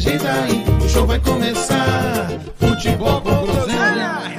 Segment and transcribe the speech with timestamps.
[0.00, 0.64] ajeita aí.
[0.82, 2.28] O show vai começar.
[2.56, 4.32] Futebol com groselha.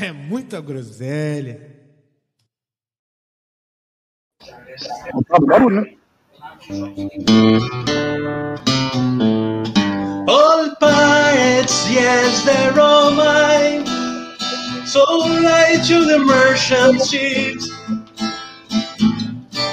[0.00, 1.60] É, é muita groselha.
[5.28, 5.94] Tá barulho, né?
[10.28, 13.84] All pirates, yes, they're all mine.
[14.86, 15.04] So
[15.42, 17.68] right to the merchant ships.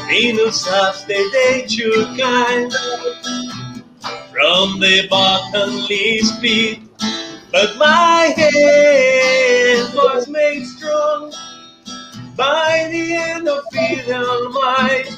[0.09, 2.73] In the south they, they too kind.
[4.39, 6.79] From the bottomless pit.
[7.51, 11.33] But my hand was made strong
[12.37, 15.09] by the end of filial might.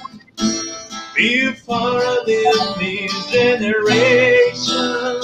[1.16, 5.22] Before this generation,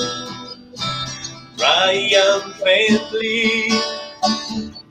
[1.57, 3.71] triumphantly,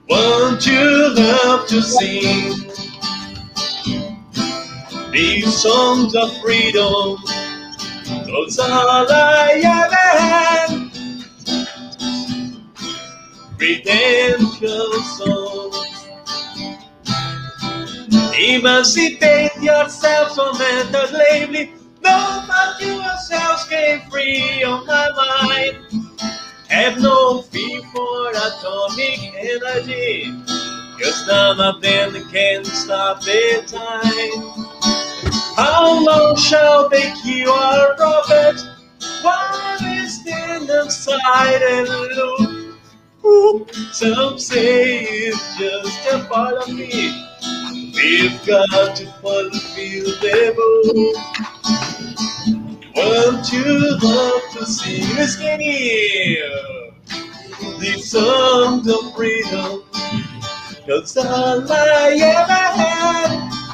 [0.08, 2.72] won't you love to sing
[5.12, 7.18] these songs of freedom?
[8.26, 10.90] Those all I ever had
[13.58, 14.70] redemption.
[18.38, 21.72] Emancipate yourselves from mental slavery.
[22.02, 25.76] Know that you yourselves came free on my mind.
[26.68, 30.32] Have no fear for atomic energy.
[31.00, 34.75] Cause none of them can stop the time.
[35.56, 38.60] How long shall they kill our Robert?
[39.22, 42.76] While we stand aside and look.
[43.24, 47.26] Ooh, Some say it's just a part of me.
[47.94, 51.16] We've got to fulfill the book.
[52.96, 56.92] Won't you love to sing us here?
[57.80, 59.82] These songs of freedom.
[60.86, 62.52] Cause all I ever
[62.82, 63.65] had.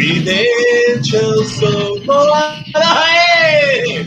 [0.00, 2.00] Redemption song.
[2.74, 4.00] Hey!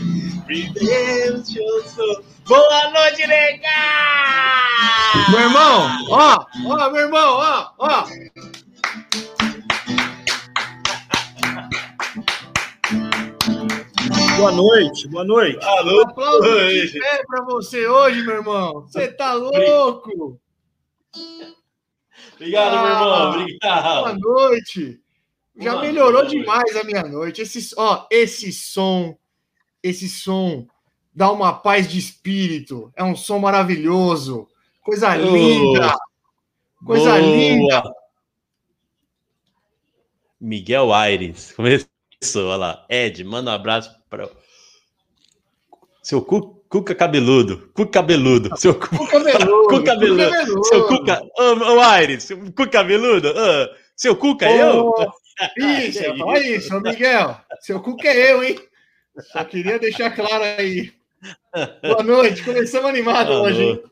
[0.48, 2.24] Redemption song.
[2.48, 3.68] Boa noite, nega!
[5.30, 8.06] Meu irmão, ó, ó, meu irmão, ó, ó.
[14.36, 15.64] Boa noite, boa noite.
[15.64, 16.86] Alô, Aplausos oi.
[16.88, 18.82] de pé pra você hoje, meu irmão.
[18.82, 20.40] Você tá louco?
[22.34, 23.04] Obrigado, meu irmão.
[23.04, 24.18] Boa Obrigado.
[24.18, 25.03] noite.
[25.56, 27.42] Já melhorou demais a minha noite.
[27.42, 29.16] Esse, ó, esse som,
[29.82, 30.66] esse som
[31.14, 32.92] dá uma paz de espírito.
[32.96, 34.48] É um som maravilhoso.
[34.82, 35.94] Coisa Oh, linda.
[36.84, 37.18] Coisa Boa.
[37.18, 37.82] linda.
[40.40, 41.52] Miguel Aires.
[41.56, 42.86] Começou, olha lá.
[42.88, 44.28] Ed, manda um abraço para
[46.02, 47.70] seu cu, Cuca cabeludo.
[47.72, 48.50] Cuca cabeludo.
[48.58, 49.68] Seu cu, cabeludo.
[49.68, 50.64] cu cabeludo.
[50.64, 51.22] Seu Cuca.
[51.38, 53.28] Ô, ô, Aires, seu cu cabeludo.
[53.28, 54.92] Ô, seu Cuca, eu?
[55.56, 57.40] Isso, Que olha isso, Miguel.
[57.60, 58.58] Seu cuca é eu, hein?
[59.32, 60.92] Só queria deixar claro aí.
[61.82, 63.82] Boa noite, começamos animado hoje, hein?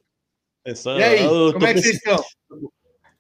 [0.65, 2.17] Pessoal, E aí, eu como é que vocês estão?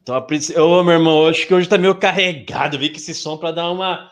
[0.04, 0.14] Tô
[0.60, 2.78] Ô, meu irmão, acho que hoje tá meio carregado.
[2.78, 4.10] Vi que esse som para dar uma.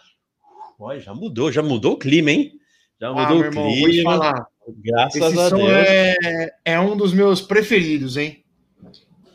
[0.79, 2.53] Olha, já mudou, já mudou o clima, hein?
[3.01, 4.13] Já Ah, mudou meu o irmão, vou te clima.
[4.13, 4.47] falar.
[4.69, 5.71] Graças Esse a som Deus.
[5.71, 8.45] é, é um dos meus preferidos, hein?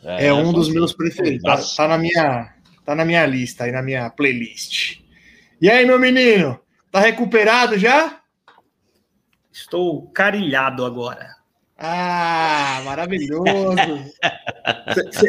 [0.04, 1.44] É, um dos meus preferidos.
[1.76, 2.55] Tá, tá na minha,
[2.86, 5.02] tá na minha lista, aí na minha playlist.
[5.60, 6.60] E aí, meu menino?
[6.92, 8.22] Tá recuperado já?
[9.52, 11.36] Estou carilhado agora.
[11.78, 13.46] Ah, maravilhoso.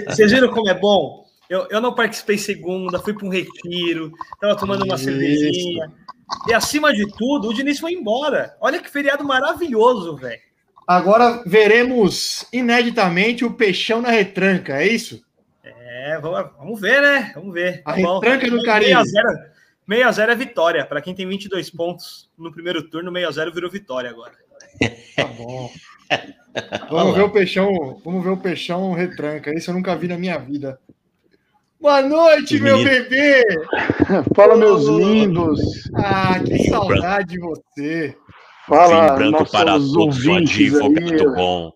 [0.06, 1.27] Vocês viram como é bom?
[1.49, 5.05] Eu, eu não participei segunda, fui para um retiro, tava tomando uma Isso.
[5.05, 5.93] cervejinha.
[6.49, 8.57] E acima de tudo, o Diniz foi embora.
[8.60, 10.41] Olha que feriado maravilhoso, velho.
[10.86, 15.25] Agora veremos ineditamente o peixão na retranca, é isso?
[16.06, 17.32] É, vamos, vamos ver, né?
[17.34, 17.82] Vamos ver.
[17.84, 18.92] A retranca do Caribe.
[18.94, 20.86] 6 a 0 é vitória.
[20.86, 24.32] Para quem tem 22 pontos no primeiro turno, 6 a 0 virou vitória agora.
[25.16, 25.68] Tá bom.
[26.88, 29.53] Vamos ver o peixão, vamos ver o peixão retranca.
[29.53, 30.78] Isso eu nunca vi na minha vida.
[31.78, 32.91] Boa noite, Que meu menino.
[33.03, 33.44] bebê!
[34.34, 35.60] Fala, meus lindos.
[35.94, 38.16] Ah, que Vinho saudade de você.
[38.66, 40.70] Fala, Vinho branco nossos para todos, aí.
[40.70, 41.72] muito bom.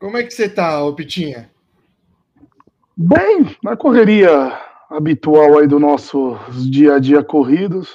[0.00, 1.51] Como é que você tá, ô Pitinha?
[3.04, 4.30] Bem, na correria
[4.88, 7.88] habitual aí do nossos dia a dia corridos,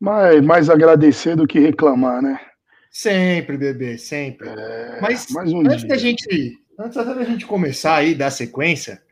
[0.00, 2.40] mas mais agradecer do que reclamar, né?
[2.90, 4.48] Sempre, bebê, sempre.
[4.48, 5.88] É, Mas um antes dia.
[5.88, 9.02] da gente, antes da gente começar aí dar sequência,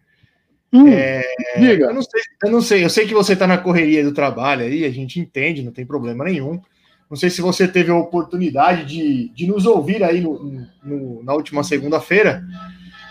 [0.73, 1.23] Hum, é,
[1.61, 1.87] diga.
[1.87, 4.63] eu não sei, eu não sei, eu sei que você está na correria do trabalho
[4.63, 6.61] aí, a gente entende, não tem problema nenhum.
[7.09, 11.35] Não sei se você teve a oportunidade de, de nos ouvir aí no- no- na
[11.35, 12.43] última segunda-feira,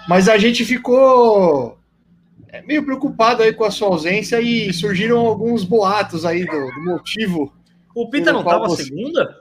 [0.08, 1.78] mas a gente ficou
[2.50, 6.84] é, meio preocupado aí com a sua ausência e surgiram alguns boatos aí do, do
[6.84, 7.54] motivo.
[7.96, 9.36] O Pita não tava você- segunda?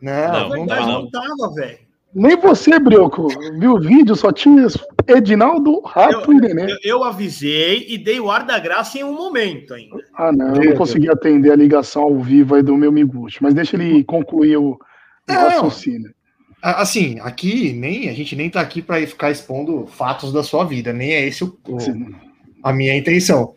[0.00, 1.10] Não, Não, não, não.
[1.10, 1.78] tava, velho.
[2.14, 3.26] Nem você, Brioco,
[3.58, 4.68] viu o vídeo, só tinha
[5.08, 6.70] Edinaldo, Rato e Nenê.
[6.72, 9.96] Eu, eu avisei e dei o ar da graça em um momento ainda.
[10.14, 13.52] Ah, não, eu não consegui atender a ligação ao vivo aí do meu Miguxo, mas
[13.52, 14.78] deixa ele concluir o,
[15.28, 16.13] o raciocínio.
[16.66, 20.94] Assim, aqui nem a gente nem tá aqui para ficar expondo fatos da sua vida,
[20.94, 21.76] nem é esse o, o-
[22.62, 23.54] a minha intenção.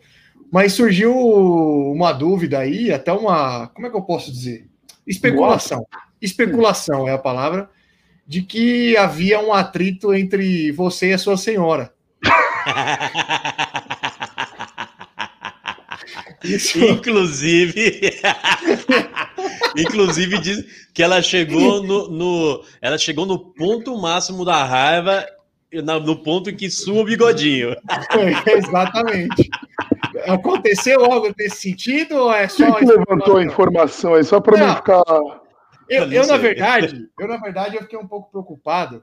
[0.52, 4.68] Mas surgiu uma dúvida aí, até uma, como é que eu posso dizer?
[5.06, 5.86] Especulação.
[6.20, 7.70] Especulação é a palavra
[8.26, 11.90] de que havia um atrito entre você e a sua senhora.
[16.44, 18.12] Isso, Inclusive,
[19.76, 25.26] inclusive diz que ela chegou no, no- ela chegou no ponto máximo da raiva,
[25.72, 27.76] no ponto em que sua o bigodinho.
[28.56, 29.48] exatamente.
[30.26, 34.58] Aconteceu algo nesse sentido ou é Quem só que levantou a informação aí, só para
[34.58, 35.02] não ficar.
[35.88, 39.02] Eu, Eu na verdade, eu, na verdade, eu fiquei um pouco preocupado,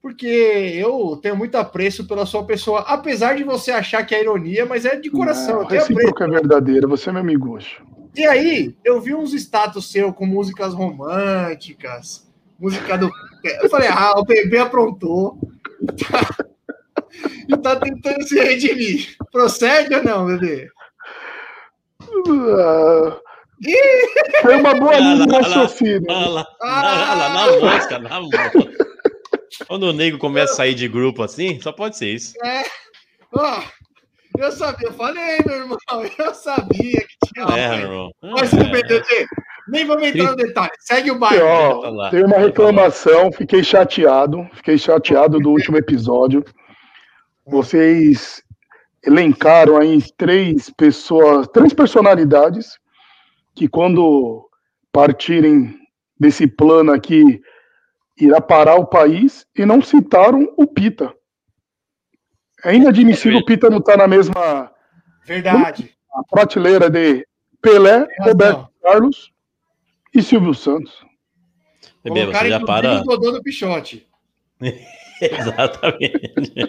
[0.00, 4.64] porque eu tenho muito apreço pela sua pessoa, apesar de você achar que é ironia,
[4.64, 5.56] mas é de coração.
[5.56, 6.24] Não, eu tenho apreço.
[6.24, 7.82] é verdadeira, você é meu Miguxo.
[8.14, 12.28] E aí, eu vi uns status seu com músicas românticas,
[12.58, 13.10] música do.
[13.62, 15.38] Eu falei, ah, o bebê aprontou.
[17.48, 19.16] e tá tentando se redimir.
[19.30, 20.68] Procede ou não, bebê?
[22.58, 23.18] Ah,
[24.42, 26.06] Foi uma boa linha de raciocínio.
[26.60, 27.28] Ah!
[27.30, 28.52] na mosca, na mosca.
[29.66, 32.34] Quando o nego começa a sair de grupo assim, só pode ser isso.
[33.32, 33.62] Ó,
[34.38, 35.78] eu sabia, eu falei, meu irmão,
[36.18, 38.10] eu sabia que tinha algo É, meu irmão.
[38.22, 39.26] Mas tudo bem, Dedê.
[39.68, 40.72] Nem vamos entrar no detalhe.
[40.80, 41.46] Segue o bairro.
[41.46, 42.10] Ó, lá.
[42.10, 46.44] tem uma reclamação, fiquei chateado, fiquei chateado do último episódio.
[47.46, 48.42] Vocês
[49.04, 52.78] elencaram aí três pessoas, três personalidades
[53.54, 54.48] que quando
[54.92, 55.76] partirem
[56.18, 57.40] desse plano aqui
[58.18, 61.12] irá parar o país e não citaram o Pita.
[62.64, 64.70] É inadmissível o Pita não estar na mesma
[65.24, 65.92] Verdade.
[66.30, 67.26] prateleira de
[67.60, 68.06] Pelé.
[68.20, 69.32] Roberto Carlos
[70.14, 71.04] e Silvio Santos.
[72.04, 73.00] Bebê, você já para.
[73.00, 74.06] o Dodô do Pichote.
[75.20, 76.52] Exatamente.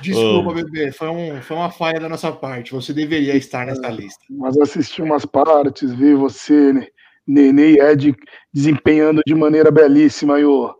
[0.00, 0.54] Desculpa, Ô.
[0.54, 0.92] bebê.
[0.92, 2.72] Foi, um, foi uma falha da nossa parte.
[2.72, 4.24] Você deveria estar nessa lista.
[4.30, 6.90] mas assisti umas partes, vi você,
[7.26, 8.14] Nenê e Ed
[8.52, 10.74] desempenhando de maneira belíssima aí o,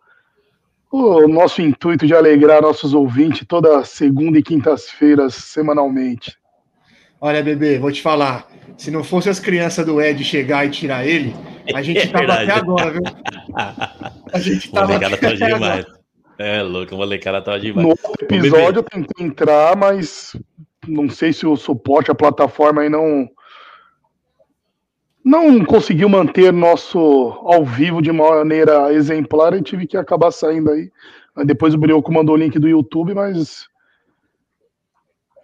[0.96, 6.36] o nosso intuito de alegrar nossos ouvintes toda segunda e quintas-feiras, semanalmente.
[7.20, 8.46] Olha, bebê, vou te falar.
[8.76, 11.34] Se não fosse as crianças do Ed chegar e tirar ele,
[11.74, 12.50] a gente É tava verdade.
[12.50, 13.02] até agora, viu?
[14.32, 15.54] A gente O tava molecada tá até agora.
[15.54, 15.86] demais.
[16.38, 17.86] É louco, o molecada tá No demais.
[17.88, 20.36] outro episódio eu tentei entrar, mas
[20.86, 23.26] não sei se o suporte, a plataforma aí não
[25.28, 26.98] não conseguiu manter nosso
[27.42, 30.88] ao vivo de maneira exemplar e tive que acabar saindo aí.
[31.44, 33.66] Depois o Brioco mandou o link do YouTube, mas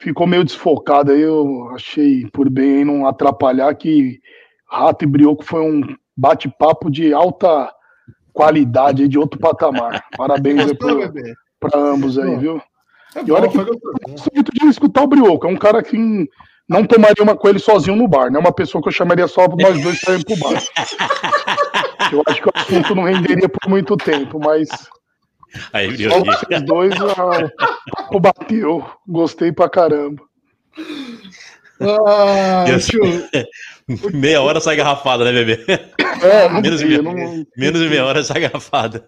[0.01, 1.21] ficou meio desfocado aí.
[1.21, 4.21] Eu achei por bem não atrapalhar que
[4.71, 5.83] Rato e Brioco foi um
[6.17, 7.69] bate-papo de alta
[8.33, 10.03] qualidade de outro patamar.
[10.17, 10.73] Parabéns
[11.59, 12.63] pra ambos aí, viu?
[13.13, 13.81] Tá E olha bom, que- gostoso.
[14.09, 15.47] gosto muito de escutar o Brioco.
[15.47, 16.29] É um cara que
[16.69, 18.31] não tomaria uma com ele sozinho no bar.
[18.31, 20.63] Não é uma pessoa que eu chamaria só nós dois para ir pro bar.
[22.13, 24.69] Eu acho que o assunto não renderia por muito tempo, mas
[25.73, 27.51] Aí, só vocês dois ah,
[27.89, 28.85] o papo bateu.
[29.07, 30.23] Gostei pra caramba.
[31.81, 33.03] Ah, tio,
[34.15, 35.65] Meia hora sai garrafada, né, bebê?
[36.23, 39.05] É, Menos de sei, meia- não- Menos de meia hora sai garrafada.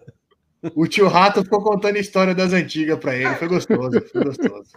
[0.75, 3.33] o tio Rato ficou contando a história das antigas pra ele.
[3.35, 4.71] Foi gostoso, foi gostoso.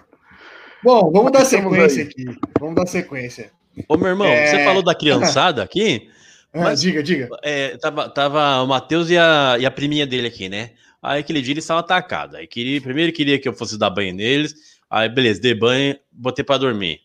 [0.82, 2.24] Bom, vamos dar sequência aqui.
[2.60, 3.50] Vamos dar sequência.
[3.88, 4.46] Ô, meu irmão, É.
[4.46, 6.08] você falou da criançada aqui?
[6.50, 7.28] Ah, Mas- diga, diga.
[7.42, 10.70] É, tava, tava o Matheus e a, e a priminha dele aqui, né?
[11.02, 12.34] Aí aquele dia eles estavam atacados.
[12.36, 14.54] Aí queria, primeiro queria que eu fosse dar banho neles.
[14.88, 17.00] Aí, beleza, dei banho, botei pra dormir.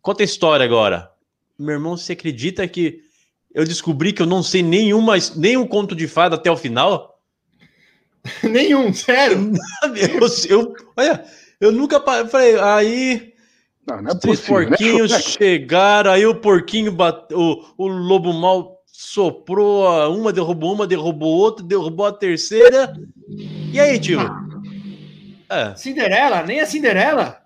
[0.00, 1.10] Conta a história agora.
[1.58, 3.00] Meu irmão, você acredita que
[3.54, 7.20] eu descobri que eu não sei nenhuma, nenhum conto de fada até o final?
[8.42, 9.52] Nenhum, sério.
[10.48, 11.24] Eu, eu- olha,
[11.62, 13.32] eu nunca falei, aí
[13.86, 14.60] Não, não é os três possível.
[14.60, 14.66] né?
[14.76, 20.86] porquinhos chegaram, aí o porquinho bateu, o, o lobo mal soprou a- uma, derrubou uma,
[20.86, 22.92] derrubou outra, derrubou a terceira.
[23.72, 24.20] E aí, tio?
[25.48, 26.42] É, Cinderela?
[26.42, 27.38] Nem a Cinderela?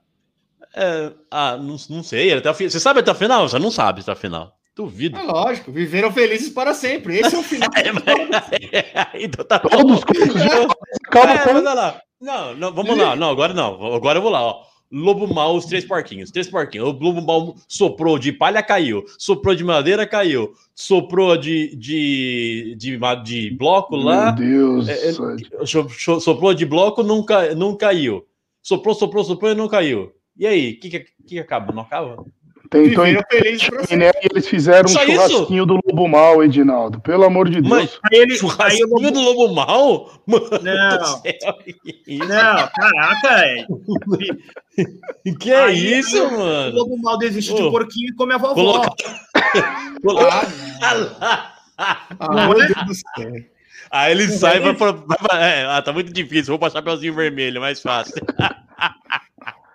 [0.75, 2.33] é, ah, não, não sei.
[2.33, 3.49] Até fi- Você sabe até o final?
[3.49, 4.56] Você não sabe até o final.
[4.77, 5.19] Duvido.
[5.19, 7.17] É lógico, viveram felizes para sempre.
[7.19, 7.71] Esse é o final.
[7.77, 9.59] É, mas- então tá.
[9.59, 10.67] Todos É,
[11.11, 12.01] com mas olha lá.
[12.21, 13.17] Não, não, vamos lá.
[13.17, 13.95] Não, agora não.
[13.95, 14.63] Agora eu vou lá, ó.
[14.93, 16.31] Lobo mal, os três porquinhos.
[16.31, 16.89] Três porquinhos.
[16.89, 19.05] O lobo mal soprou de palha, caiu.
[19.19, 20.53] Soprou de madeira, caiu.
[20.75, 24.33] Soprou de, de, de, de bloco lá.
[24.33, 24.89] Meu Deus.
[24.89, 28.25] É, é, cho- Soprou de bloco, não, ca- não caiu.
[28.63, 30.13] Soprou, soprou, soprou e não caiu.
[30.39, 31.73] E aí, o que, que, que acaba?
[31.73, 32.23] Não acaba?
[32.71, 33.97] Tentou Viveram entrar felizes para sempre.
[33.97, 35.13] né, e eles fizeram um Só isso?
[35.29, 37.01] churrasquinho do Lobo Mal, Edinaldo.
[37.01, 37.69] Pelo amor de Deus.
[37.69, 38.37] Mas- Aí ele.
[38.37, 39.11] Churrasquinho Lobo...
[39.11, 40.11] do lobo mal?
[40.27, 41.23] Mano Não.
[41.25, 42.27] isso?
[42.27, 43.67] Não, caraca, é.
[45.41, 46.77] Que é Aí- isso, aí O mano?
[46.77, 47.71] lobo mal desiste de Ô.
[47.71, 48.83] porquinho e come a vovó.
[50.03, 50.47] Coloca-
[51.79, 53.33] Ah, ah, meu Deus do céu.
[53.91, 54.93] Aí ele sai vai pra.
[54.93, 56.47] vai pra- é, ah, tá muito difícil.
[56.53, 58.15] Vou passar Chapeuzinho Vermelho, mais fácil.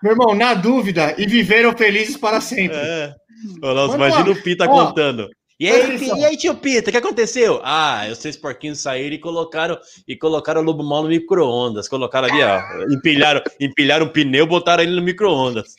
[0.02, 2.78] Meu irmão, na dúvida, e viveram felizes para sempre.
[2.78, 3.14] É.
[3.60, 5.30] Nossa, Mano, imagina o Pita ó, contando.
[5.60, 6.18] E aí, atenção.
[6.18, 7.62] e aí, tio Pita, o que aconteceu?
[7.64, 9.78] Ah, os seis porquinhos saíram e colocaram
[10.08, 11.88] e colocaram o lobo mal no micro-ondas.
[11.88, 12.60] Colocaram ali, ó.
[12.92, 15.76] Empilharam, empilharam o pneu, botaram ele no micro-ondas.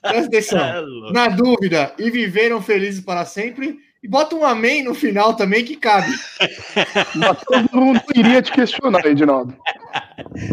[0.00, 0.60] Presta atenção.
[1.08, 1.12] É.
[1.12, 3.78] Na dúvida, e viveram felizes para sempre.
[4.02, 6.12] E bota um amém no final também que cabe.
[7.16, 9.56] Matheus não iria te questionar, Edinaldo.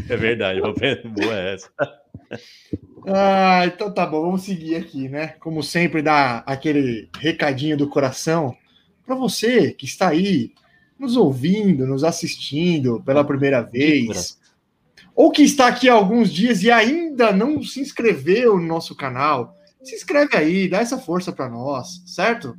[0.10, 1.70] É verdade, vou boa essa.
[3.06, 5.36] Ah, então tá bom, vamos seguir aqui, né?
[5.40, 8.56] Como sempre, dar aquele recadinho do coração
[9.06, 10.54] para você que está aí
[10.98, 14.40] nos ouvindo, nos assistindo pela primeira vez,
[15.16, 19.56] ou que está aqui há alguns dias e ainda não se inscreveu no nosso canal.
[19.84, 22.56] Se inscreve aí, dá essa força para nós, certo?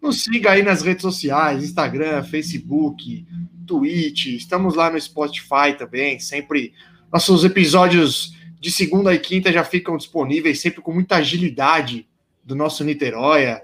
[0.00, 3.26] Nos siga aí nas redes sociais, Instagram, Facebook,
[3.66, 6.72] Twitch, estamos lá no Spotify também, sempre
[7.12, 12.08] nossos episódios de segunda e quinta já ficam disponíveis, sempre com muita agilidade
[12.42, 13.62] do nosso Niteróia.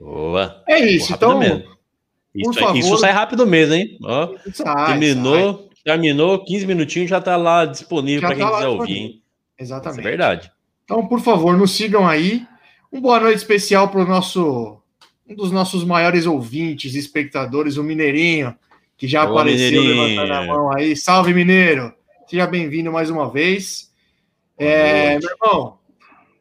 [0.00, 0.62] Boa.
[0.68, 1.38] É isso, então.
[1.38, 1.64] mesmo.
[2.34, 2.76] Isso, favor.
[2.76, 3.98] isso sai rápido mesmo, hein?
[4.02, 8.96] Ó, sai, terminou, terminou, 15 minutinhos já tá lá disponível para quem tá quiser ouvir,
[8.96, 9.08] hein?
[9.08, 9.08] sai.
[9.10, 9.22] Isso
[9.58, 10.02] é Exatamente.
[10.02, 10.52] verdade.
[10.84, 12.46] Então, por favor, nos sigam aí.
[12.92, 14.80] Um boa noite especial para o nosso
[15.28, 18.54] um dos nossos maiores ouvintes, espectadores, o Mineirinho,
[18.96, 20.96] que já apareceu levantando a mão aí.
[20.96, 21.94] Salve, Mineiro!
[22.30, 23.92] Seja bem-vindo mais uma vez.
[24.56, 25.80] É, meu irmão,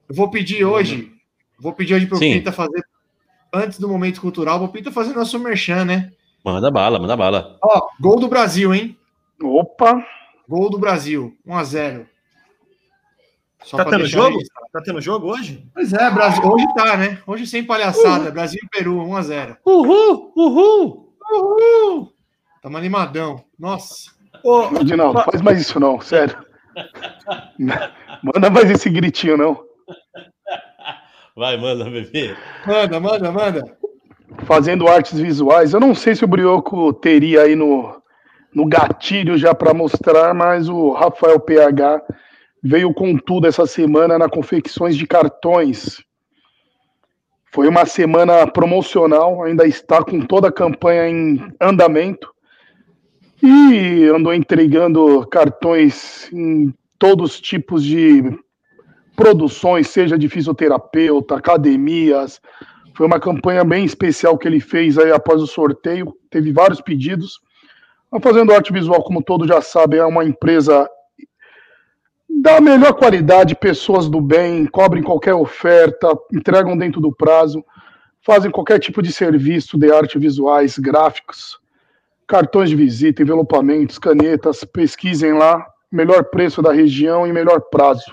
[0.07, 1.11] eu vou pedir hoje,
[1.57, 2.19] vou pedir hoje para o.
[2.19, 2.85] Pinta fazer,
[3.51, 6.11] antes do momento cultural, vou Pinta fazer nosso merchan, né?
[6.45, 7.57] Manda bala, manda bala.
[7.63, 8.95] Ó, gol do Brasil, hein?
[9.41, 10.05] Opa,
[10.47, 12.07] Gol do Brasil, 1 a 0
[13.63, 14.35] Só Tá pra tendo jogo?
[14.35, 14.67] registrado.
[14.71, 15.67] Tá tendo jogo hoje?
[15.73, 16.45] Pois é, Brasil.
[16.45, 17.19] Hoje tá, né?
[17.25, 18.29] Hoje sem palhaçada.
[18.29, 19.57] Brasil e Peru, 1x0.
[19.65, 21.15] Uhul, uhul.
[21.31, 22.13] Uhul!
[22.61, 23.43] Tamo animadão.
[23.57, 24.18] Nossa.
[24.43, 26.37] Ô, Edinaldo, faz mais isso não, sério.
[28.21, 29.63] Manda mais esse gritinho, não.
[31.35, 32.35] Vai, manda, bebê.
[32.67, 33.77] Manda, manda, manda.
[34.45, 35.73] Fazendo artes visuais.
[35.73, 38.01] Eu não sei se o Brioco teria aí no,
[38.53, 42.01] no gatilho já para mostrar, mas o Rafael PH
[42.61, 46.03] veio com tudo essa semana na confecções de cartões.
[47.51, 52.29] Foi uma semana promocional, ainda está com toda a campanha em andamento.
[53.41, 58.23] E andou entregando cartões em todos os tipos de
[59.15, 62.41] produções, seja de fisioterapeuta, academias.
[62.93, 66.13] Foi uma campanha bem especial que ele fez aí após o sorteio.
[66.29, 67.39] Teve vários pedidos.
[68.11, 70.89] A Fazendo Arte Visual, como todos já sabem, é uma empresa
[72.41, 77.63] da melhor qualidade, pessoas do bem, cobrem qualquer oferta, entregam dentro do prazo,
[78.21, 81.58] fazem qualquer tipo de serviço de arte visuais, gráficos,
[82.29, 88.05] cartões de visita, envelopamentos, canetas, pesquisem lá, melhor preço da região e melhor prazo.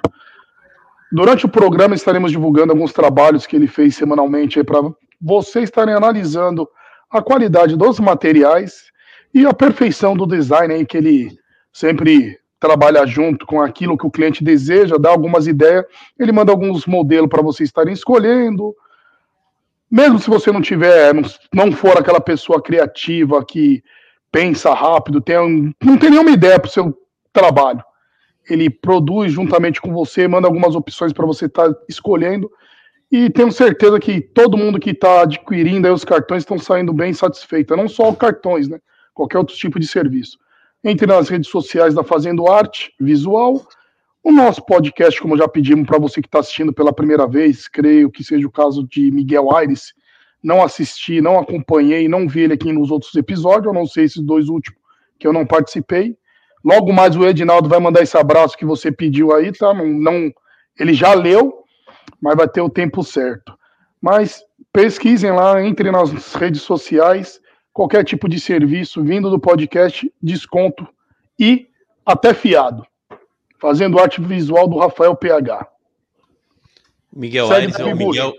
[1.12, 4.80] Durante o programa estaremos divulgando alguns trabalhos que ele fez semanalmente para
[5.20, 6.66] vocês estarem analisando
[7.11, 8.87] a qualidade dos materiais
[9.35, 11.38] e a perfeição do design aí que ele
[11.70, 15.85] sempre trabalha junto com aquilo que o cliente deseja, dá algumas ideias,
[16.18, 18.75] ele manda alguns modelos para vocês estarem escolhendo.
[19.90, 23.85] Mesmo se você não tiver, não, não for aquela pessoa criativa que
[24.37, 26.95] pensa rápido, tem um, não tem nenhuma ideia para o seu
[27.33, 27.83] trabalho.
[28.50, 32.50] Ele produz juntamente com você, manda algumas opções para você estar escolhendo.
[33.11, 37.75] E tenho certeza que todo mundo que está adquirindo os cartões estão saindo bem satisfeito.
[37.75, 38.78] Não só cartões, né?
[39.14, 40.37] Qualquer outro tipo de serviço.
[40.85, 43.66] Entre nas redes sociais da Fazendo Arte Visual.
[44.23, 48.11] O nosso podcast, como já pedimos para você que está assistindo pela primeira vez, creio
[48.11, 49.95] que seja o caso de Miguel Aires,
[50.43, 54.23] não assisti, não acompanhei, não vi ele aqui nos outros episódios, eu não sei esses
[54.23, 54.81] dois últimos
[55.19, 56.16] que eu não participei.
[56.64, 59.73] Logo mais o Edinaldo vai mandar esse abraço que você pediu aí, tá?
[59.73, 60.33] Não, não
[60.78, 61.64] ele já leu,
[62.21, 63.57] mas vai ter o tempo certo.
[64.00, 67.40] Mas pesquisem lá, entrem nas redes sociais,
[67.73, 70.87] qualquer tipo de serviço vindo do podcast, desconto
[71.38, 71.69] e
[72.05, 72.87] até fiado.
[73.59, 75.66] Fazendo arte visual do Rafael PH.
[77.12, 78.35] Miguel Segue Aires é o Miguel.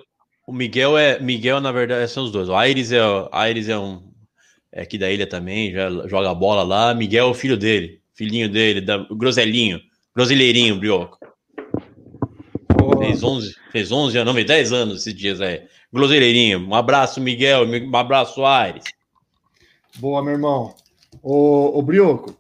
[0.51, 0.92] Miguel.
[0.92, 1.20] O Miguel é.
[1.20, 2.50] Miguel, na verdade, são os dois.
[2.50, 3.00] O Aires é,
[3.32, 4.01] Aires é um.
[4.72, 6.94] É aqui da ilha também, já joga bola lá.
[6.94, 9.80] Miguel é o filho dele, filhinho dele, da, o Groselinho,
[10.16, 11.18] Groseleirinho, Brioco.
[13.00, 15.63] Fez 11, fez 11 anos, não, fez 10 anos esses dias aí.
[15.92, 18.84] Groseleirinho, um abraço, Miguel, um abraço, Aires.
[19.98, 20.75] Boa, meu irmão.
[21.24, 22.38] Ô, ô Brioco.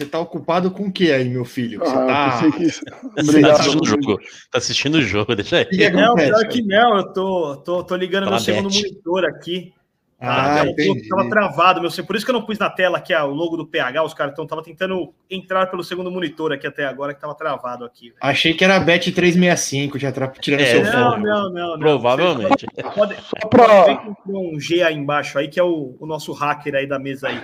[0.00, 1.78] Você tá ocupado com o que aí, meu filho?
[1.80, 2.40] Você Ah, tá.
[3.20, 4.18] Tá assistindo o jogo,
[4.50, 5.66] tá assistindo o jogo, deixa aí.
[5.66, 6.48] Que Não, pior cara?
[6.48, 9.74] que não, eu tô, tô, tô ligando Fala, meu segundo monitor aqui.
[10.18, 11.06] Ah, entendi.
[11.08, 13.56] tava travado, meu, por isso que eu não pus na tela aqui ah, o logo
[13.56, 17.20] do PH, os caras estão tava tentando entrar pelo segundo monitor aqui até agora, que
[17.20, 18.08] tava travado aqui.
[18.08, 18.18] velho.
[18.22, 20.28] Achei que era a Bet 365, já tra...
[20.28, 21.24] tirando É, seu Não, fone.
[21.24, 21.78] não, não, não.
[21.78, 22.66] Provavelmente.
[22.74, 26.06] Vocês Pode, Só pode que tem um G aí embaixo aí, que é o, o
[26.06, 27.40] nosso hacker aí da mesa aí.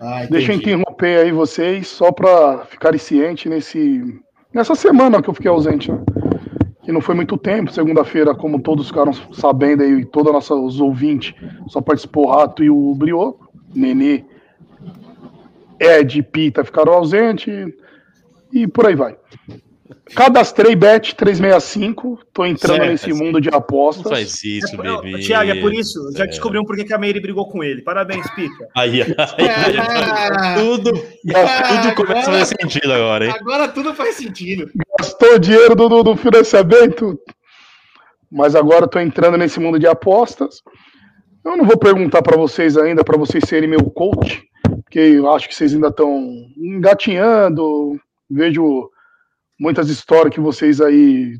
[0.00, 4.20] Ah, Deixa eu interromper aí vocês, só para ficarem cientes nesse,
[4.52, 5.98] nessa semana que eu fiquei ausente, né?
[6.82, 11.34] Que não foi muito tempo, segunda-feira, como todos ficaram sabendo aí, todos nossos ouvintes,
[11.68, 13.36] só participou o Rato e o Briô,
[13.74, 14.24] Nenê,
[15.80, 17.72] Ed e Pita ficaram ausentes,
[18.52, 19.16] e por aí vai.
[20.14, 22.90] Cadastrei Bet 365, tô entrando Certo.
[22.90, 24.10] nesse mundo de Não apostas.
[24.10, 25.18] faz isso, Não, bebê.
[25.20, 26.30] Tiago, é por isso, já Certo.
[26.30, 27.82] descobrimos por que a Meire brigou com ele.
[27.82, 28.66] Parabéns, Pica.
[28.76, 33.34] Aí, aí, Ah, tudo, tudo começa a fazer sentido agora, hein?
[33.38, 34.70] Agora tudo faz sentido.
[34.98, 37.18] gastou dinheiro do, do, do financiamento,
[38.30, 40.62] mas agora estou entrando nesse mundo de apostas.
[41.44, 44.42] Eu não vou perguntar para vocês ainda, para vocês serem meu coach,
[44.82, 48.00] porque eu acho que vocês ainda estão engatinhando.
[48.28, 48.90] Vejo
[49.58, 51.38] muitas histórias que vocês aí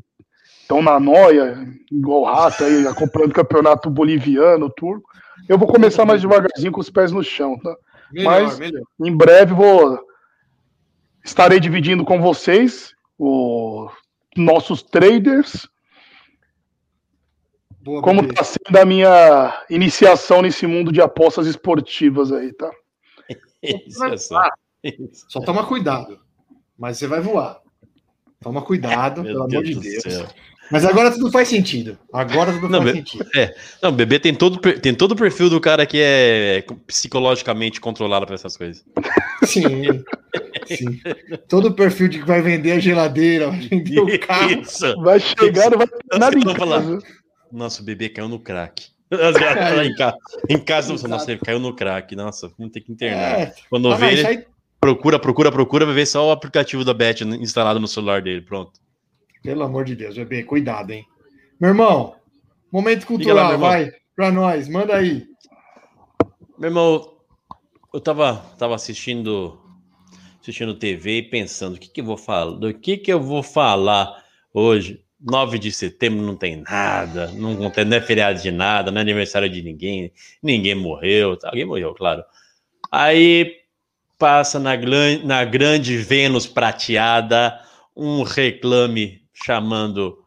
[0.61, 5.09] estão na noia, igual rato, aí, acompanhando o campeonato boliviano, turco.
[5.47, 7.75] Eu vou começar mais devagarzinho com os pés no chão, tá?
[8.11, 8.83] Melhor, Mas- melhor.
[8.99, 9.99] Em breve vou
[11.23, 13.91] estarei dividindo com vocês os
[14.35, 15.67] nossos traders,
[17.79, 22.69] Boa, como está sendo a minha iniciação nesse mundo de apostas esportivas aí, tá?
[23.63, 24.49] Isso é só.
[24.83, 25.25] Isso.
[25.29, 26.19] Só toma cuidado.
[26.77, 27.61] Mas você vai voar.
[28.41, 30.03] Toma cuidado, pelo amor Deus de Deus.
[30.03, 30.27] céu.
[30.69, 31.97] Mas agora tudo faz sentido.
[32.11, 33.25] Agora tudo Não, faz be- sentido.
[33.81, 38.25] Não, o bebê tem todo, tem todo o perfil do cara que é psicologicamente controlado
[38.25, 38.83] para essas coisas.
[39.45, 39.63] Sim.
[40.67, 40.99] Sim.
[41.47, 44.61] Todo o perfil de que vai vender a geladeira, vai vender o carro.
[44.61, 45.01] Isso.
[45.01, 46.99] Vai chegar, não vai ter nada em casa.
[47.49, 48.87] Nossa, o bebê caiu no crack.
[49.09, 50.17] Em casa,
[50.49, 52.13] em casa nossa, ele caiu no crack.
[52.13, 53.39] Nossa, vamos ter que internar.
[53.39, 54.45] É, Quando ah, vê, não, ele aí,
[54.79, 58.41] procura, procura, procura, vai ver só o aplicativo da Bet instalado no celular dele.
[58.41, 58.79] Pronto.
[59.43, 61.05] pelo amor de Deus, bebê, cuidado, hein?
[61.59, 62.15] Meu irmão,
[62.71, 65.25] momento cultural, lá, vai, pra nós, manda aí.
[66.57, 67.17] Meu irmão,
[67.93, 69.59] eu tava, tava assistindo
[70.41, 72.51] assistindo TV e pensando, o que que eu vou falar?
[72.51, 75.03] Do que que eu vou falar hoje?
[75.19, 79.01] 9 de setembro não tem nada, não, tem, não é feriado de nada, não é
[79.01, 80.11] aniversário de ninguém,
[80.43, 81.49] ninguém morreu, tá?
[81.49, 82.23] alguém morreu, claro.
[82.91, 83.55] Aí
[84.17, 84.71] passa na,
[85.23, 87.59] na grande Vênus prateada
[87.95, 90.17] um reclame chamando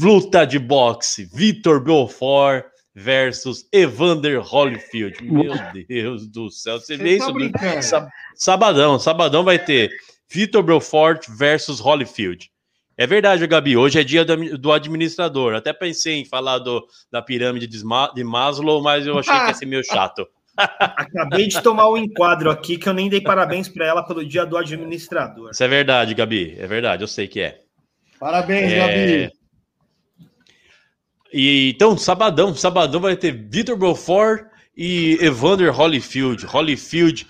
[0.00, 5.22] luta de boxe, Vitor Belfort versus Evander Holyfield.
[5.22, 5.54] Meu
[5.86, 7.28] Deus do céu, você vê Você tá isso?
[7.28, 7.82] no- brincando.
[7.82, 9.90] Sa- Sabadão, sabadão vai ter
[10.30, 12.50] Vitor Belfort versus Holyfield.
[12.98, 13.76] É verdade, Gabi.
[13.76, 15.54] Hoje é dia do, do administrador.
[15.54, 19.66] Até pensei em falar do, da pirâmide de Maslow, mas eu achei que ia ser
[19.66, 20.26] meio chato.
[20.56, 24.44] Acabei de tomar o enquadro aqui, que eu nem dei parabéns para ela pelo dia
[24.46, 25.50] do administrador.
[25.50, 26.56] Isso é verdade, Gabi.
[26.58, 27.60] É verdade, eu sei que é.
[28.18, 28.78] Parabéns, É.
[28.78, 29.32] Gabi.
[31.32, 36.46] E então, sabadão, sabadão vai ter Vitor Belfort e Evander Holyfield.
[36.46, 37.26] Holyfield,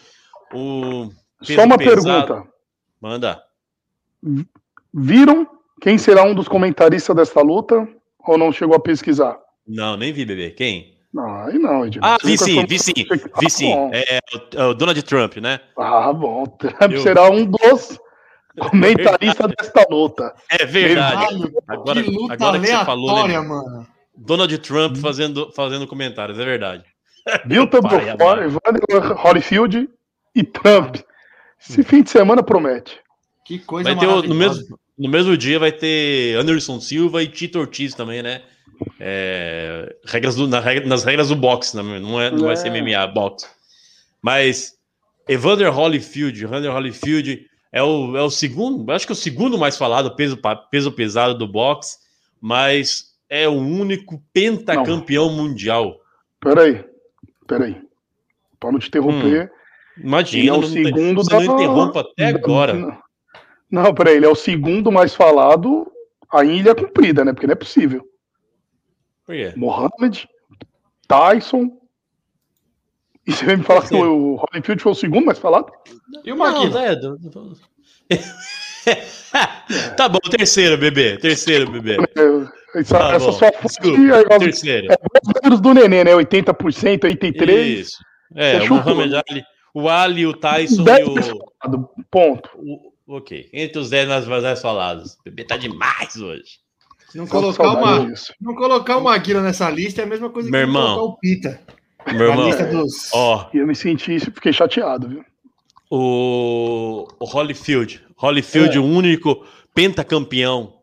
[0.53, 1.11] o
[1.41, 2.49] peso Só uma pesado- pergunta.
[3.01, 3.43] Manda.
[4.95, 5.47] Viram
[5.81, 7.87] quem será um dos comentaristas desta luta?
[8.27, 9.39] Ou não chegou a pesquisar?
[9.67, 10.51] Não, nem vi, bebê.
[10.51, 10.96] Quem?
[11.17, 12.07] Não, aí não, Edilson.
[12.07, 12.93] Ah, vi sim, foi- vi sim,
[13.41, 13.73] vi sim.
[13.91, 15.61] É, o, é o Donald Trump, né?
[15.79, 16.45] Ah, bom.
[16.45, 17.99] Trump Eu- será um dos
[18.61, 20.35] comentaristas desta luta.
[20.51, 21.17] É verdade.
[21.17, 23.41] Caralho, Agora, que luta agora que você falou, né?
[23.41, 23.87] mano.
[24.15, 26.85] Donald Trump fazendo, fazendo comentários, é verdade.
[27.47, 29.89] Milton Evander Holyfield
[30.35, 30.97] e Trump.
[31.59, 33.01] Esse fim de semana promete.
[33.43, 37.59] Que coisa Vai ter no mesmo, no mesmo dia vai ter Anderson Silva e Tito
[37.59, 38.43] Ortiz também, né?
[39.01, 41.83] É, regras do, na regra, nas regras do boxe, né?
[41.83, 42.55] não é, não é.
[42.55, 43.47] é MMA, boxe.
[44.23, 44.77] Mas
[45.29, 49.77] Evander Holyfield, Evander Holyfield é o, é o segundo, acho que é o segundo mais
[49.77, 50.39] falado peso,
[50.71, 51.99] peso pesado do boxe,
[52.41, 55.37] mas é o único pentacampeão não.
[55.37, 55.97] mundial.
[56.41, 56.85] Peraí,
[57.47, 57.83] peraí.
[58.59, 59.53] Para não te interromper.
[59.99, 61.45] Hum, imagina, é o segundo tem, da...
[61.45, 62.73] não interrompa até agora.
[62.73, 62.99] Não,
[63.71, 65.91] não, peraí, ele é o segundo mais falado
[66.31, 67.33] a ilha comprida, né?
[67.33, 68.07] Porque não é possível.
[69.27, 69.53] Por quê?
[69.57, 70.29] Mohamed,
[71.09, 71.79] Tyson.
[73.27, 75.73] E você vem me falar que o Holyfield foi o segundo mais falado?
[76.25, 76.73] E o Marquinhos?
[76.73, 76.95] Não, é,
[79.97, 81.19] tá bom, terceiro, bebê.
[81.19, 81.97] Terceiro, bebê.
[82.77, 84.93] É, essa, tá essa sua fonte é, terceiro.
[84.93, 86.12] é os números do Nenê, né?
[86.12, 87.49] 80%, 83%.
[87.49, 87.97] Isso.
[88.35, 91.89] É, o Mohamed Ali, o Ali, o Tyson e o.
[92.11, 92.51] Ponto.
[92.55, 93.49] O, ok.
[93.51, 95.15] Entre os 10 mais falados.
[95.15, 96.59] O bebê tá demais hoje.
[97.14, 100.66] Não colocar, uma, não colocar o Maguila nessa lista é a mesma coisa Meu que
[100.66, 101.61] irmão, colocar o Pita.
[102.12, 103.11] Meu irmão, dos...
[103.12, 105.25] ó, eu me senti isso, fiquei chateado, viu?
[105.90, 108.81] O, o Holyfield, Holyfield, é.
[108.81, 110.75] o único pentacampeão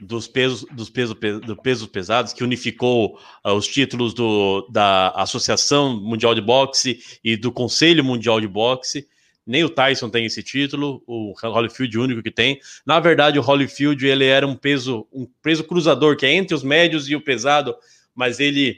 [0.00, 6.00] dos pesos, dos pesos, do pesos pesados que unificou uh, os títulos do, da Associação
[6.00, 9.08] Mundial de Boxe e do Conselho Mundial de Boxe
[9.46, 12.58] nem o Tyson tem esse título, o Holyfield o único que tem.
[12.84, 16.62] Na verdade, o Holyfield ele era um peso, um peso cruzador que é entre os
[16.62, 17.76] médios e o pesado,
[18.14, 18.76] mas ele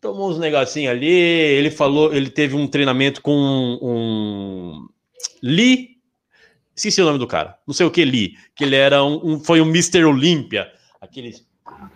[0.00, 3.32] tomou uns negocinhos ali, ele falou, ele teve um treinamento com
[3.82, 4.88] um,
[5.42, 5.98] Lee,
[6.74, 9.40] esqueci o nome do cara, não sei o que Lee, que ele era um, um
[9.40, 10.04] foi um Mr.
[10.04, 10.70] Olympia,
[11.00, 11.34] aquele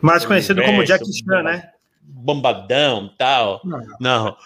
[0.03, 1.71] mais conhecido como Jack Chan, né?
[2.03, 3.61] Bombadão, tal.
[3.65, 3.81] Não.
[4.01, 4.37] não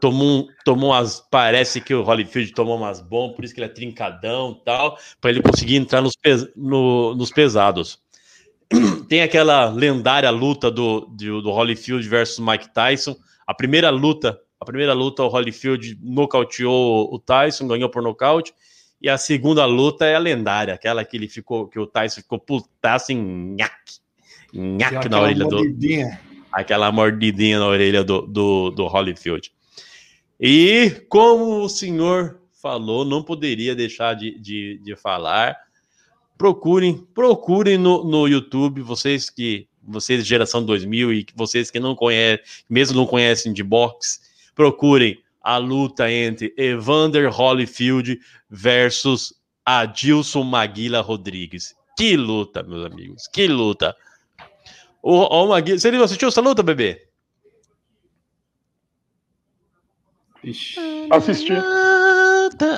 [0.00, 1.20] tomou, tomou as.
[1.30, 5.30] Parece que o Holyfield tomou umas bombas, por isso que ele é trincadão tal, para
[5.30, 7.98] ele conseguir entrar nos, pes, no, nos pesados.
[9.08, 13.16] Tem aquela lendária luta do, do, do Holyfield versus Mike Tyson.
[13.46, 18.52] A primeira luta, a primeira luta, o Holyfield nocauteou o Tyson, ganhou por nocaute.
[19.00, 22.38] E a segunda luta é a lendária, aquela que ele ficou, que o Tyson ficou
[22.38, 23.98] putaço em nhaque,
[24.52, 26.18] nhaque na orelha mordidinha.
[26.22, 26.36] do.
[26.50, 29.52] Aquela mordidinha na orelha do, do, do Holyfield.
[30.40, 35.56] E como o senhor falou, não poderia deixar de, de, de falar.
[36.36, 42.44] Procurem, procurem no, no YouTube, vocês que vocês geração 2000 e vocês que não conhecem,
[42.68, 44.18] mesmo não conhecem de boxe,
[44.54, 48.18] procurem a luta entre Evander Holyfield
[48.50, 49.32] versus
[49.64, 51.74] Adilson Maguila Rodrigues.
[51.96, 53.94] Que luta, meus amigos, que luta.
[55.00, 57.05] O, o Maguila, você assistiu essa luta, bebê?
[61.10, 61.52] Assisti.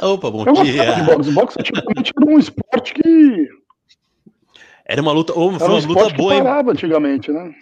[0.02, 0.94] Opa, bom eu dia.
[0.94, 1.30] De boxe.
[1.32, 3.48] Boxe antigamente era um esporte que.
[4.86, 5.32] Era uma luta.
[5.36, 6.42] Oh, foi uma um luta boa, hein?
[6.42, 7.52] parava antigamente, né?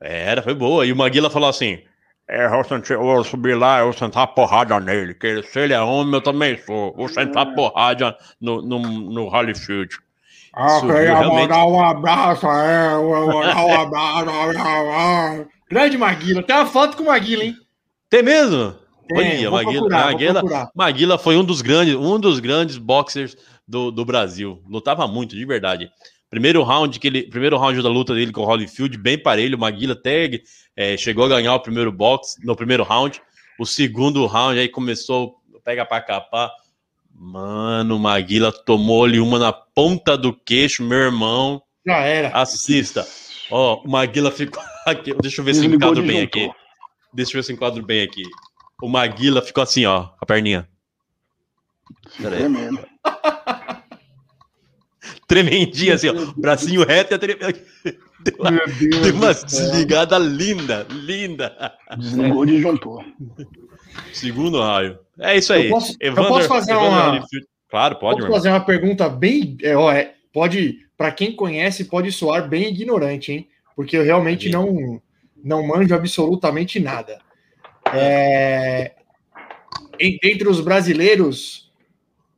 [0.00, 0.86] Era, foi boa.
[0.86, 1.80] E o Maguila falou assim:
[2.28, 5.14] é, eu, senti, eu vou subir lá, eu vou sentar porrada nele.
[5.14, 6.94] Que se ele é homem, eu também sou.
[6.94, 7.54] Vou sentar é.
[7.54, 9.98] porrada no, no, no Holyfield.
[10.54, 11.48] Ah, eu queria realmente...
[11.48, 15.48] mandar um abraço, é, mandar um abraço.
[15.68, 17.54] Grande Maguila, tem uma foto com o Maguila, hein?
[18.08, 18.74] Tem mesmo?
[19.12, 24.04] Olha, Maguila, procurar, Maguila, Maguila foi um dos grandes, um dos grandes boxers do, do
[24.04, 24.62] Brasil.
[24.68, 25.90] Lutava muito, de verdade.
[26.28, 29.56] Primeiro round que ele, primeiro round da luta dele com o Holyfield, bem parelho.
[29.56, 30.30] O Maguila até
[30.76, 33.20] é, chegou a ganhar o primeiro box no primeiro round.
[33.58, 36.50] O segundo round aí começou pega para capar.
[37.14, 41.62] Mano, o Maguila tomou-lhe uma na ponta do queixo, meu irmão.
[41.86, 42.28] Já era.
[42.30, 43.06] Assista.
[43.50, 45.14] Ó, o Maguila ficou aqui.
[45.20, 46.50] Deixa eu ver se eu enquadro bem aqui.
[47.12, 48.22] Deixa eu ver se eu enquadro bem aqui.
[48.80, 50.68] O Maguila ficou assim, ó, a perninha.
[52.16, 52.80] Tremendo.
[55.26, 56.32] Tremendinha, assim, ó.
[56.36, 57.54] Bracinho reto e a tremenda.
[58.22, 61.72] Deu uma, deu uma desligada linda, linda.
[61.96, 63.02] Desligou e juntou.
[64.12, 64.98] Segundo raio.
[65.18, 65.68] É isso aí.
[65.68, 67.26] Eu posso, Evander, eu posso fazer uma.
[67.70, 68.20] Claro, pode.
[68.20, 69.56] Posso fazer uma pergunta bem.
[69.62, 70.86] É, ó, é, pode.
[70.98, 73.48] Para quem conhece, pode soar bem ignorante, hein?
[73.74, 75.00] Porque eu realmente não,
[75.42, 77.18] não manjo absolutamente nada.
[77.92, 78.94] É,
[79.98, 81.70] entre os brasileiros,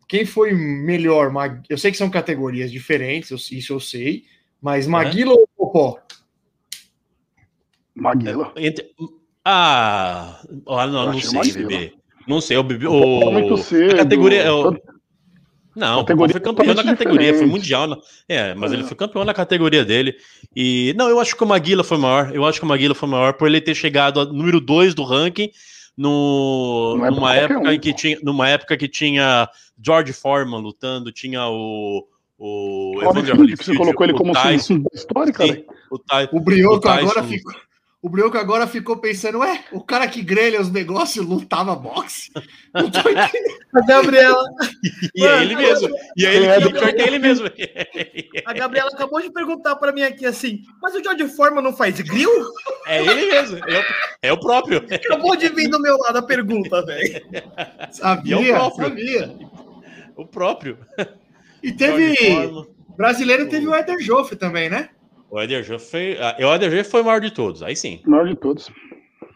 [0.08, 1.32] quem foi melhor?
[1.68, 4.24] Eu sei que são categorias diferentes, isso eu sei,
[4.60, 5.34] mas Maguila é.
[5.34, 6.00] ou Popó?
[7.94, 8.52] Maguila.
[8.56, 8.90] Entre...
[9.44, 11.94] Ah, não, não sei, bebê.
[12.26, 12.86] Não sei, o bebê.
[12.86, 13.30] O...
[13.30, 13.94] Muito cedo.
[13.94, 14.54] A categoria.
[14.54, 14.76] O...
[15.74, 17.88] Não, categoria foi campeão da categoria, foi mundial.
[17.88, 17.96] Né?
[18.28, 18.74] É, mas é.
[18.74, 20.14] ele foi campeão na categoria dele.
[20.54, 22.30] E não, eu acho que o Maguila foi maior.
[22.34, 25.02] Eu acho que o Maguila foi maior por ele ter chegado a número 2 do
[25.02, 25.50] ranking
[25.96, 27.72] no, é numa época um.
[27.72, 29.48] em que tinha, numa época que tinha
[29.84, 32.06] George Foreman lutando, tinha o,
[32.38, 36.76] o Evander que você Holyfield, colocou ele como Tyson, histórica, sim, o, Ty, O Brioco
[36.76, 37.10] O Tyson.
[37.10, 37.52] agora ficou.
[38.02, 42.32] O Brioco agora ficou pensando, ué, o cara que grelha os negócios lutava boxe?
[42.74, 43.62] Não tô entendendo.
[43.76, 44.44] A Gabriela,
[45.14, 45.88] E é ele mesmo.
[46.16, 47.46] E é ele, É, pior que é ele mesmo.
[48.44, 52.00] a Gabriela acabou de perguntar pra mim aqui assim, mas o George Foreman não faz
[52.00, 52.28] grill?
[52.88, 53.58] É ele mesmo.
[53.58, 53.84] É o,
[54.22, 54.78] é o próprio.
[54.78, 57.22] Acabou de vir do meu lado a pergunta, velho.
[57.92, 58.88] Sabia, E é o próprio.
[58.88, 59.36] sabia.
[60.16, 60.78] O próprio.
[61.62, 62.16] E teve.
[62.96, 64.88] Brasileiro teve o Eder Joffre também, né?
[65.32, 66.18] O Eder Joffre foi.
[66.20, 67.62] ah, O Eder Joffre foi o maior de todos.
[67.62, 68.00] Aí sim.
[68.06, 68.68] O maior de todos.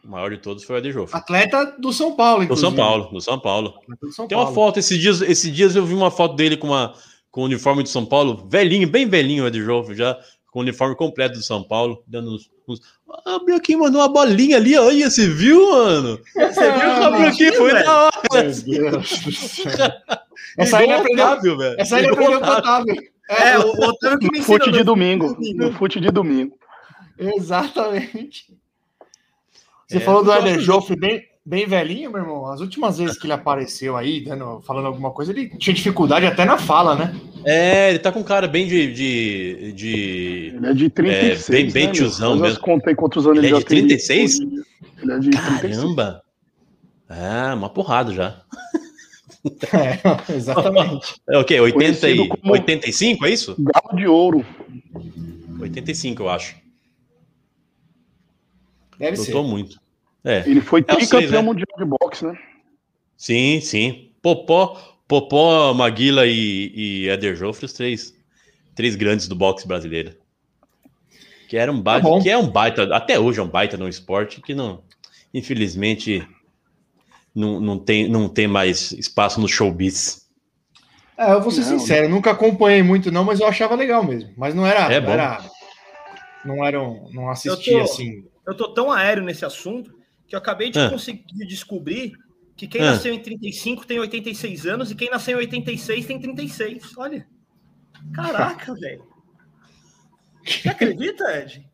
[0.04, 1.16] O maior de todos foi o Eder Joffre.
[1.18, 2.66] Atleta do São Paulo, Do inclusive.
[2.68, 3.08] São Paulo.
[3.12, 3.68] Do São Paulo.
[3.82, 4.54] Atleta do São Tem uma Paulo.
[4.54, 6.92] foto, esses dias, esses dias eu vi uma foto dele com, uma,
[7.30, 10.16] com o uniforme do São Paulo, velhinho, bem velhinho o Eder Joffre, já
[10.52, 12.50] com o uniforme completo do São Paulo, dando uns.
[12.68, 12.80] uns...
[13.26, 16.20] Ah, o aqui mandou uma bolinha ali, olha, você viu, mano?
[16.34, 17.52] Você viu Ah, o aqui?
[17.52, 17.84] Foi velho.
[17.84, 18.12] da hora.
[18.32, 18.62] Meu Deus
[19.22, 19.92] do céu.
[20.58, 21.24] Essa aí ele o aprendeu.
[21.24, 21.76] Otávio, velho.
[21.80, 23.15] Essa aí ele aprendeu o com o Otávio.
[23.28, 23.44] Otávio.
[23.46, 24.58] É, o o Otávio que me No ensinou.
[24.58, 24.84] fute de né?
[24.84, 25.36] domingo.
[25.56, 26.56] No fute de domingo.
[27.18, 28.46] Exatamente.
[29.88, 30.58] Você É, falou do Eder.
[30.60, 32.46] Joffre bem, bem velhinho, meu irmão.
[32.46, 36.44] As últimas vezes que ele apareceu aí, dando, falando alguma coisa, ele tinha dificuldade até
[36.44, 37.14] na fala, né?
[37.44, 38.92] É, ele tá com cara bem de.
[38.92, 40.52] de, de...
[40.56, 41.48] Ele é de 36.
[41.48, 42.58] bem- bem né, tiozão mesmo.
[42.58, 43.78] Eu contei quantos anos Ele ele, é já de tem.
[43.86, 44.40] 36?
[44.40, 45.76] Ele é de 36.
[45.76, 46.22] Caramba!
[47.08, 48.40] É, uma porrada já.
[49.72, 51.14] É, exatamente.
[51.28, 51.60] É o quê?
[51.60, 52.16] 80 e...
[52.16, 53.56] Conhecido como- 85, é isso?
[53.58, 54.44] Galo de ouro.
[55.60, 56.56] 85, eu acho.
[58.98, 59.32] Deve ser.
[59.34, 59.80] Lutou muito.
[60.24, 60.42] É.
[60.48, 61.42] Ele foi É tricampeão seis, né?
[61.42, 62.38] mundial de boxe, né?
[63.16, 64.10] Sim, sim.
[64.22, 68.14] Popó, Popó, Maguila e, e Eder Joffre, os três,
[68.74, 70.14] três grandes do boxe brasileiro.
[71.48, 73.88] Que era um baita, Tá que é um baita, até hoje é um baita no
[73.88, 74.82] esporte que não,
[75.32, 76.26] infelizmente,
[77.36, 80.26] não, não, tem, não tem mais espaço no showbiz.
[81.18, 84.02] É, eu vou ser Não, sincero, eu nunca acompanhei muito, não, mas eu achava legal
[84.04, 84.32] mesmo.
[84.36, 84.92] Mas não era.
[84.92, 85.50] É não era.
[86.44, 88.24] Não era um, não assistia assim.
[88.46, 89.94] Eu tô tão aéreo nesse assunto
[90.26, 90.90] que eu acabei de Ah.
[90.90, 92.12] conseguir descobrir
[92.56, 92.92] que quem Ah.
[92.92, 96.96] nasceu em 35 tem 86 anos e quem nasceu em 86 tem 36.
[96.96, 97.26] Olha.
[98.14, 99.04] Caraca, velho.
[100.44, 101.66] Você acredita, Ed?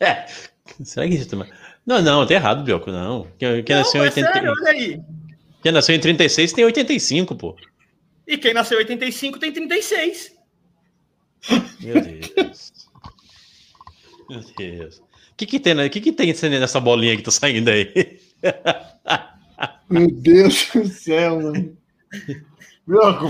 [0.00, 0.26] É,
[0.84, 1.48] será que isso também?
[1.86, 3.26] Não, não, tá errado, Bioco, não.
[3.38, 5.00] Quem, quem Não, nasceu em mas 80, sério, olha aí.
[5.62, 7.56] quem nasceu em 36 tem 85, pô.
[8.26, 10.32] E quem nasceu em 85 tem 36.
[11.80, 12.72] Meu Deus.
[14.28, 14.98] Meu Deus.
[14.98, 15.02] O
[15.36, 15.88] que que tem, né?
[15.88, 18.20] que que tem nessa bolinha que tá saindo aí?
[19.88, 21.76] Meu Deus do céu, mano.
[22.86, 23.28] Broco,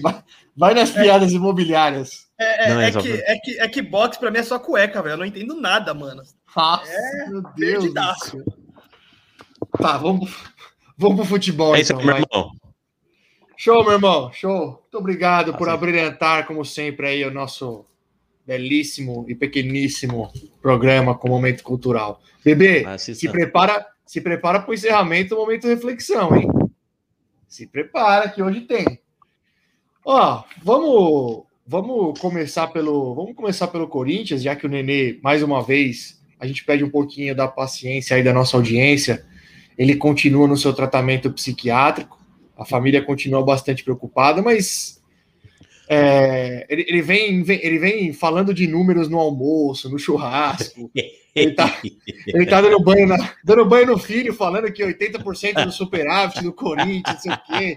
[0.00, 0.22] vai,
[0.56, 2.28] vai nas piadas imobiliárias.
[2.38, 4.42] É, é- Não, é é só que, é, que, é que boxe pra mim é
[4.42, 5.14] só cueca, velho.
[5.14, 6.22] Eu não entendo nada, mano.
[6.56, 6.92] Nossa,
[7.28, 7.54] meu Deus.
[7.54, 8.44] perdidaço.
[9.78, 10.30] Tá, vamos,
[10.96, 11.74] vamos pro futebol.
[11.74, 12.22] É isso então, aí, meu vai.
[12.22, 12.52] irmão.
[13.56, 14.66] Show, meu irmão, show.
[14.66, 17.84] Muito obrigado por abrilhantar, como sempre, aí o nosso
[18.46, 20.32] belíssimo e pequeníssimo
[20.62, 22.20] programa com Momento Cultural.
[22.44, 23.20] Bebê, Assista.
[23.20, 26.48] se prepara, se prepara para o encerramento do Momento Reflexão, hein?
[27.46, 29.00] Se prepara que hoje tem.
[30.04, 35.62] Ó, vamos, vamos começar pelo, vamos começar pelo Corinthians, já que o Nenê, mais uma
[35.62, 39.24] vez, a gente pede um pouquinho da paciência aí da nossa audiência.
[39.78, 42.18] Ele continua no seu tratamento psiquiátrico.
[42.56, 45.00] A família continua bastante preocupada, mas
[45.88, 50.90] é, ele, ele vem, vem- ele vem falando de números no almoço, no churrasco.
[51.34, 51.80] Ele tá,
[52.26, 56.52] ele tá dando banho, na- dando banho no filho, falando que 80% do superávit do
[56.52, 57.76] Corinthians, não sei o quê.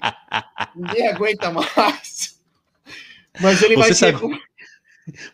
[0.76, 2.40] Ninguém aguenta mais.
[3.40, 4.18] Mas ele vai Você ser.
[4.18, 4.40] sabe-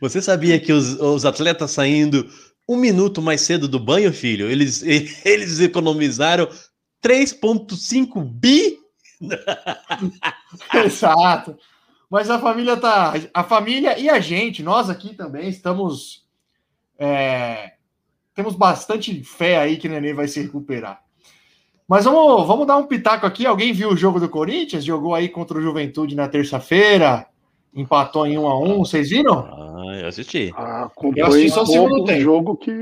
[0.02, 2.30] Você sabia que os, os atletas saindo
[2.70, 4.84] um minuto mais cedo do banho, filho, eles,
[5.26, 6.48] eles economizaram
[7.04, 8.78] 3,5 bi?
[10.86, 11.58] Exato.
[12.08, 13.14] Mas a família tá.
[13.34, 16.26] A família e a gente, nós aqui também, estamos.
[16.98, 17.74] é,
[18.36, 21.02] temos bastante fé aí que o Nenê vai se recuperar.
[21.88, 23.48] Mas vamos, vamos dar um pitaco aqui.
[23.48, 24.86] Alguém viu o jogo do Corinthians?
[24.86, 27.28] Jogou aí contra o Juventude na terça-feira.
[27.74, 29.40] Empatou em 1 a 1 Vocês viram?
[29.40, 30.52] Ah, eu assisti.
[30.56, 32.22] Ah, Eu assisti só o segundo um tempo.
[32.22, 32.74] jogo que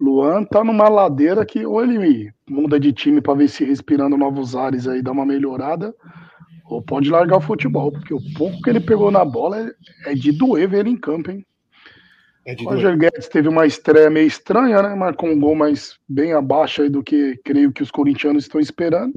[0.00, 4.56] Luan tá numa ladeira que ou ele muda de time para ver se respirando novos
[4.56, 5.94] ares aí dá uma melhorada,
[6.68, 10.14] ou pode largar o futebol, porque o pouco que ele pegou na bola é, é
[10.14, 11.46] de doer ver ele em campo, hein?
[12.44, 14.94] É de O Roger Guedes teve uma estreia meio estranha, né?
[14.96, 19.14] Marcou um gol mais bem abaixo aí do que creio que os corintianos estão esperando.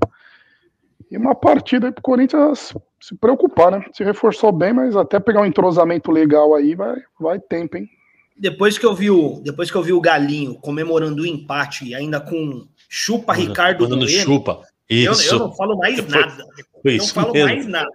[1.10, 2.74] E uma partida aí pro Corinthians
[3.08, 3.86] se preocupar, né?
[3.94, 7.88] Se reforçou bem, mas até pegar um entrosamento legal aí vai, vai tempo, hein?
[8.36, 11.94] Depois que eu vi o, depois que eu vi o Galinho comemorando o empate e
[11.96, 14.62] ainda com chupa Ricardo Mandando Bueno, chupa.
[14.89, 15.36] eu, Isso.
[15.36, 16.46] eu não falo mais Foi- nada.
[16.82, 17.48] Foi não isso falo mesmo.
[17.50, 17.91] mais nada.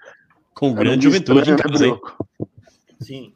[0.55, 1.57] Com Era grande juventude né?
[3.01, 3.33] Sim.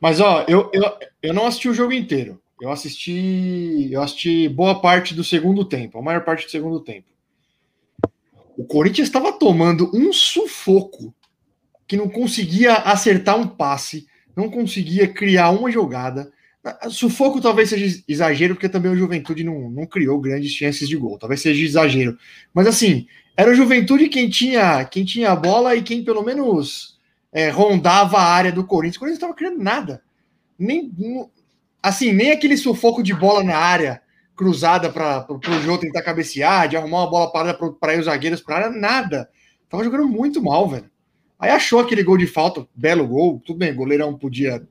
[0.00, 0.82] Mas ó, eu, eu,
[1.22, 2.40] eu não assisti o jogo inteiro.
[2.60, 7.08] Eu assisti, eu assisti boa parte do segundo tempo, a maior parte do segundo tempo.
[8.56, 11.14] O Corinthians estava tomando um sufoco
[11.86, 16.30] que não conseguia acertar um passe, não conseguia criar uma jogada.
[16.90, 21.18] Sufoco talvez seja exagero, porque também o Juventude não, não criou grandes chances de gol.
[21.18, 22.16] Talvez seja exagero.
[22.54, 26.98] Mas assim, era o Juventude quem tinha, quem tinha a bola e quem pelo menos
[27.32, 28.96] é, rondava a área do Corinthians.
[28.96, 30.02] O Corinthians não estava criando nada.
[30.58, 30.92] Nem,
[31.82, 34.01] assim, nem aquele sufoco de bola na área
[34.36, 38.40] cruzada para o Jô tentar cabecear, de arrumar uma bola parada para ir os zagueiros
[38.40, 39.28] para área, nada.
[39.68, 40.90] Tava jogando muito mal, velho.
[41.38, 44.66] Aí achou aquele gol de falta, belo gol, tudo bem, o goleirão podia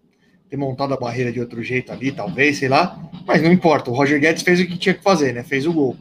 [0.49, 3.93] ter montado a barreira de outro jeito ali, talvez, sei lá, mas não importa, o
[3.93, 5.43] Roger Guedes fez o que tinha que fazer, né?
[5.43, 5.97] Fez o gol.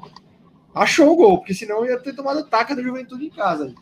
[0.74, 3.74] Achou o gol, porque senão ia ter tomado taca do Juventude em casa.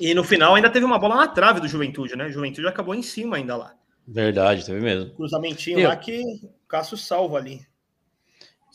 [0.00, 2.26] E no final ainda teve uma bola na trave do Juventude, né?
[2.26, 3.74] O Juventude acabou em cima ainda lá.
[4.06, 5.10] Verdade, teve mesmo.
[5.14, 7.60] Cruzamentinho Eu- lá que o Cássio salva ali.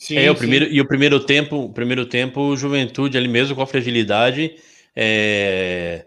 [0.04, 3.56] Sim, é, o primeiro, e o primeiro tempo, o primeiro tempo, o Juventude ali mesmo
[3.56, 4.54] com a fragilidade,
[4.94, 6.04] é,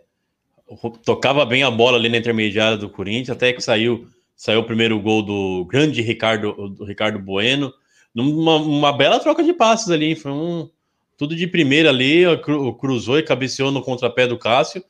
[1.04, 5.02] tocava bem a bola ali na intermediária do Corinthians, até que saiu, saiu o primeiro
[5.02, 7.74] gol do grande Ricardo, do Ricardo Bueno,
[8.14, 10.70] numa uma bela troca de passes ali, foi um
[11.18, 14.84] tudo de primeira ali, cru- cruzou e cabeceou no contrapé do Cássio,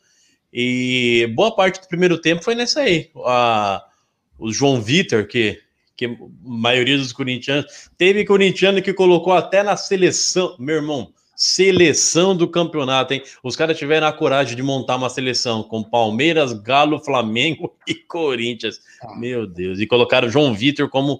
[0.52, 3.10] e boa parte do primeiro tempo foi nessa aí.
[3.26, 3.86] A,
[4.38, 5.62] o João Vitor, que,
[5.98, 7.90] que a maioria dos corintianos.
[7.98, 13.24] Teve corintiano que colocou até na seleção, meu irmão, seleção do campeonato, hein?
[13.44, 18.80] Os caras tiveram a coragem de montar uma seleção com Palmeiras, Galo, Flamengo e Corinthians.
[19.02, 19.16] Ah.
[19.18, 19.80] Meu Deus.
[19.80, 21.20] E colocaram o João Vitor como.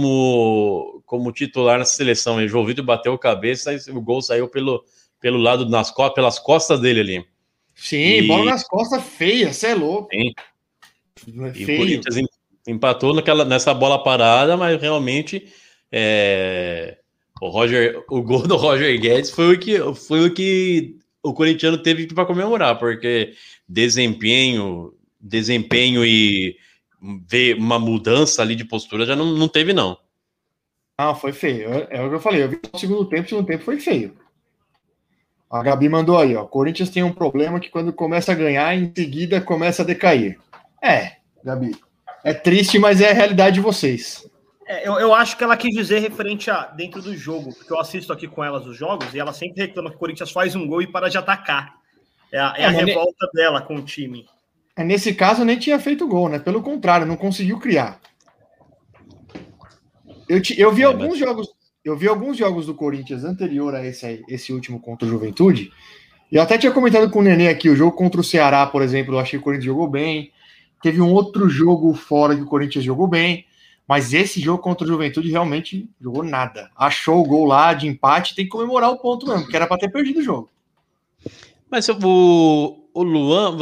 [0.00, 2.46] Como, como titular na seleção, hein?
[2.46, 4.84] João Vitor bateu a cabeça e o gol saiu pelo,
[5.18, 7.24] pelo lado nas costas, pelas costas dele ali.
[7.74, 10.10] Sim, E- bola nas costas feia, você é louco.
[10.12, 10.32] Sim.
[11.26, 11.78] É E o feio.
[11.78, 12.26] Corinthians em-
[12.66, 15.52] empatou naquela, nessa bola parada, mas realmente
[15.90, 16.98] é,
[17.40, 21.78] o Roger, o gol do Roger Guedes foi o que foi o que o corintiano
[21.78, 23.34] teve para comemorar, porque
[23.68, 26.56] desempenho, desempenho e
[27.28, 29.98] ver uma mudança ali de postura já não, não teve não.
[30.98, 31.72] Não, foi feio.
[31.72, 32.42] É, é o que eu falei.
[32.42, 34.14] Eu vi o segundo tempo, o segundo tempo foi feio.
[35.50, 36.44] A Gabi mandou aí, ó.
[36.44, 40.38] Corinthians tem um problema que quando começa a ganhar, em seguida começa a decair.
[40.82, 41.74] É, Gabi.
[42.24, 44.28] É triste, mas é a realidade de vocês.
[44.66, 47.80] É, eu, eu acho que ela quis dizer referente a dentro do jogo, porque eu
[47.80, 50.66] assisto aqui com elas os jogos e ela sempre reclama que o Corinthians faz um
[50.66, 51.74] gol e para de atacar.
[52.32, 54.26] É a, é É, a mas ne- revolta dela com o time.
[54.76, 56.38] É, Nesse caso, nem tinha feito gol, né?
[56.38, 57.98] Pelo contrário, não conseguiu criar.
[60.28, 61.48] Eu, ti- eu vi É, alguns mas- jogos.
[61.82, 65.72] Eu vi alguns jogos do Corinthians anterior a esse, esse último contra o Juventude.
[66.30, 68.82] E eu até tinha comentado com o Nenê aqui, o jogo contra o Ceará, por
[68.82, 70.30] exemplo, eu achei que o Corinthians jogou bem.
[70.82, 73.44] Teve um outro jogo fora que o Corinthians jogou bem.
[73.86, 76.70] Mas esse jogo contra o Juventude realmente jogou nada.
[76.76, 79.78] Achou o gol lá de empate, tem que comemorar o ponto mesmo, que era para
[79.78, 80.48] ter perdido o jogo.
[81.68, 83.56] Mas o, o Luan,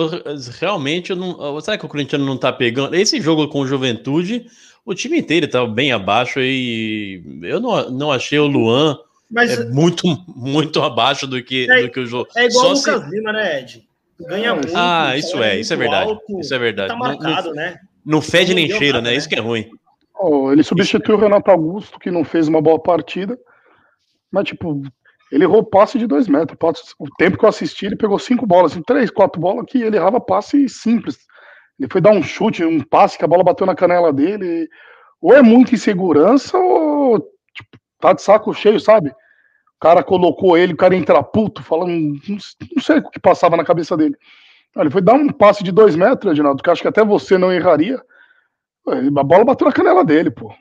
[0.61, 2.94] realmente, eu não, será que o Corinthians não tá pegando?
[2.94, 4.46] Esse jogo com o Juventude,
[4.85, 8.98] o time inteiro estava bem abaixo e eu não, não achei o Luan
[9.31, 12.28] Mas é é, muito, muito abaixo do que, É- do que o jogo.
[12.37, 13.88] igual Só o se- Lucas Lima, né, Ed?
[14.20, 14.72] Ganha muito.
[14.74, 16.11] Ah, isso é, muito isso é verdade.
[16.11, 16.88] alto, Isso é verdade.
[16.88, 17.78] Tá Não- não- marcado, né?
[18.04, 19.11] Não fede Não nem cheira, nada, né?
[19.12, 19.16] né?
[19.16, 19.68] Isso que é ruim.
[20.18, 23.38] Oh, ele substituiu o Renato Augusto, que não fez uma boa partida.
[24.33, 24.83] Mas, tipo,
[25.31, 26.59] ele errou passe de dois metros.
[26.59, 29.81] Passe- O tempo que eu assisti, ele pegou cinco bolas, assim, três, quatro bolas, que
[29.81, 31.18] ele errava passe simples.
[31.78, 34.68] Ele foi dar um chute, um passe, que a bola bateu na canela dele.
[35.20, 37.18] Ou é muita insegurança, ou
[37.54, 39.12] tipo, tá de saco cheio, sabe?
[39.78, 41.90] O cara colocou ele, o cara entra puto, falando.
[41.90, 42.38] Não,
[42.74, 44.16] não sei o que passava na cabeça dele.
[44.76, 47.38] Ele foi dar um passe de dois metros, Reginaldo, que eu acho que até você
[47.38, 48.02] não erraria.
[48.86, 50.52] A bola bateu na canela dele, pô.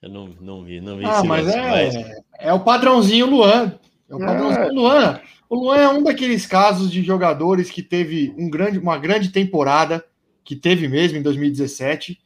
[0.00, 1.58] Eu não, não vi, não vi Ah, esse mas lance,
[1.98, 3.76] é, é o padrãozinho Luan.
[4.08, 4.70] É o padrãozinho É.
[4.70, 5.20] Luan.
[5.48, 10.04] O Luan é um daqueles casos de jogadores que teve um grande, uma grande temporada,
[10.44, 12.20] que teve mesmo em 2017,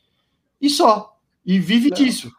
[0.61, 1.17] e só.
[1.45, 1.97] E vive Não.
[1.97, 2.31] disso.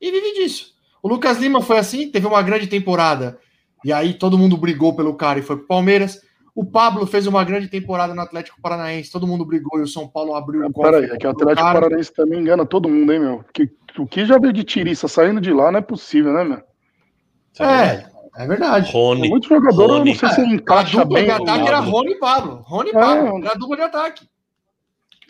[0.00, 0.74] E vive disso.
[1.02, 3.38] O Lucas Lima foi assim, teve uma grande temporada,
[3.84, 6.20] e aí todo mundo brigou pelo cara e foi pro Palmeiras.
[6.54, 10.06] O Pablo fez uma grande temporada no Atlético Paranaense, todo mundo brigou e o São
[10.08, 11.80] Paulo abriu o Pera aí, é que o Atlético cara.
[11.80, 13.44] Paranaense também engana todo mundo, hein, meu?
[13.54, 16.60] Que, o que já veio de tiriça saindo de lá não é possível, né, meu?
[17.52, 18.06] Isso é verdade.
[18.36, 18.92] É, é verdade.
[18.92, 19.28] Rony.
[19.28, 20.14] Muito jogador, eu não Rony.
[20.16, 21.24] sei se A encaixa dupla bem.
[21.24, 22.62] de ataque era Rony e Pablo.
[22.66, 23.00] Rony e É.
[23.00, 24.28] Pablo, era a dupla de ataque.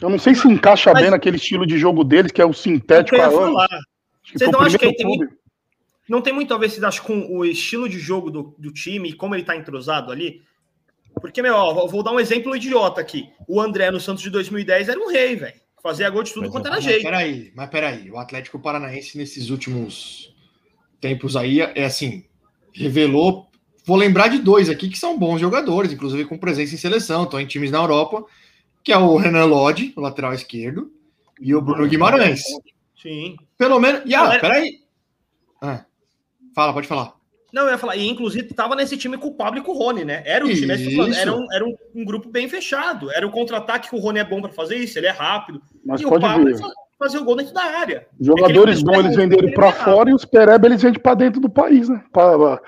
[0.02, 2.52] Eu não sei se encaixa Mas- bem naquele estilo de jogo deles, que é o
[2.54, 3.64] sintético Eu ia falar.
[3.66, 5.28] Acho que Vocês não acham que aí tem.
[6.10, 9.10] Não tem muito a ver, vocês acham, com o estilo de jogo do, do time
[9.10, 10.42] e como ele tá entrosado ali?
[11.20, 13.30] Porque, meu, ó, vou dar um exemplo idiota aqui.
[13.46, 15.60] O André no Santos de 2010 era um rei, velho.
[15.80, 17.04] Fazia gol de tudo Pois quanto era Mas jeito.
[17.04, 18.10] peraí, mas peraí.
[18.10, 20.34] O Atlético Paranaense, nesses últimos
[21.00, 22.24] tempos aí, é assim,
[22.72, 23.46] revelou.
[23.84, 27.40] Vou lembrar de dois aqui que são bons jogadores, inclusive com presença em seleção, estão
[27.40, 28.24] em times na Europa,
[28.82, 30.90] que é o Renan Lodge, o lateral esquerdo,
[31.40, 32.42] e o Bruno Guimarães.
[33.00, 33.36] Sim.
[33.56, 34.02] Pelo menos.
[34.04, 34.80] E, ah, peraí.
[35.62, 35.84] Ah,
[36.54, 37.12] fala, pode falar.
[37.52, 39.76] Não, eu ia falar, e inclusive tava nesse time com o Pablo e com o
[39.78, 40.22] Rony, né?
[40.24, 41.18] Era um time, Isso.
[41.18, 43.10] era, um, era um, um grupo bem fechado.
[43.10, 45.60] Era o contra-ataque que o Rony é bom pra fazer isso, ele é rápido.
[45.84, 46.58] Mas e o pode Pablo ver.
[46.58, 48.06] fa- fazia o gol dentro da área.
[48.20, 49.84] Jogadores É ele- bons eles venderam é errado.
[49.84, 52.00] fora e os Pereba eles vendem pra dentro do país, né?
[52.12, 52.60] Pra, pra-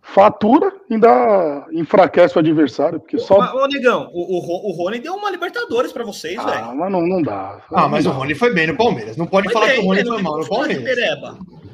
[0.00, 3.38] fatura ainda enfraquece o adversário, porque só.
[3.38, 6.74] Mas, Ô, Negão, o, o, o Rony deu uma Libertadores pra vocês, Ah, velho.
[6.76, 7.60] mas não, não dá.
[7.72, 8.10] Ah, mas o.
[8.10, 9.16] Rony foi bem no Palmeiras.
[9.16, 10.06] Não pode Foi falar bem, que o Rony né?
[10.06, 11.26] foi Não mal no Palmeiras.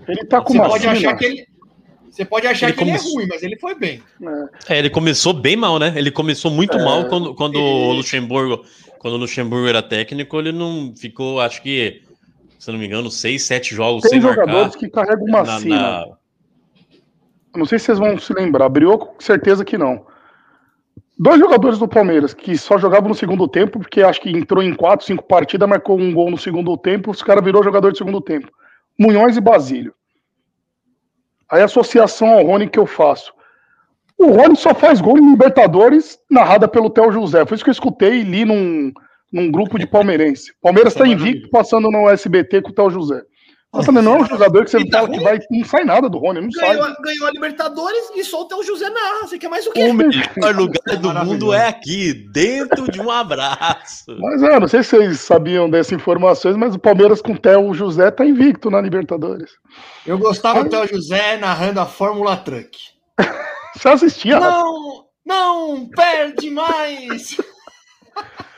[0.09, 1.47] Ele tá com Você uma pode achar que ele.
[2.11, 4.03] Você pode achar Ele que ele é ruim, mas ele foi bem.
[4.69, 5.95] É, ele começou bem mal, né?
[5.97, 7.93] Ele começou muito É, mal quando, quando o isso.
[7.97, 8.65] Luxemburgo,
[8.99, 12.03] quando o Luxemburgo era técnico, ele não ficou, acho que,
[12.59, 14.79] se eu não me engano, seis, sete jogos Tem sem jogadores marcar.
[14.79, 15.77] que carregam uma na- sina.
[15.81, 16.07] na-
[17.57, 18.69] Não sei se vocês vão se lembrar.
[18.69, 20.05] Brioco, com certeza que não.
[21.19, 24.75] Dois jogadores do Palmeiras que só jogavam no segundo tempo, porque acho que entrou em
[24.75, 28.21] quatro, cinco partidas, marcou um gol no segundo tempo, os caras virou jogador de segundo
[28.21, 28.51] tempo.
[28.99, 29.95] Munhões e Basílio.
[31.51, 33.33] Aí a associação ao Rony que eu faço.
[34.19, 37.45] O Rony só faz gol em Libertadores, narrada pelo Theo José.
[37.45, 38.93] Foi isso que eu escutei e li num,
[39.33, 40.53] num grupo de palmeirense.
[40.63, 43.23] Palmeiras está invicto passando no SBT com o Theo José.
[43.73, 46.19] Não é um jogador que você E tá fala que vai, não sai nada do
[46.19, 46.77] Rony, não sai.
[46.77, 49.23] Ganhou, ganhou a Libertadores e solta o José narra.
[49.23, 49.85] Você quer mais o quê?
[49.85, 54.15] O melhor lugar do mundo é aqui, dentro de um abraço.
[54.21, 57.73] Mas é, não sei se vocês sabiam dessas informações, mas o Palmeiras com o Theo
[57.73, 59.53] José tá invicto na Libertadores.
[60.07, 62.77] Eu gostava do Theo José narrando a Fórmula Truck.
[63.75, 64.39] Você assistia?
[64.39, 67.39] Não, não, perde mais.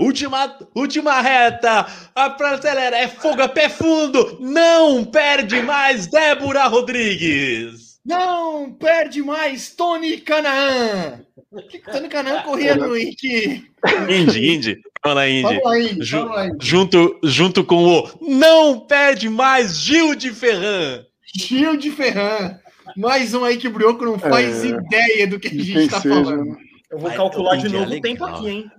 [0.00, 7.98] Última, última reta, a prateleira é fogo a pé fundo, não perde mais Débora Rodrigues.
[8.04, 11.20] Não, perde mais Tony Canaan.
[11.68, 13.68] Que Tony Canaan corria no Indy.
[14.08, 15.42] Indy, Indy, vamos lá, Indy.
[15.42, 16.04] Vamos lá, Indy.
[16.04, 16.66] Ju- Vamos lá, Indy.
[16.66, 21.04] Junto, junto com o não perde mais Gil de Ferran.
[21.34, 22.56] Gil de Ferran.
[22.96, 24.68] Mais um aí que o Brioco não faz É.
[24.68, 26.44] ideia do que a gente está falando.
[26.44, 26.56] né?
[26.90, 28.70] Eu vou Vai, calcular de é novo o tempo aqui, hein?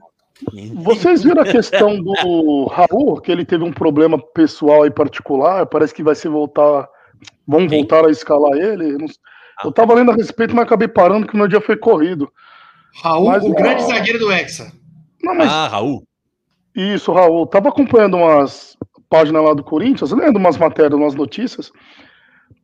[0.76, 5.94] Vocês viram a questão do Raul, que ele teve um problema pessoal e particular, parece
[5.94, 6.88] que vai se voltar,
[7.48, 7.80] vão Quem?
[7.80, 8.98] voltar a escalar ele.
[9.64, 12.32] Eu tava lendo a respeito, mas acabei parando que o meu dia foi corrido.
[13.04, 14.72] Raul, Mas o grande zagueiro do Hexa.
[15.24, 16.04] Não, mas Ah, Raul.
[16.76, 17.46] Isso, Raul.
[17.46, 18.76] Tava acompanhando umas
[19.10, 21.72] páginas lá do Corinthians, lendo umas matérias, umas notícias.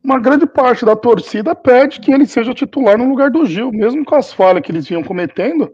[0.02, 4.04] Uma grande parte da torcida pede que ele seja titular no lugar do Gil, mesmo
[4.04, 5.70] com as falhas que eles vinham cometendo.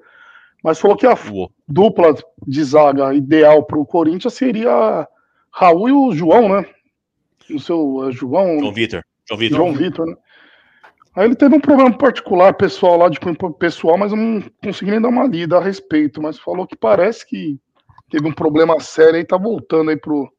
[0.65, 1.53] Mas falou que a Uou.
[1.69, 2.15] dupla
[2.47, 5.07] de zaga ideal para o Corinthians seria
[5.53, 6.67] Raul e o João, né?
[7.51, 9.05] O seu é, João, João Vitor.
[9.29, 9.57] João Vitor.
[9.59, 10.17] João Vitor, né?
[11.15, 13.21] Aí ele teve um problema particular, pessoal lá de
[13.59, 16.21] pessoal, mas eu não consegui nem dar uma lida a respeito.
[16.21, 17.57] Mas falou que parece que
[18.11, 20.33] teve um problema sério e tá voltando aí pro,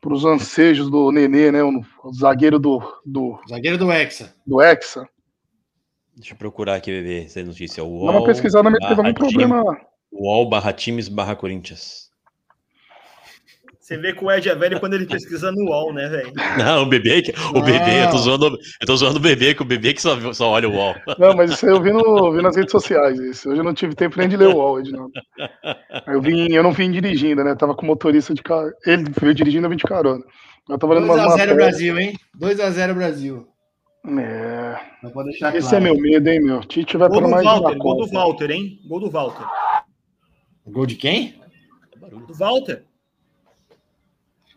[0.00, 1.62] pros ansejos do Nenê, né?
[1.62, 4.34] O, o zagueiro do, do, Zagueiro do Hexa.
[4.46, 5.06] do Hexa.
[6.16, 7.82] Deixa eu procurar aqui, ver essa notícia.
[7.82, 9.62] Dá uma pesquisada, mas teve algum problema.
[9.62, 12.06] time- UOL barra times barra Corinthians.
[13.78, 16.32] Você vê que o Ed é velho quando ele pesquisa no UOL, né, velho?
[16.58, 18.18] Não, o bebê, que- o bebê, eu tô Não.
[18.18, 18.46] zoando,
[18.80, 20.94] eu tô zoando o bebê, que o bebê que só, só olha o UOL.
[21.18, 23.16] Não, mas isso aí eu vi, no, vi nas redes sociais.
[23.20, 23.48] Isso.
[23.50, 25.12] Hoje eu não tive tempo nem de ler o UOL, Edinaldo.
[26.06, 27.54] Eu, vim, eu não vim dirigindo, né?
[27.54, 28.70] Tava com o motorista de carro.
[28.84, 30.24] Ele veio dirigindo, eu vim de carona.
[30.68, 31.56] Eu tava lendo umas 2x0 matérias.
[31.56, 32.14] Brasil, hein?
[32.40, 33.46] 2x0 Brasil.
[34.08, 35.84] É, Não pode deixar esse claro.
[35.84, 36.60] é meu medo, hein, meu?
[36.60, 38.12] Tite vai Gol para do mais uma Walter, gol do.
[38.12, 38.80] Walter, hein?
[38.86, 39.46] Gol do Walter.
[40.66, 41.40] Gol de quem?
[42.28, 42.84] Do Walter.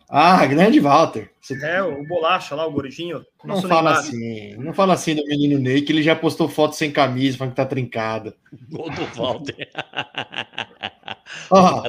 [0.08, 1.30] Ah, grande Walter.
[1.40, 3.24] Você É, o Bolacha lá, o gordinho.
[3.44, 3.98] não Nosso fala Neymar.
[4.00, 4.54] assim.
[4.56, 7.56] Não fala assim do menino Ney, que ele já postou foto sem camisa, falando que
[7.56, 8.34] tá trincado.
[8.70, 9.68] Gol do Walter.
[11.50, 11.82] Ó,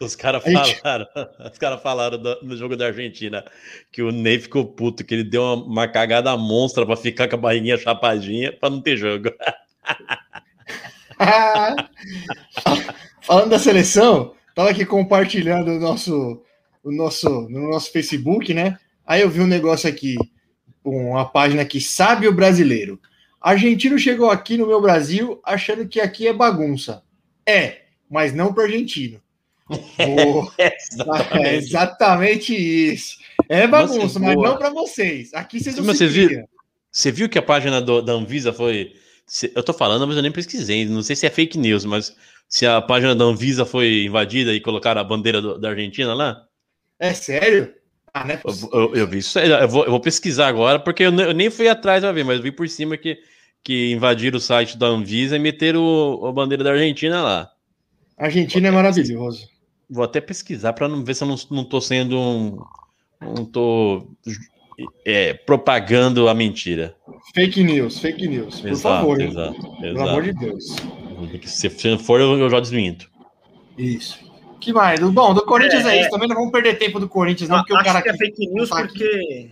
[0.00, 1.06] Os caras A gente- falaram,
[1.52, 3.44] os cara falaram do- no jogo da Argentina
[3.90, 7.36] que o Ney ficou puto, que ele deu uma, uma cagada monstra pra ficar com
[7.36, 9.30] a barriguinha chapadinha pra não ter jogo.
[13.22, 16.42] Falando da seleção, tava aqui compartilhando o nosso,
[16.82, 18.78] o nosso, no nosso Facebook, né?
[19.04, 20.16] Aí eu vi um negócio aqui,
[20.84, 23.00] uma página que sabe o brasileiro.
[23.40, 27.02] Argentino chegou aqui no meu Brasil achando que aqui é bagunça.
[27.48, 29.20] É, mas não para argentino.
[29.68, 30.52] Boa.
[31.32, 33.16] É exatamente isso.
[33.48, 34.48] É bagunça, mas boa.
[34.50, 35.32] não para vocês.
[35.34, 36.28] Aqui vocês não viram?
[36.28, 36.48] criam.
[36.90, 38.94] Você viu que a página do- da Anvisa foi,
[39.54, 40.84] eu tô falando, mas eu nem pesquisei.
[40.86, 42.14] Não sei se é fake news, mas
[42.48, 46.42] se a página da Anvisa foi invadida e colocaram a bandeira do- da Argentina lá.
[46.98, 47.74] É sério?
[48.14, 48.40] Ah, né?
[48.44, 49.38] Eu, eu- eu vi isso.
[49.38, 52.38] Eu vou, eu vou pesquisar agora, porque eu, eu nem fui atrás pra ver, mas
[52.38, 53.18] eu vi por cima que,
[53.62, 57.50] que invadiram o site da Anvisa e meteram o- a bandeira da Argentina lá.
[58.16, 59.46] Argentina é maravilhoso.
[59.88, 62.58] Vou até pesquisar para não ver se eu não, não tô sendo um.
[63.20, 64.08] Não tô
[65.04, 66.96] é, propagando a mentira.
[67.34, 68.60] Fake news, fake news.
[68.60, 69.28] Por favor, hein?
[69.28, 70.38] exato, Pelo amor exato.
[70.38, 70.76] de Deus.
[71.44, 73.10] Se se for, eu, eu já desminto.
[73.78, 74.18] Isso.
[74.60, 75.00] Que mais?
[75.00, 76.10] Bom, do Corinthians é, É, isso.
[76.10, 78.48] Também não vamos perder tempo do Corinthians, não, porque o Acho cara que é fake
[78.48, 79.50] news tá porque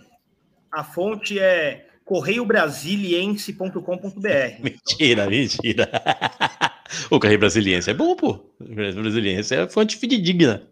[0.73, 4.61] a fonte é correiobrasiliense.com.br.
[4.61, 5.89] Mentira, mentira.
[7.11, 8.41] o Correio Brasiliense é bom, pô.
[8.61, 10.67] O Correio Brasiliense é fonte fidedigna.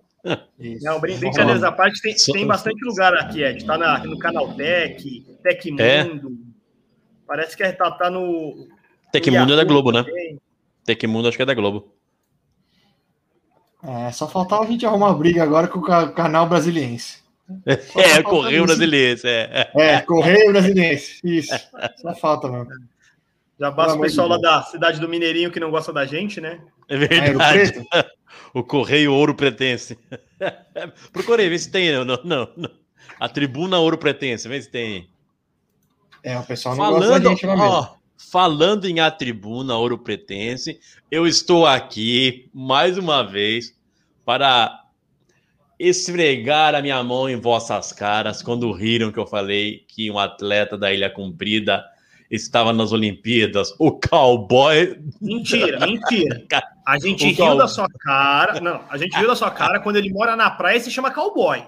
[0.83, 3.65] Não, brin- brincadeiras à parte, tem, Só- tem bastante lugar aqui, Ed.
[3.65, 5.83] Tá na, no canal Tech, Tecmundo.
[5.83, 6.09] É?
[7.27, 8.69] Parece que tá, tá no.
[9.13, 10.05] Tecmundo é da Globo, né?
[10.05, 10.39] também.
[10.85, 11.93] Tecmundo acho que é da Globo.
[13.85, 17.21] É, só faltava a gente arrumar uma briga agora com o ca- canal brasiliense.
[17.67, 18.65] É, Correio.
[18.65, 19.71] Brasiliense, é.
[19.75, 21.21] É, Correio Brasiliense.
[21.25, 21.53] Isso.
[22.01, 22.71] Só falta, mano.
[23.63, 26.61] Já basta o pessoal lá da cidade do Mineirinho que não gosta da gente, né?
[26.89, 27.73] É verdade.
[27.73, 27.87] Preto?
[28.55, 29.97] O Correio Ouro Pretense.
[31.13, 31.93] Procurei, vê se tem.
[31.93, 32.71] Não, não, não.
[33.21, 35.09] A Tribuna Ouro Pretense, vê se tem.
[36.23, 37.71] É, o pessoal não gosta da Falando, gente lá mesmo.
[37.71, 43.75] ó, falando em A Tribuna Ouro Pretense, eu estou aqui mais uma vez
[44.25, 44.83] para
[45.79, 50.77] esfregar a minha mão em vossas caras quando riram que eu falei que um atleta
[50.77, 51.85] da Ilha Comprida
[52.33, 54.99] estava nas Olimpíadas, o cowboy.
[55.21, 56.43] Mentira, mentira.
[56.85, 58.61] A gente O riu cow- da sua cara.
[58.61, 61.13] Não, a gente riu da sua cara quando ele mora na praia e se chama
[61.13, 61.63] cowboy.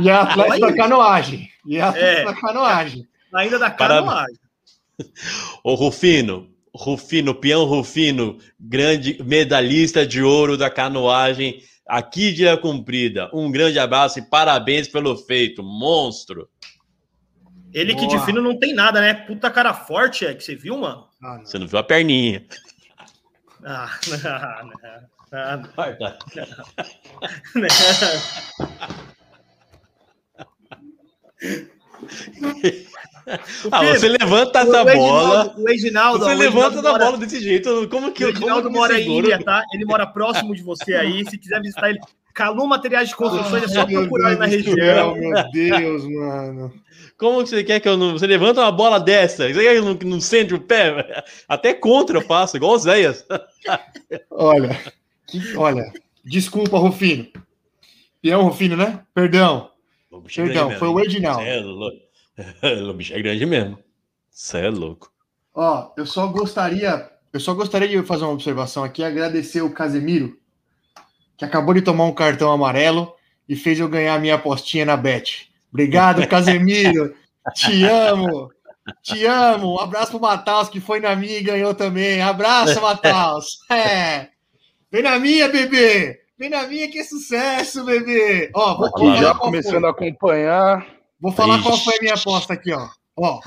[0.00, 1.48] E a atleta da canoagem.
[1.64, 2.24] E a atleta É.
[2.24, 3.06] da canoagem.
[3.32, 4.34] Ainda da canoagem.
[5.62, 13.30] O Rufino, Rufino, peão Rufino, grande medalhista de ouro da canoagem aqui de Ilha Comprida.
[13.32, 16.48] Um grande abraço e parabéns pelo feito, monstro.
[17.72, 18.18] Ele que Boa.
[18.18, 19.14] de fino não tem nada, né?
[19.14, 21.06] Puta cara forte, é que você viu, mano?
[21.22, 21.46] Ah, não.
[21.46, 22.44] Você não viu a perninha.
[23.64, 24.18] Ah, não,
[25.32, 26.18] não, não, Corta.
[26.34, 27.68] não.
[33.70, 35.54] Ah, você levanta essa bola.
[35.56, 37.86] O Reginaldo, Você levanta da bola desse jeito.
[37.90, 39.18] Como que O Reginaldo que mora em?
[39.18, 39.62] Ilha, tá?
[39.72, 41.28] Ele mora próximo de você aí.
[41.28, 42.00] Se quiser visitar ele,
[42.32, 45.14] Calu Materiais de Construções, é só procurar aí na região.
[45.14, 46.72] Meu Deus, mano.
[47.18, 48.12] Como que você quer que eu não.
[48.12, 49.48] Você levanta uma bola dessa?
[49.48, 51.24] Você quer que eu não, não sente o pé?
[51.48, 53.26] Até contra eu faço, igual o Zéias.
[54.30, 54.80] Olha,
[55.26, 55.92] que- olha,
[56.24, 57.26] desculpa, Rufino.
[58.22, 59.04] Peão Rufino, né?
[59.12, 59.70] Perdão,
[60.10, 61.06] O bicho é perdão, foi o mesmo, hein?
[61.06, 61.42] Edinaldo.
[61.42, 61.98] Cê é louco.
[62.90, 63.78] O bicho é grande mesmo.
[64.30, 65.12] Você é louco.
[65.52, 70.38] Ó, eu só gostaria, eu só gostaria de fazer uma observação aqui, agradecer o Casemiro,
[71.36, 73.12] que acabou de tomar um cartão amarelo
[73.48, 75.50] e fez eu ganhar a minha apostinha na Bet.
[75.72, 77.14] Obrigado, Casemiro.
[77.54, 78.50] Te amo.
[79.02, 79.74] Te amo.
[79.74, 82.20] Um abraço pro Mataus, que foi na minha e ganhou também.
[82.22, 83.46] Abraço, Mataus.
[83.70, 84.28] É.
[84.90, 86.20] Vem na minha, bebê.
[86.38, 88.50] Vem na minha que é sucesso, bebê.
[88.54, 89.88] Ó, vou, Aqui vou já qual começando foi.
[89.88, 90.86] a acompanhar.
[91.20, 91.84] Vou falar qual Ixi.
[91.84, 92.88] foi a minha aposta aqui, ó.
[93.16, 93.40] Ó,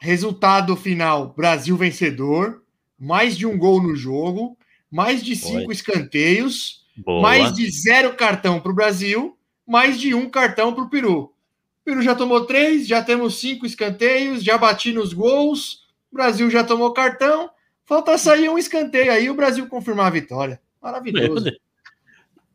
[0.00, 2.62] resultado final: Brasil vencedor,
[2.98, 4.58] mais de um gol no jogo,
[4.90, 5.72] mais de cinco Oi.
[5.72, 7.22] escanteios, Boa.
[7.22, 11.20] mais de zero cartão para o Brasil, mais de um cartão para o Peru.
[11.22, 15.82] O Peru já tomou três, já temos cinco escanteios, já bati nos gols.
[16.10, 17.50] O Brasil já tomou cartão.
[17.84, 20.60] Falta sair um escanteio aí, o Brasil confirmar a vitória.
[20.80, 21.50] Maravilhoso.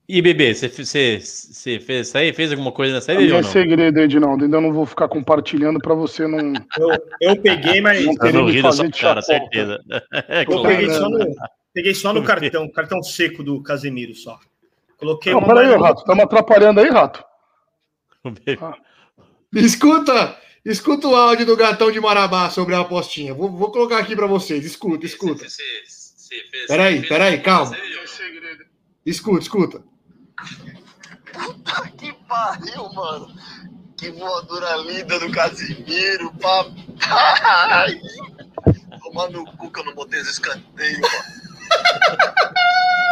[0.10, 2.32] E bebê, você, você, você fez isso aí?
[2.32, 4.46] Fez alguma coisa nessa aí, Não é segredo, Edinaldo.
[4.46, 6.54] Ainda não vou ficar compartilhando para você não.
[6.78, 6.90] Eu,
[7.20, 9.84] eu peguei, mas Não Eu querer não me ri da fazer sua de cara, certeza.
[10.30, 10.68] É eu claro.
[10.70, 11.36] peguei só no,
[11.74, 14.40] peguei só no cartão, cartão seco do Casemiro só.
[14.98, 16.00] Coloquei Não, uma peraí, mais- Rato.
[16.00, 17.24] Estamos atrapalhando aí, Rato.
[19.54, 23.34] Escuta, escuta o áudio do gatão de Marabá sobre a apostinha.
[23.34, 24.66] Vou, vou colocar aqui para vocês.
[24.66, 25.46] Escuta, escuta.
[26.68, 27.76] Peraí, peraí, calma.
[29.06, 29.84] Escuta, escuta.
[31.98, 33.34] Que pariu, mano.
[33.98, 38.00] Que voadora linda do Casimiro, papai.
[39.02, 41.38] Tomar no cu que eu não botei esse escanteio, mano.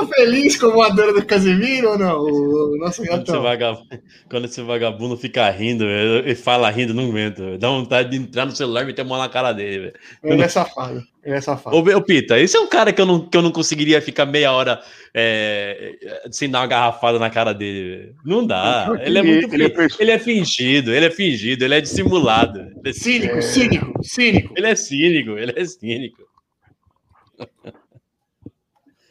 [0.00, 2.20] ficou feliz com a voadora do Casemiro ou não?
[2.22, 3.42] O nosso Quando esse, gatão.
[3.42, 3.88] vagabundo,
[4.30, 7.58] quando esse vagabundo fica rindo, ele fala rindo, não aguento.
[7.58, 9.92] Dá vontade de entrar no celular e meter a mão na cara dele, velho.
[10.22, 11.02] Ele é safado.
[11.24, 11.76] Ele é safado.
[11.76, 14.52] Ô, Pita, esse é um cara que eu não, que eu não conseguiria ficar meia
[14.52, 14.80] hora
[15.12, 15.92] é,
[16.30, 17.96] sem dar uma garrafada na cara dele.
[17.98, 18.14] velho.
[18.24, 18.88] Não dá.
[19.02, 19.52] Ele é muito.
[19.54, 22.60] ele é fi- perso- Ele é fingido, ele é fingido, ele é dissimulado.
[22.60, 24.54] Ele é Cínico, cínico, cínico.
[24.56, 26.22] Ele é cínico, ele é cínico.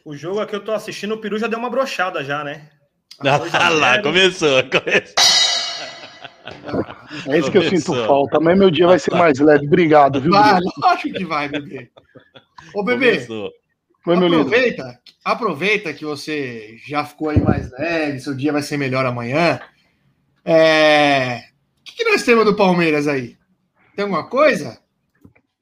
[0.05, 2.69] O jogo aqui eu tô assistindo, o Peru já deu uma brochada já, né?
[3.19, 4.61] Ah lá, começou.
[4.69, 5.15] começou.
[7.27, 8.37] É isso que eu sinto falta.
[8.37, 9.65] Amanhã meu dia vai ser mais leve.
[9.65, 10.31] Obrigado, viu?
[10.31, 11.89] Vai, lógico que vai, bebê.
[12.75, 13.51] Ô, bebê, Começou.
[14.05, 19.59] Aproveita, aproveita que você já ficou aí mais leve, seu dia vai ser melhor amanhã.
[20.43, 21.39] É...
[21.79, 23.35] O que, que nós temos do Palmeiras aí?
[23.95, 24.79] Tem alguma coisa?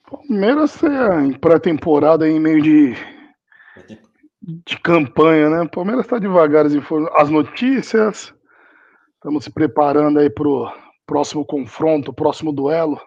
[0.05, 2.97] Palmeiras é em pré-temporada em meio de,
[4.43, 5.69] de campanha, né?
[5.69, 8.33] Palmeiras está devagar as, notícias.
[9.15, 10.71] Estamos se preparando aí para o
[11.05, 12.99] próximo confronto, próximo duelo.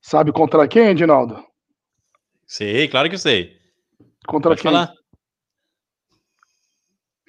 [0.00, 1.44] Sabe contra quem, Edinaldo?
[2.46, 3.58] Sei, claro que eu sei.
[4.26, 4.70] Contra Pode quem?
[4.70, 4.92] falar.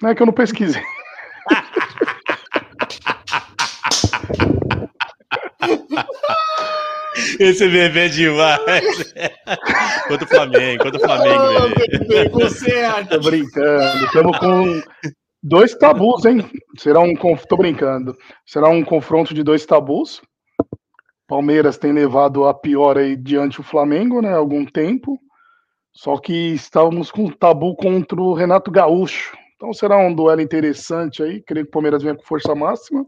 [0.00, 0.82] Não é que eu não pesquisei.
[7.38, 9.14] Esse bebê é demais.
[10.08, 11.98] Contra o Flamengo, contra o Flamengo, Ô, bebê.
[11.98, 14.04] bebê, você é Tô brincando.
[14.04, 14.82] Estamos com
[15.42, 16.48] dois tabus, hein?
[16.78, 17.14] Será um.
[17.14, 18.16] conf- Tô brincando.
[18.46, 20.20] Será um confronto de dois tabus.
[21.26, 24.30] Palmeiras tem levado a pior aí diante o Flamengo, né?
[24.32, 25.18] Há algum tempo.
[25.94, 29.36] Só que estávamos com um tabu contra o Renato Gaúcho.
[29.56, 31.42] Então será um duelo interessante aí.
[31.42, 33.04] Creio que o Palmeiras venha com força máxima.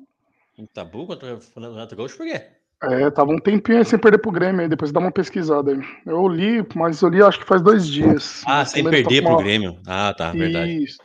[0.56, 2.42] Um tabu contra o Renato Gaúcho, por quê?
[2.90, 5.80] É, tava um tempinho aí sem perder pro Grêmio aí, depois dá uma pesquisada aí.
[6.06, 8.42] Eu li, mas eu li acho que faz dois dias.
[8.46, 9.78] Ah, sem perder pro uma- Grêmio.
[9.86, 10.84] Ah, tá, verdade.
[10.84, 10.98] Isso.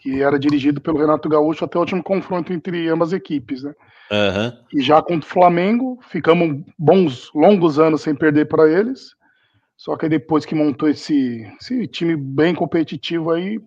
[0.00, 3.72] Que era dirigido pelo Renato Gaúcho até o último confronto entre ambas equipes, né?
[4.10, 4.52] Aham.
[4.72, 9.14] E já contra o Flamengo, ficamos bons, longos anos sem perder para eles.
[9.76, 13.58] Só que aí depois que montou esse, esse time bem competitivo aí,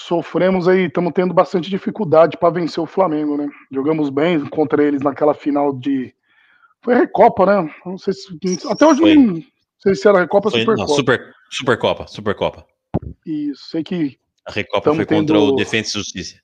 [0.00, 3.48] sofremos aí, estamos tendo bastante dificuldade para vencer o Flamengo, né?
[3.70, 6.14] Jogamos bem contra eles naquela final de.
[6.82, 7.74] Foi Recopa, né?
[7.84, 8.28] Não sei se.
[8.68, 9.14] Até hoje Foi.
[9.14, 9.42] não
[9.78, 10.94] sei se era Recopa ou Foi, não, Supercopa.
[10.96, 12.66] super, Supercopa, Supercopa.
[13.26, 16.40] Isso, sei que A Recopa foi contra tendo- o Defensa e Justiça.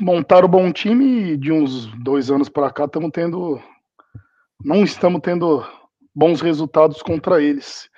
[0.00, 3.60] montaram um bom time e de uns dois anos para cá estamos tendo.
[4.64, 5.66] Não estamos tendo
[6.14, 7.89] bons resultados contra eles.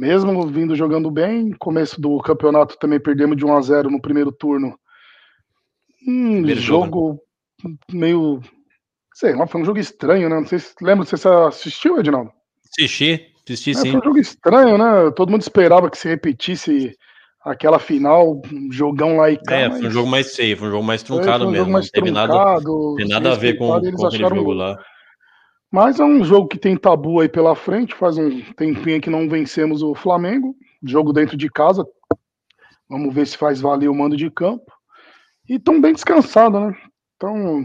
[0.00, 4.32] Mesmo vindo jogando bem, começo do campeonato também perdemos de 1 a 0 no primeiro
[4.32, 4.74] turno.
[6.08, 7.20] Um Primeiro jogo,
[7.62, 8.40] jogo meio.
[9.12, 10.36] Sei lá, foi um jogo estranho, né?
[10.36, 12.32] Não sei se lembra se você assistiu, Edinaldo?
[12.64, 13.90] Assisti, assisti É, sim.
[13.90, 15.10] foi um jogo estranho, né?
[15.14, 16.96] Todo mundo esperava que se repetisse
[17.44, 19.54] aquela final, um jogão lá e cá.
[19.54, 21.72] É, foi um jogo mais feio, foi um jogo mais foi truncado um mesmo.
[21.72, 24.82] mais não teve nada, truncado, tem se nada a ver com, com aquele jogo lá.
[25.70, 29.28] Mas é um jogo que tem tabu aí pela frente, faz um tempinho que não
[29.28, 31.86] vencemos o Flamengo, jogo dentro de casa.
[32.88, 34.72] Vamos ver se faz valer o mando de campo.
[35.48, 36.76] E estão bem descansados, né?
[37.16, 37.64] Então,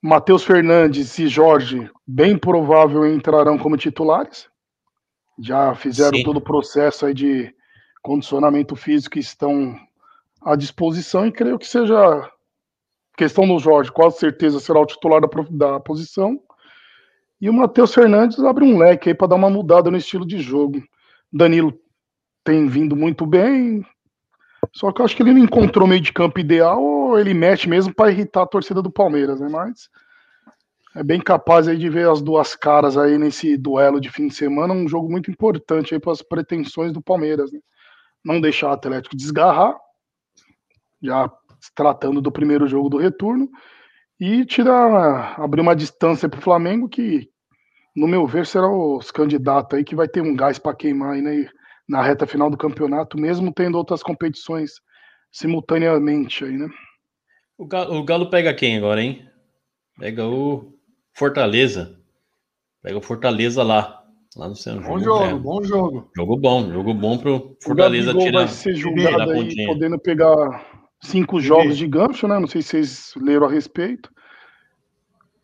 [0.00, 4.48] Matheus Fernandes e Jorge, bem provável entrarão como titulares.
[5.38, 6.24] Já fizeram Sim.
[6.24, 7.54] todo o processo aí de
[8.02, 9.76] condicionamento físico e estão
[10.40, 12.30] à disposição e creio que seja
[13.16, 16.40] questão do Jorge, com certeza será o titular da, da posição.
[17.42, 20.38] E o Matheus Fernandes abre um leque aí para dar uma mudada no estilo de
[20.38, 20.80] jogo.
[21.32, 21.76] Danilo
[22.44, 23.84] tem vindo muito bem,
[24.72, 27.68] só que eu acho que ele não encontrou meio de campo ideal ou ele mexe
[27.68, 29.48] mesmo para irritar a torcida do Palmeiras, né?
[29.50, 29.88] Mas
[30.94, 34.34] é bem capaz aí de ver as duas caras aí nesse duelo de fim de
[34.34, 37.58] semana, um jogo muito importante aí para as pretensões do Palmeiras, né?
[38.24, 39.76] Não deixar o Atlético desgarrar,
[41.02, 41.28] já
[41.60, 43.50] se tratando do primeiro jogo do retorno,
[44.20, 47.28] e tirar, abrir uma distância para o Flamengo que,
[47.94, 51.22] no meu ver, será os candidatos aí que vai ter um gás para queimar aí,
[51.22, 51.48] né,
[51.88, 54.72] na reta final do campeonato, mesmo tendo outras competições
[55.30, 56.68] simultaneamente aí, né?
[57.56, 59.26] O Galo, o Galo pega quem agora, hein?
[59.98, 60.72] Pega o
[61.14, 61.98] Fortaleza.
[62.82, 64.02] Pega o Fortaleza lá.
[64.34, 64.82] Lá no centro.
[64.88, 66.10] Bom jogo, é, bom jogo.
[66.16, 68.38] jogo bom, jogo bom pro O Fortaleza tirar.
[68.40, 69.68] vai ser julgado aí, pontinha.
[69.68, 70.66] podendo pegar
[71.02, 72.38] cinco jogos de gancho, né?
[72.38, 74.10] Não sei se vocês leram a respeito.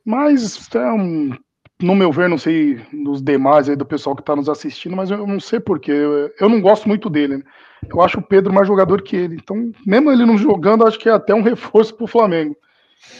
[0.02, 1.36] Mas, é um,
[1.80, 5.10] no meu ver, não sei dos demais aí do pessoal que está nos assistindo, mas
[5.10, 5.92] eu não sei porquê.
[5.92, 7.38] Eu, eu não gosto muito dele.
[7.38, 7.42] né?
[7.88, 9.36] Eu acho o Pedro mais jogador que ele.
[9.36, 12.56] Então, mesmo ele não jogando, acho que é até um reforço para o Flamengo.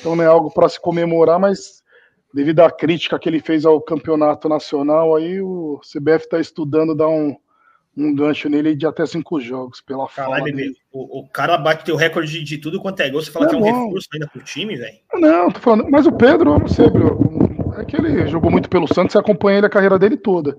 [0.00, 1.82] Então não é algo para se comemorar, mas
[2.34, 7.08] devido à crítica que ele fez ao campeonato nacional, aí o CBF está estudando dar
[7.08, 7.36] um,
[7.96, 10.74] um gancho nele de até cinco jogos, pela Caralho, dele.
[10.92, 13.22] O, o cara bate teu recorde de, de tudo quanto é gol.
[13.22, 13.86] Você fala Não, que é um não.
[13.86, 14.98] reforço ainda pro time, velho.
[15.14, 17.27] Não, tô falando, mas o Pedro, eu não sei, Bruno,
[17.80, 20.56] é que ele jogou muito pelo Santos e acompanha ele a carreira dele toda.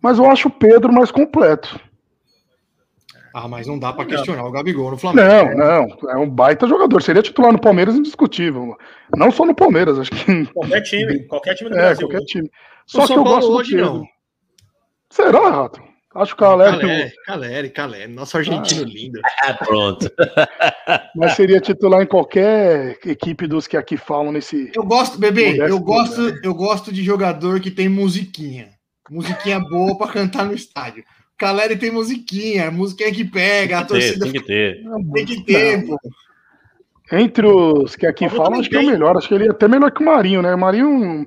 [0.00, 1.78] Mas eu acho o Pedro mais completo.
[3.34, 5.56] Ah, mas não dá pra questionar o Gabigol no Flamengo.
[5.56, 7.00] Não, não, é um baita jogador.
[7.02, 8.76] Seria titular no Palmeiras indiscutível.
[9.16, 12.08] Não só no Palmeiras, acho que Qualquer time, qualquer time do é, Brasil.
[12.08, 12.46] qualquer time.
[12.48, 12.50] O
[12.86, 13.92] Só que eu Paulo gosto do hoje Pedro.
[13.94, 14.06] não.
[15.08, 15.82] Será, Rato?
[16.14, 19.20] Acho que o Caleri Caleri, Caleri, Caleri, nosso argentino lindo.
[19.42, 20.10] Ah, pronto.
[21.16, 24.70] mas seria titular em qualquer equipe dos que aqui falam nesse.
[24.74, 28.70] Eu gosto, bebê, eu gosto, eu gosto de jogador que tem musiquinha.
[29.10, 31.02] Musiquinha boa pra cantar no estádio.
[31.38, 34.82] Caleri tem musiquinha, musiquinha que pega, a torcida tem que ter.
[35.14, 35.98] tem que ter, pô.
[37.10, 39.16] Entre os que aqui falam, acho que é o melhor.
[39.16, 40.54] Acho que ele é até melhor que o Marinho, né?
[40.54, 41.26] O Marinho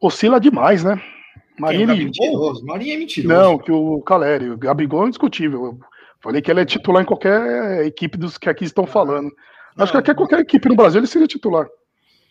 [0.00, 1.00] oscila demais, né?
[1.58, 2.04] Marinho, ele...
[2.04, 3.34] Mentiroso, Marinho é mentiroso.
[3.34, 5.64] Não, que o Caleri, o Gabigol é indiscutível.
[5.64, 5.78] Eu
[6.20, 9.30] falei que ele é titular em qualquer equipe dos que aqui estão falando.
[9.76, 10.00] Acho que Não.
[10.00, 11.66] até qualquer equipe no Brasil ele seria titular.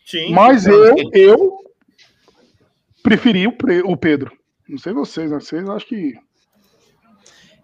[0.05, 0.31] Sim.
[0.31, 1.57] Mas eu, eu
[3.03, 3.53] preferi o,
[3.85, 4.31] o Pedro.
[4.67, 5.39] Não sei vocês, né?
[5.39, 6.13] Vocês acho que.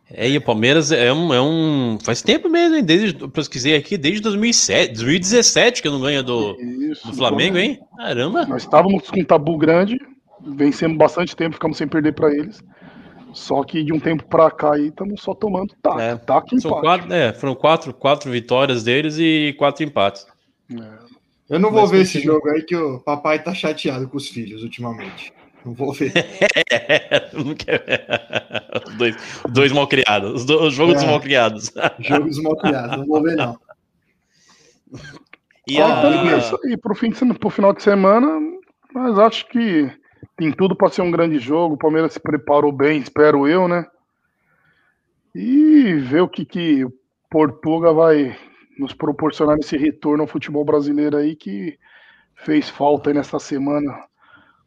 [0.09, 1.97] É, e o Palmeiras é um, é um.
[2.01, 2.83] Faz tempo mesmo, hein?
[2.83, 7.57] Desde, eu pesquisei aqui, desde 2007, 2017 que eu não ganho do, Isso, do Flamengo,
[7.57, 7.79] hein?
[7.97, 8.45] Caramba.
[8.45, 9.99] Nós estávamos com um tabu grande,
[10.45, 12.61] vencemos bastante tempo, ficamos sem perder para eles.
[13.33, 16.61] Só que de um tempo para cá aí estamos só tomando taco, É, taco e
[16.61, 16.83] São empate.
[16.85, 20.27] quatro, é, foram quatro, quatro vitórias deles e quatro empates.
[21.49, 24.27] Eu não vou Mas ver esse jogo aí que o papai tá chateado com os
[24.27, 25.33] filhos ultimamente.
[25.65, 26.11] Não vou ver.
[27.33, 28.05] Não quer-
[28.85, 29.15] os dois,
[29.49, 31.07] dois mal criados, os, do, os jogos dos É.
[31.07, 31.71] mal criados.
[31.99, 33.57] Jogos mal criados, não vou ver, não.
[35.67, 38.39] E Ah, a- então é isso aí, pro, fim de pro final de semana,
[38.93, 39.89] mas acho que
[40.35, 41.75] tem tudo para ser um grande jogo.
[41.75, 43.85] O Palmeiras se preparou bem, espero eu, né?
[45.35, 46.93] E ver o que, que o
[47.29, 48.35] Portuga vai
[48.77, 51.77] nos proporcionar nesse retorno ao futebol brasileiro aí que
[52.35, 53.91] fez falta aí nesta semana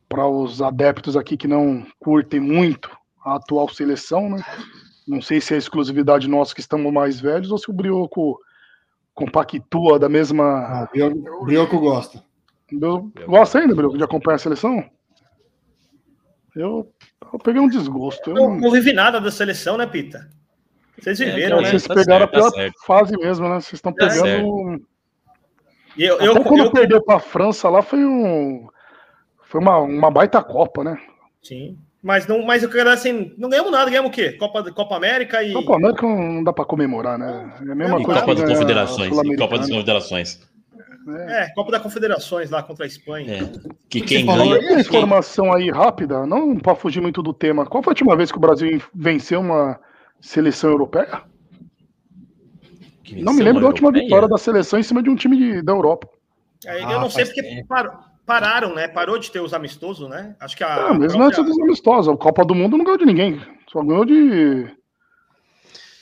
[0.09, 2.91] para os adeptos aqui que não curtem muito
[3.25, 4.43] a atual seleção, né?
[5.07, 8.41] Não sei se é exclusividade nossa que estamos mais velhos ou se o Brioco
[9.15, 12.23] compactua da mesma Ah, Brioco, Brioco gosta.
[12.71, 14.85] eu gosto ainda, Bruno, de acompanhar a seleção?
[16.57, 16.91] Eu,
[17.33, 18.31] eu peguei um desgosto.
[18.31, 20.29] Eu Não, vive nada da seleção, né, Pita?
[20.99, 21.69] Vocês viveram, É, né?
[21.71, 22.87] vocês tá pegaram certo, tá a pior certo.
[22.87, 23.55] fase mesmo, né?
[23.61, 24.83] Vocês estão Tá pegando.
[25.97, 28.67] E eu, Até eu, quando eu- perdeu pra França lá foi um.
[29.45, 30.99] Foi uma, uma baita Copa, né?
[31.43, 31.79] Sim.
[32.03, 34.33] Mas não, mas eu quero assim, não ganhamos nada, ganhamos o quê?
[34.33, 35.53] Copa, Copa América e.
[35.53, 37.53] Copa América não dá pra comemorar, né?
[37.67, 39.17] É a mesma e coisa Copa das Confederações.
[39.19, 39.69] E Copa das.
[39.69, 40.49] Confederações.
[41.09, 43.35] É, Copa da Confederações lá contra a Espanha.
[43.35, 43.39] É.
[43.89, 44.67] Que que quem você falou ganha.
[44.69, 47.65] Olha a informação aí rápida, não para fugir muito do tema.
[47.67, 49.79] Qual foi a última vez que o Brasil venceu uma
[50.21, 51.23] seleção europeia?
[53.13, 54.05] Não me lembro da última europeia.
[54.05, 56.09] vitória da seleção em cima de um time de- da Europa.
[56.67, 57.65] Aí Ah, eu não sei faz porque
[58.27, 58.89] pararam, né?
[58.89, 60.35] Parou de ter os amistosos, né?
[60.41, 60.75] Acho que a.
[60.89, 62.13] Ah, mesmo própria- antes dos amistosos.
[62.13, 63.41] A Copa do Mundo não ganhou de ninguém.
[63.71, 64.69] Só ganhou de.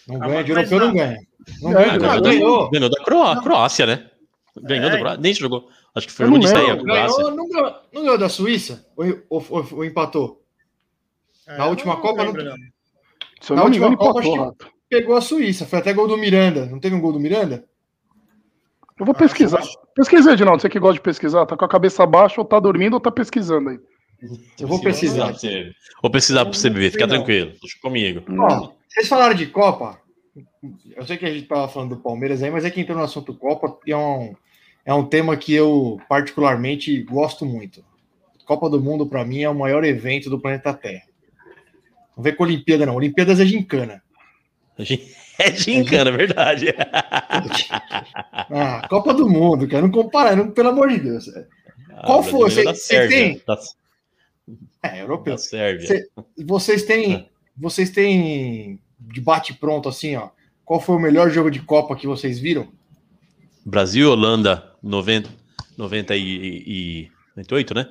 [0.08, 0.86] Não Ah, ganha, de europeu não.
[0.86, 1.18] não ganha.
[1.60, 2.64] Não É, ganha, Ah, ganhou, ganhou.
[2.64, 4.06] da, ganhou da Croá- Croácia, né?
[4.62, 4.98] Ganhou É.
[4.98, 5.20] Croácia.
[5.20, 5.68] Nem jogou.
[5.94, 6.60] Acho que foi o não de lembro.
[6.60, 7.16] estreia, a Croácia.
[7.24, 8.86] Ganhou, não, ganhou, não ganhou da Suíça?
[8.96, 10.42] Ou, ou- ou- ou empatou?
[11.46, 12.56] É, Na última não Copa não- lembro, não.
[12.56, 14.56] Na não última Copa, empatou.
[14.88, 16.66] Pegou a Suíça, foi até gol do Miranda.
[16.66, 17.64] Não teve um gol do Miranda?
[18.98, 19.58] Eu vou Ah, pesquisar.
[19.58, 20.60] acho- Pesquisa, Edinaldo.
[20.62, 23.10] Você que gosta de pesquisar, tá com a cabeça baixa, ou tá dormindo, ou tá
[23.10, 23.78] pesquisando aí.
[24.60, 25.32] Eu vou precisar.
[26.00, 27.52] Vou precisar pra você ver, fica tranquilo.
[27.60, 28.22] Deixa comigo.
[28.40, 29.98] Ó, vocês falaram de Copa.
[30.96, 33.04] Eu sei que a gente tava falando do Palmeiras aí, mas é que entrou no
[33.04, 34.34] assunto Copa e é um,
[34.84, 37.84] é um tema que eu particularmente gosto muito.
[38.44, 41.04] Copa do Mundo, para mim, é o maior evento do planeta Terra.
[42.16, 42.94] Não vem com Olimpíada, não.
[42.96, 44.02] Olimpíadas é gincana.
[45.36, 46.66] É gincana, é verdade.
[48.50, 49.82] Ah, Copa do Mundo, cara.
[49.82, 51.24] Não compara, não, pelo amor de Deus.
[52.04, 52.40] Qual Ah, o foi?
[52.40, 53.42] brasileiro Cê- da cês Sérvia, têm?
[53.46, 53.58] Da,
[54.90, 55.32] É, europeu.
[55.34, 55.86] da Sérvia.
[55.88, 56.08] Cê-
[56.44, 60.28] Vocês têm, vocês têm de bate pronto assim, ó.
[60.64, 62.68] Qual foi o melhor jogo de Copa que vocês viram?
[63.66, 65.30] Brasil e Holanda, 90,
[65.78, 66.22] 90 e,
[66.66, 67.88] e 98, né?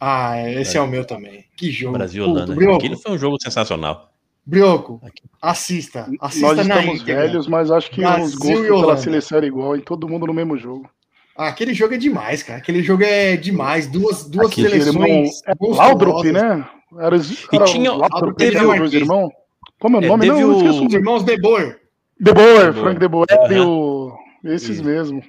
[0.00, 1.44] Ah, esse é, o meu também.
[1.56, 1.98] Que jogo.
[1.98, 2.54] Brasil e Holanda.
[2.54, 4.12] Brioco, Aquilo foi um jogo sensacional.
[4.44, 5.22] Brioco, Aqui.
[5.42, 6.06] assista.
[6.08, 7.22] Nós Assista na estamos íntegra.
[7.22, 10.26] velhos, mas acho que Brasil os e gostos pela seleção era igual, e todo mundo
[10.26, 10.88] no mesmo jogo.
[11.36, 12.58] Ah, aquele jogo é demais, cara.
[12.60, 13.86] Aquele jogo é demais.
[13.86, 14.94] Duas, duas Aquele seleções.
[14.96, 15.76] irmão, é.
[15.76, 16.66] Laudrup, né?
[16.98, 19.30] Era, os- era tinha- o Laudrup, teve os irmãos.
[19.78, 20.26] Como é o É, nome?
[20.26, 21.78] Não, eu o- Os irmãos De Boer.
[22.18, 22.72] De Boer.
[22.72, 23.52] Frank De Boer Aham.
[23.52, 24.16] e o...
[24.44, 25.22] Esses mesmo.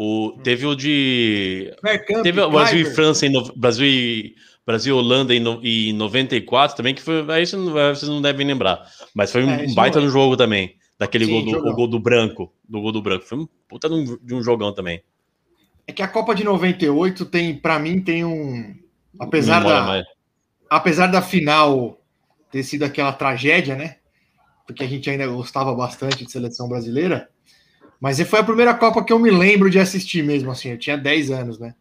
[0.00, 1.74] O, teve o de.
[1.82, 2.94] Bergkamp, Teve o Brasil e Kluivert.
[2.94, 4.34] França em no- Brasil e
[4.64, 7.18] Brasil e Holanda em, no, em 94 também, que foi.
[7.32, 8.86] Aí vocês não, aí vocês não devem lembrar.
[9.12, 10.76] Mas foi um É, isso baita não no jogo também.
[11.00, 12.54] Daquele Sim, gol, do, gol do branco.
[12.68, 13.24] Do gol do branco.
[13.24, 15.02] Foi um puta de um, de um jogão também.
[15.84, 18.76] É que a Copa de 98 tem, para mim, tem um.
[19.18, 20.06] Apesar da, mais-
[20.70, 22.00] apesar da final
[22.52, 23.96] ter sido aquela tragédia, né?
[24.64, 27.28] Porque a gente ainda gostava bastante de seleção brasileira.
[28.00, 30.70] Mas foi a primeira Copa que eu me lembro de assistir mesmo, assim.
[30.70, 31.74] Eu tinha 10 anos, né?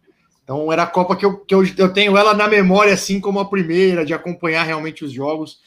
[0.44, 3.40] Então era a Copa que eu, que eu, eu tenho ela na memória, assim como
[3.40, 5.60] a primeira, de acompanhar realmente os jogos.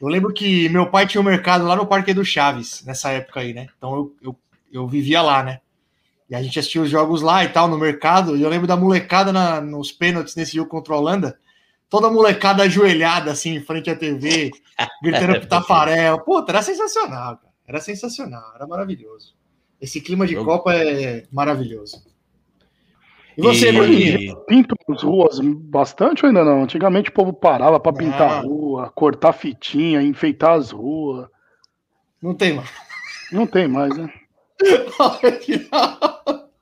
[0.00, 3.40] Eu lembro que meu pai tinha um mercado lá no Parque do Chaves, nessa época
[3.40, 3.68] aí, né?
[3.78, 4.36] Então eu, eu,
[4.72, 5.60] eu vivia lá, né?
[6.28, 8.36] E a gente assistia os jogos lá e tal, no mercado.
[8.36, 11.38] E eu lembro da molecada na- nos pênaltis nesse jogo contra a Holanda.
[11.90, 14.50] Toda a molecada ajoelhada, assim, em frente à TV,
[15.02, 16.18] gritando pro Tafarel.
[16.20, 17.52] Puta, era sensacional, cara.
[17.68, 19.34] Era sensacional, era maravilhoso.
[19.82, 22.04] Esse clima de Eu- Copa é maravilhoso.
[23.36, 24.32] E você, E-?
[24.46, 26.62] Pinto as ruas bastante ou ainda não?
[26.62, 31.26] Antigamente o povo parava pra pintar a rua, cortar fitinha, enfeitar as ruas.
[32.22, 32.70] Não tem mais.
[33.32, 34.12] Não tem mais, né?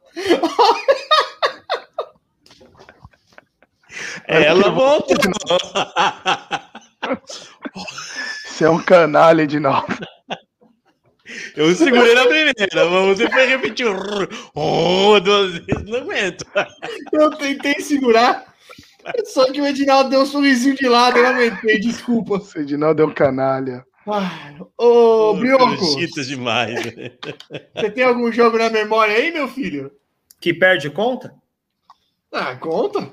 [4.27, 5.17] Ela voltou.
[8.47, 9.97] Você é um canalha, Edinaldo.
[11.57, 13.87] Eu segurei na primeira, mas você foi repetir
[14.55, 16.45] oh, duas vezes, não aguento.
[17.13, 18.55] Eu tentei segurar,
[19.25, 22.39] só que o Edinaldo deu um sorrisinho de lado, eu aumentei, desculpa.
[22.39, 23.85] Você, Edinaldo, é um canalha.
[24.77, 26.75] Ô, Brioco, Chita demais.
[27.75, 29.93] você tem algum jogo na memória aí, meu filho?
[30.41, 31.35] Que perde conta?
[32.33, 33.13] Ah, conta.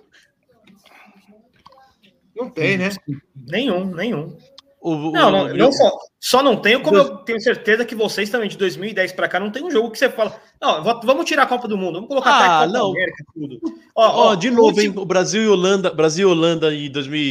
[2.36, 2.89] Não tem, né?
[3.36, 4.38] Nenhum, nenhum.
[4.80, 7.96] O, o- Não, não, o- não só, só não tenho, como eu tenho certeza que
[7.96, 10.40] vocês também, de 2010 pra cá, não tem um jogo que você fala.
[10.62, 12.92] Não, vamos tirar a Copa do Mundo, vamos colocar Ah, até a Copa não.
[12.92, 13.60] América, tudo.
[13.96, 14.94] Ó, de novo, hein?
[14.96, 17.22] O Brasil e Holanda, Brasil e Holanda e 2000,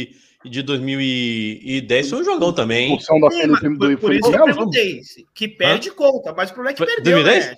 [0.45, 2.91] e de 2010 foi um jogão também.
[2.91, 2.99] hein?
[3.21, 5.01] Daquele Sim, mas do por, isso que eu perguntei.
[5.33, 7.23] Que perde conta, mas o problema é que perdeu.
[7.23, 7.49] 2010?
[7.51, 7.55] Né?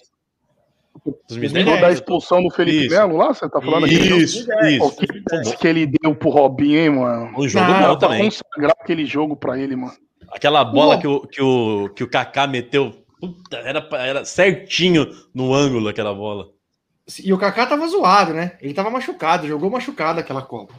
[1.30, 1.54] 2010.
[1.66, 2.96] Lembrou da expulsão do Felipe Isso.
[2.96, 3.34] Melo lá?
[3.34, 4.22] Você tá falando aquele jogo?
[4.22, 4.84] Isso, 2010.
[4.84, 4.96] isso.
[4.98, 5.19] Que,
[5.60, 7.32] que ele deu pro Robinho, hein, mano?
[7.38, 8.24] Um jogo Não, bom também.
[8.26, 9.94] consagrar aquele jogo pra ele, mano.
[10.32, 15.54] Aquela bola que o, que, o, que o Kaká meteu, puta, era, era certinho no
[15.54, 16.50] ângulo aquela bola.
[17.24, 18.56] E o Kaká tava zoado, né?
[18.62, 20.76] Ele tava machucado, jogou machucado aquela Copa.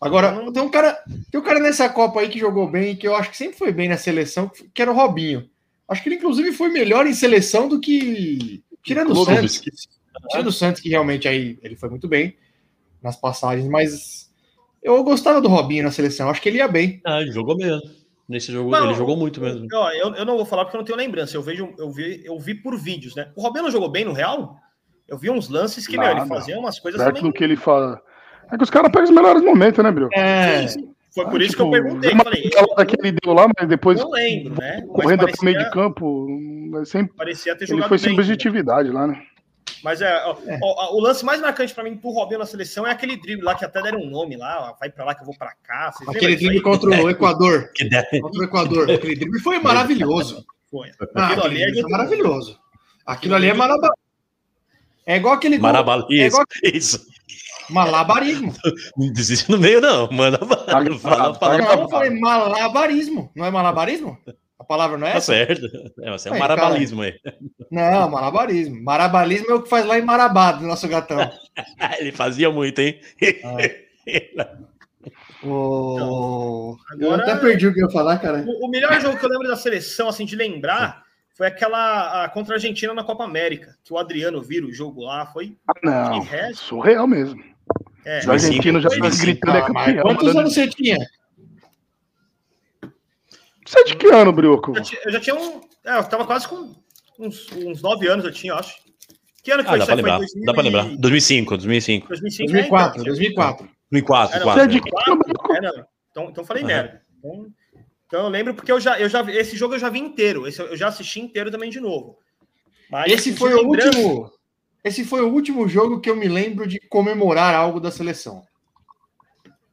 [0.00, 0.96] Agora, tem um cara,
[1.30, 3.72] tem um cara nessa Copa aí que jogou bem, que eu acho que sempre foi
[3.72, 5.48] bem na seleção, que era o Robinho.
[5.88, 8.62] Acho que ele, inclusive, foi melhor em seleção do que.
[8.82, 9.24] Tirando o.
[9.24, 9.58] Santos.
[9.58, 9.70] que-
[10.30, 12.36] Tirando o Santos, que realmente aí ele foi muito bem
[13.02, 14.30] nas passagens, mas
[14.82, 16.28] eu gostava do Robinho na seleção.
[16.28, 17.00] Acho que ele ia bem.
[17.04, 17.80] Ah, ele jogou mesmo.
[18.28, 19.66] Nesse jogo, Não, ele jogou muito mesmo.
[19.72, 21.34] Eu, eu não vou falar porque eu não tenho lembrança.
[21.34, 23.30] Eu vejo, eu vi, eu vi por vídeos, né?
[23.34, 24.54] O Robinho não jogou bem no Real?
[25.08, 27.30] Eu vi uns lances que, meu, ele fazia umas coisas Perto também.
[27.30, 27.98] do que ele fala.
[28.52, 30.10] É que os caras pegam os melhores momentos, né, Brio?
[30.12, 30.94] É, Sim, sim.
[31.14, 32.12] Foi por Ah, isso que eu tipo, perguntei.
[32.12, 34.82] uma Falei, pelada que ele deu lá, mas depois não lembro, né?
[34.88, 36.26] Correndo até o meio de parecia, campo,
[36.80, 38.18] é sempre, parecia ter ele jogado foi sem bem.
[38.20, 39.22] objetividade lá, né?
[39.82, 42.90] Mas é, ó, ó, o lance mais marcante pra mim pro Robinho na seleção é
[42.90, 45.26] aquele drible lá que até deram um nome lá, ó, vai pra lá que eu
[45.26, 45.92] vou pra cá.
[45.92, 47.70] Vocês aquele drible contra o Equador.
[47.74, 48.90] Que deve- Contra o Equador.
[48.90, 50.44] Aquele drible foi maravilhoso.
[50.70, 50.90] Foi.
[51.14, 52.58] Ah, Aquilo aquele ali é maravilhoso.
[53.06, 53.90] Aquilo ali é malabar.
[55.06, 57.06] É igual aquele gol- Marabal, é isso, igual isso.
[57.70, 58.54] malabarismo.
[58.96, 60.08] Não desiste no meio, não.
[60.10, 61.82] Manda não fala, fala, gravado.
[61.82, 63.30] eu falei malabarismo.
[63.34, 64.18] Não é malabarismo?
[64.68, 65.32] Palavra não é Tá essa?
[65.32, 65.66] certo.
[66.02, 67.14] É, mas é um Aí, marabalismo aí.
[67.70, 68.82] Não, malabarismo.
[68.84, 71.18] Marabalismo é o que faz lá em Marabá, do nosso gatão.
[71.98, 73.00] Ele fazia muito, hein?
[75.42, 76.76] O...
[76.98, 78.44] Eu Agora- até perdi o que eu ia falar, cara.
[78.46, 81.02] O, o melhor jogo que eu lembro da seleção, assim, de lembrar,
[81.34, 85.02] foi aquela a, contra a Argentina na Copa América, que o Adriano vira o jogo
[85.04, 86.54] lá, foi Ah, não.
[86.54, 87.42] Surreal mesmo.
[88.04, 90.02] É, O argentino já foi tá gritando é Ah, mas campeão.
[90.02, 90.96] quantos anos você tinha?
[93.68, 94.70] Você é de que ano, Brioco?
[94.70, 95.60] Eu já tinha- eu já tinha um.
[95.84, 96.74] É, eu tava quase com
[97.18, 98.74] uns, uns 9 anos, eu tinha, eu acho.
[99.42, 100.18] Que ano que Ah, foi dá isso pra lembrar.
[100.18, 100.86] 2000 Dá pra lembrar.
[100.92, 102.08] e- 2005, 2005.
[102.08, 103.68] 2005, 2004, é, então, 2004.
[103.90, 104.60] 2004, É, não, 4.
[104.60, 104.80] Você é de é.
[104.80, 105.86] que 2004, é, não.
[106.10, 106.68] Então, então falei Aham.
[106.72, 107.02] merda.
[107.18, 107.46] Então,
[108.06, 110.46] então eu lembro porque eu já, eu já esse jogo eu já vi inteiro.
[110.46, 112.16] Esse eu já assisti inteiro também de novo.
[112.90, 114.32] Mas Esse foi o lembrança- último.
[114.82, 118.42] Esse foi o último jogo que eu me lembro de comemorar algo da seleção.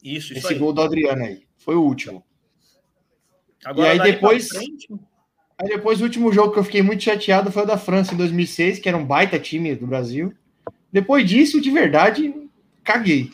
[0.04, 0.60] Isso, isso Esse aí.
[0.60, 1.44] gol do Adriano aí.
[1.58, 2.24] Foi o último.
[3.66, 4.88] Agora, E aí depois- frente,
[5.58, 8.18] Aí depois o último jogo que eu fiquei muito chateado foi o da França em
[8.18, 10.34] 2006, que era um baita time do Brasil.
[10.92, 12.34] Depois disso, de verdade,
[12.84, 13.32] caguei.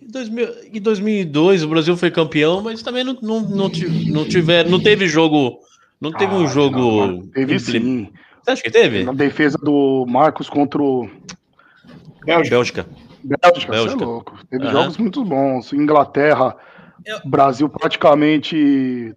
[0.00, 3.70] Em 2000 Em 2002 o Brasil foi campeão, mas também não, não, não,
[4.08, 5.58] não tiver, não teve jogo,
[6.00, 7.06] não teve um Ah, jogo.
[7.06, 8.08] não, Teve sim.
[8.42, 9.04] Você acha que teve?
[9.04, 11.08] Na defesa do Marcos contra o
[12.24, 12.56] Bélgica.
[12.56, 12.86] Bélgica.
[13.22, 13.98] Bélgica, Bélgica.
[13.98, 14.38] Você é louco.
[14.50, 14.72] Teve Aham.
[14.72, 15.72] jogos muito bons.
[15.72, 16.56] Inglaterra,
[17.06, 19.14] Eu- Brasil praticamente.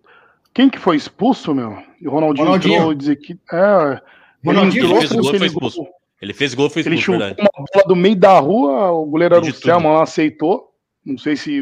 [0.53, 1.77] Quem que foi expulso, meu?
[2.01, 2.75] E o Ronaldinho, Ronaldinho.
[2.75, 3.33] entrou e dizer que.
[3.51, 4.01] É.
[4.43, 5.77] Ele Ronaldinho entrou fez gol e foi expulso.
[5.77, 5.89] gol.
[6.21, 7.49] Ele fez gol, foi Ele expulso, chutou verdade.
[7.57, 9.53] uma bola do meio da rua, o goleiro era o.
[9.53, 10.71] Selma, não aceitou.
[11.05, 11.61] Não sei se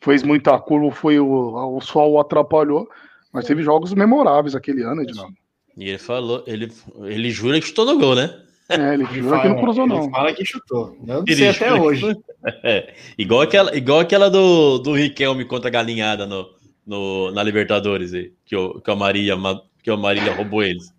[0.00, 2.88] fez muita curva ou foi o, o sol o atrapalhou.
[3.32, 5.34] Mas teve jogos memoráveis aquele ano, Edinaldo.
[5.76, 6.70] E ele falou, ele,
[7.04, 8.28] ele jura que chutou no gol, né?
[8.70, 10.02] É, ele jura que não fala- cruzou, não.
[10.04, 10.96] Ele fala que chutou.
[11.06, 12.06] Eu não Ele sei até hoje.
[12.64, 16.48] É, igual aquela, igual aquela do, do Riquelme contra a galinhada no,
[16.86, 20.90] no, na Libertadores, aí, que, o, que, a Maria, ma- que a Marília roubou eles.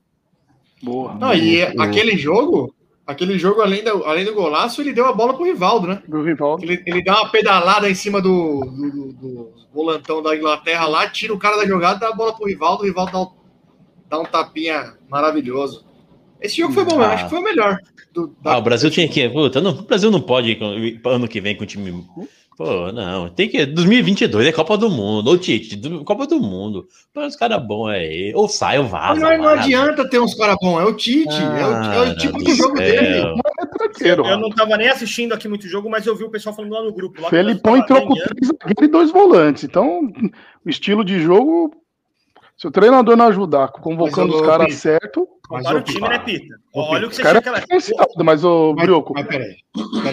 [0.83, 1.15] Boa.
[1.15, 2.75] Não, e O- aquele jogo,
[3.07, 6.03] aquele jogo, além do, além do golaço, ele deu a bola pro Rivaldo, né?
[6.07, 6.59] o rival.
[6.61, 11.09] Ele, ele dá uma pedalada em cima do, do, do- do volantão da Inglaterra lá,
[11.09, 13.29] tira o cara da jogada, dá a bola pro Rivaldo, o Rivaldo dá um,
[14.09, 15.83] dá um tapinha maravilhoso.
[16.41, 17.13] Esse jogo foi bom, eu Ah.
[17.13, 17.77] acho que foi o melhor.
[18.13, 19.29] do- da- Ah, o Brasil tinha que.
[19.29, 22.03] Puta, não, o Brasil não pode ir ano que vem com o time.
[22.57, 23.65] Pô, não, tem que.
[23.65, 25.31] 2022 é Copa do Mundo.
[25.31, 26.85] Ô, Tite, do- Copa do Mundo.
[27.13, 28.33] Pô, os caras bons aí.
[28.35, 29.19] Ou sai ou vaza.
[29.21, 29.61] Mas não, vaza.
[29.61, 32.51] adianta ter uns caras bons, é o Tite, é, o, é o tipo Cara de
[32.51, 32.85] do jogo céu.
[32.85, 33.41] dele.
[34.03, 36.71] É Eu não tava nem assistindo aqui muito jogo, mas eu vi o pessoal falando
[36.73, 37.21] lá no grupo.
[37.21, 39.63] Lá Felipão tava entrou com três zagueiros e dois volantes.
[39.63, 40.11] Então,
[40.65, 41.71] o estilo de jogo,
[42.61, 46.55] se o treinador não ajudar, convocando os caras certo, Mas, o time, né, Pita?
[46.75, 47.59] Olha o que você tinha é aquela.
[47.59, 49.55] diferenciado, mas, ô, Brioco, mas peraí,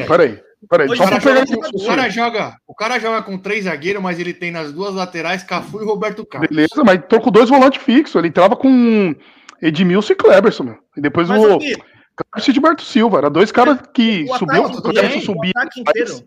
[0.06, 0.40] peraí.
[0.66, 4.02] peraí, só O pra cara, pegar o, cara joga, o cara joga com três zagueiros,
[4.02, 6.48] mas ele tem nas duas laterais Cafu e Roberto Carlos.
[6.48, 8.14] Beleza, mas tô com dois volantes fixos.
[8.14, 9.14] Ele entrava com
[9.60, 10.78] Edmilson e Kleberson, meu.
[10.96, 11.58] E depois Mas, o
[12.16, 13.18] Carlos e Gilberto Silva.
[13.18, 15.52] Era dois caras que subiu, o bem, subia.
[15.54, 16.24] o ataque inteiro.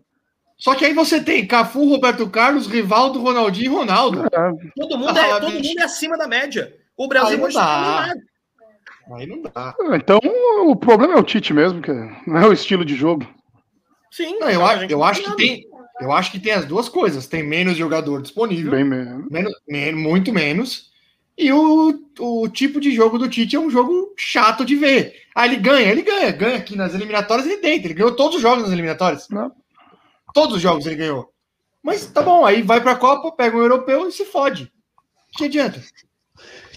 [0.61, 4.25] Só que aí você tem Cafu, Roberto Carlos, Rivaldo, Ronaldinho e Ronaldo.
[4.27, 6.71] É, Todo mundo, é, Ah, todo mundo é acima da média.
[6.95, 8.13] O Brasil não dá.
[9.15, 9.75] Aí não dá.
[9.95, 10.19] Então,
[10.67, 11.91] o problema é o Tite mesmo, que
[12.27, 13.27] não é o estilo de jogo.
[14.11, 15.65] Sim, Não, eu, acho, eu acho que tem.
[15.99, 17.25] Eu acho que tem as duas coisas.
[17.27, 19.25] Tem menos jogador disponível, Bem menos,
[19.67, 20.91] men- muito menos.
[21.37, 25.13] E o, o tipo de jogo do Tite é um jogo chato de ver.
[25.33, 27.87] Ah, ele ganha, ele ganha, ganha aqui nas eliminatórias, ele deita.
[27.87, 29.27] Ele ganhou todos os jogos nas eliminatórias.
[29.29, 29.51] Não.
[30.33, 31.31] Todos os jogos ele ganhou.
[31.83, 34.71] Mas tá bom, aí vai pra Copa, pega um europeu e se fode.
[35.37, 35.81] Que adianta?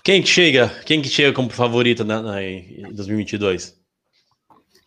[0.03, 0.69] Quem que chega?
[0.85, 3.79] Quem que chega como favorito na, na, em 2022?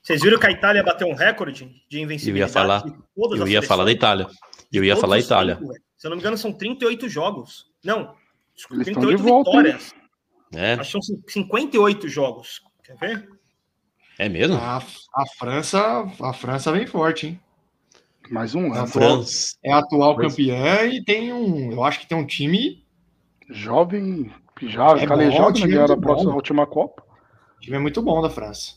[0.01, 2.49] Vocês viram que a Itália bateu um recorde de Eu invencibilidade?
[2.49, 2.84] ia falar,
[3.15, 3.91] eu ia falar da?
[3.91, 4.28] Itália.
[4.72, 5.57] Eu ia falar os Itália.
[5.57, 5.74] cinco.
[5.97, 7.65] Se eu não me engano, são 38 jogos.
[7.84, 8.15] Não,
[8.72, 9.95] Eles estão 38 de volta, vitórias.
[10.53, 12.61] É, Acho que são 58 jogos.
[12.84, 13.30] Quer ver?
[14.20, 14.55] é mesmo?
[14.55, 17.39] A, a França, a França vem forte, hein?
[18.32, 18.88] Mais um A ano.
[18.88, 19.55] França.
[19.63, 20.30] É a atual Pois.
[20.32, 21.71] campeã e tem um.
[21.71, 22.86] Eu acho que tem um time.
[23.49, 25.73] Jovem, já É bom, calejado, time né?
[25.75, 26.36] Ganharam a muito próxima, bom.
[26.36, 27.03] última Copa.
[27.61, 28.73] time é muito bom da França.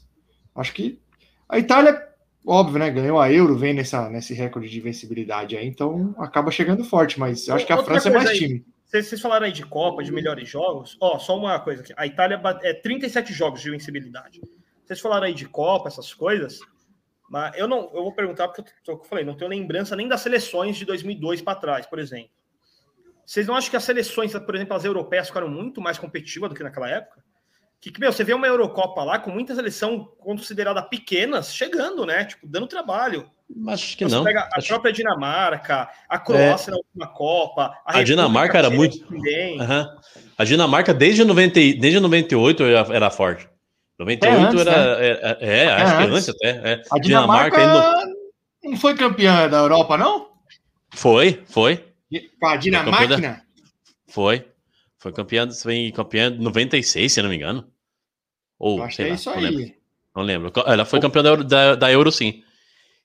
[0.55, 1.01] Acho que
[1.49, 2.01] a Itália,
[2.47, 2.89] óbvio, né?
[2.91, 7.49] Ganhou a Euro, vem nessa, nesse recorde de vencibilidade aí, então acaba chegando forte, mas
[7.49, 8.39] eu acho que a Outra França é mais aí.
[8.39, 8.65] time.
[8.87, 10.97] Vocês, falaram aí de Copa, de melhores jogos.
[11.01, 11.93] Ó, só uma coisa aqui.
[11.97, 14.41] A Itália é 37 jogos de invencibilidade.
[14.85, 16.59] Vocês falaram aí de Copa, essas coisas.
[17.31, 20.21] Mas eu não, eu vou perguntar porque eu, eu falei, não tenho lembrança nem das
[20.21, 22.31] seleções de 2002 para trás, por exemplo.
[23.25, 26.57] Vocês não acham que as seleções, por exemplo, as europeias ficaram muito mais competitivas do
[26.57, 27.23] que naquela época?
[27.81, 32.25] Que, meu, você vê uma Eurocopa lá com muita seleção considerada pequenas chegando, né?
[32.25, 33.31] Tipo, dando trabalho.
[33.69, 34.25] Acho que Você não.
[34.25, 37.73] pega a Acho- própria Dinamarca, a Croácia na última Copa.
[37.87, 38.99] A Dinamarca era muito-.
[39.61, 39.97] Aham.
[40.37, 43.49] A Dinamarca, desde, 90, e- desde 98, era, era forte.
[44.05, 45.05] 98 antes, era.
[45.05, 46.17] É, é, é, acho que antes.
[46.17, 46.73] antes até.
[46.73, 46.83] é.
[46.91, 48.07] A Dinamarca, ainda-
[48.65, 50.31] não foi campeã da Europa, não?
[50.93, 51.85] Foi, foi,
[52.41, 53.43] Com a Dinamarca?
[54.09, 54.47] foi.
[54.99, 57.67] Foi campeã, foi campeã em 96, se não me engano.
[58.59, 59.61] Ou, acho que é lá, isso não lembro.
[59.63, 59.75] aí.
[60.15, 60.53] Não lembro.
[60.67, 62.43] Ela foi campeã da Euro, da, da Euro, sim.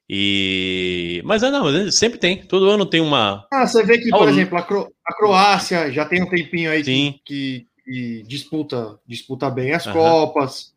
[0.09, 1.21] E...
[1.25, 2.43] Mas é, não, mas sempre tem.
[2.45, 3.47] Todo ano tem uma.
[3.51, 6.69] Ah, você vê que, por Ah, exemplo, a, Cro- a Croácia já tem um tempinho
[6.69, 9.93] aí que, que, que disputa, disputa bem as Aham.
[9.93, 10.74] Copas.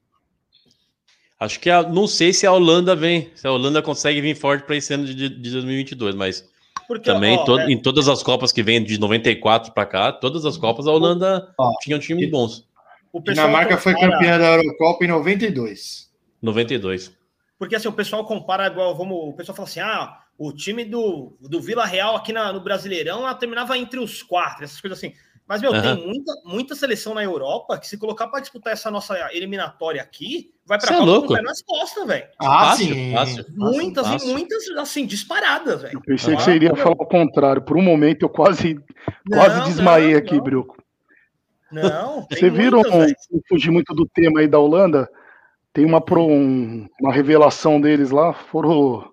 [1.41, 3.31] Acho que a, não sei se a Holanda vem.
[3.35, 6.45] Se a Holanda consegue vir forte para esse ano de, de 2022, mas
[6.89, 10.13] Porque, também ó, to- é, em todas as Copas que vêm de 94 para cá,
[10.13, 12.67] todas as Copas a Holanda Ó, tinha um time bons.
[13.13, 16.11] o Dinamarca foi compara- campeã da Eurocopa em 92.
[16.43, 17.13] 92.
[17.59, 21.37] Porque assim, o pessoal compara igual, vamos, o pessoal fala assim: ah, o time do,
[21.41, 25.13] do Vila Real aqui na- no Brasileirão ela terminava entre os quatro, essas coisas assim.
[25.49, 25.81] Mas, meu, Aham.
[25.97, 30.53] tem muita, muita seleção na Europa que, se colocar para disputar essa nossa eliminatória aqui,
[30.67, 31.35] vai para é cá com o louco.
[31.35, 32.27] pé nas costas, velho.
[32.39, 33.13] Ah, Fácil, sim.
[33.15, 33.47] fácil.
[33.57, 34.29] Muitas fácil.
[34.29, 35.95] e muitas, assim, disparadas, velho.
[35.97, 36.83] Eu pensei que Ah, você iria meu.
[36.83, 37.63] falar o contrário.
[37.63, 38.75] Por um momento eu quase,
[39.27, 40.45] Não, quase desmaiei não, aqui, não.
[40.45, 40.77] Brioco.
[41.73, 45.09] Não, Você viram, não fugir muito do tema aí da Holanda,
[45.73, 48.35] tem uma, pro, um, uma revelação deles lá.
[48.35, 49.11] Foram.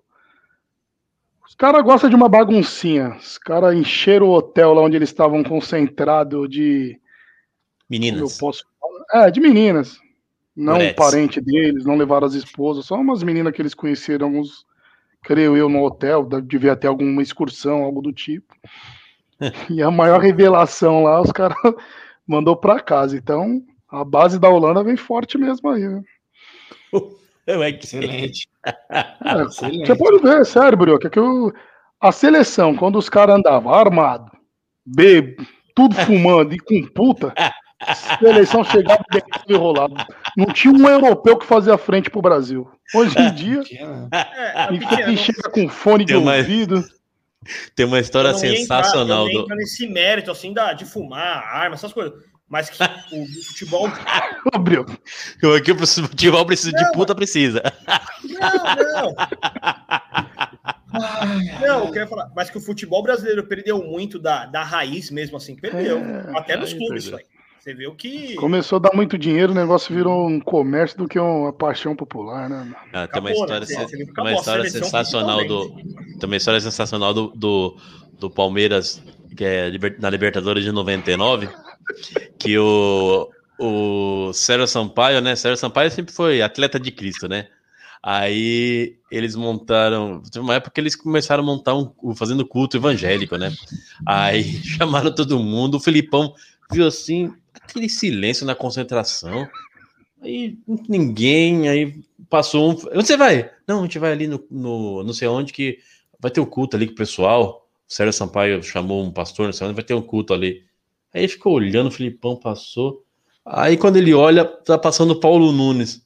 [1.56, 3.16] Caras gostam de uma baguncinha.
[3.16, 7.00] Os caras encheram o hotel lá onde eles estavam concentrados de.
[7.88, 8.20] Meninas.
[8.20, 8.64] Eu posso?
[9.12, 9.98] É, de meninas.
[10.54, 14.64] Não parente deles, não levaram as esposas, só umas meninas que eles conheceram, alguns,
[15.22, 18.54] creio eu, no hotel, devia ter alguma excursão, algo do tipo.
[19.68, 21.58] E a maior revelação lá, os caras
[22.26, 23.14] mandou pra casa.
[23.14, 26.02] Então, a base da Holanda vem forte mesmo aí, né?
[27.46, 28.48] É Excelente.
[28.64, 29.86] É, Excelente.
[29.86, 31.52] Você pode ver, sério, Brioca, que o-
[32.00, 34.30] a seleção, quando os caras andavam armado,
[34.84, 35.44] bebo,
[35.74, 37.32] tudo fumando e com puta,
[37.80, 39.04] a seleção chegava
[39.48, 39.94] e rolado.
[40.36, 42.68] Não tinha um europeu que fazia frente pro Brasil.
[42.94, 43.62] Hoje em dia,
[44.12, 46.84] É, e quem chega com fone de Tem ouvido.
[47.76, 49.42] Tem uma história eu não ia entrar- sensacional eu ia do.
[49.44, 52.12] entrar nesse mérito assim da, de fumar, arma, essas coisas.
[52.48, 53.90] Mas que o futebol.
[54.60, 54.96] Brioca,
[55.42, 57.62] Eu aqui o futebol precisa de puta, precisa.
[58.22, 59.16] Não, não.
[61.60, 65.36] Não, eu queria falar, mas que o futebol brasileiro perdeu muito da, da raiz mesmo,
[65.36, 65.98] assim, perdeu.
[65.98, 67.24] É, Até nos clubes, isso aí.
[67.58, 68.36] Você viu que.
[68.36, 72.48] começou a dar muito dinheiro, o negócio virou um comércio do que uma paixão popular,
[72.48, 72.72] né?
[72.92, 73.86] Ah, tem uma Acabou, história, né?
[73.86, 75.68] que tem uma história sensacional do.
[75.70, 77.76] Tem uma história sensacional do, do,
[78.20, 79.02] do Palmeiras,
[79.36, 81.48] que é na Libertadores de 99,
[82.38, 85.36] que o, o Sérgio Sampaio, né?
[85.36, 87.48] Sérgio Sampaio sempre foi atleta de Cristo, né?
[88.02, 90.22] Aí eles montaram.
[90.22, 91.92] Teve uma época que eles começaram a montar um.
[92.14, 93.52] fazendo culto evangélico, né?
[94.06, 96.32] Aí chamaram todo mundo, o Felipão
[96.70, 99.48] viu assim, aquele silêncio na concentração.
[100.22, 100.58] Aí
[100.88, 102.74] ninguém, aí passou um.
[102.96, 103.50] Onde você vai?
[103.66, 105.78] Não, a gente vai ali no, no não sei onde que
[106.20, 107.66] vai ter um culto ali com o pessoal.
[107.88, 110.65] O Sérgio Sampaio chamou um pastor, não sei onde, vai ter um culto ali.
[111.16, 113.02] Aí ele ficou olhando, o Filipão passou.
[113.42, 116.04] Aí quando ele olha, tá passando o Paulo Nunes.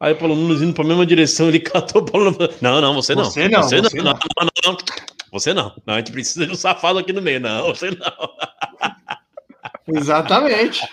[0.00, 2.60] Aí o Paulo Nunes indo pra mesma direção, ele catou o Paulo Nunes.
[2.60, 3.24] Não, não, você não.
[3.24, 4.12] Você não, Você não, você não, não.
[4.12, 4.78] não, não, não.
[5.30, 5.76] Você não.
[5.86, 7.38] Não, a gente precisa de um safado aqui no meio.
[7.38, 8.28] Não, você não.
[9.96, 10.84] Exatamente.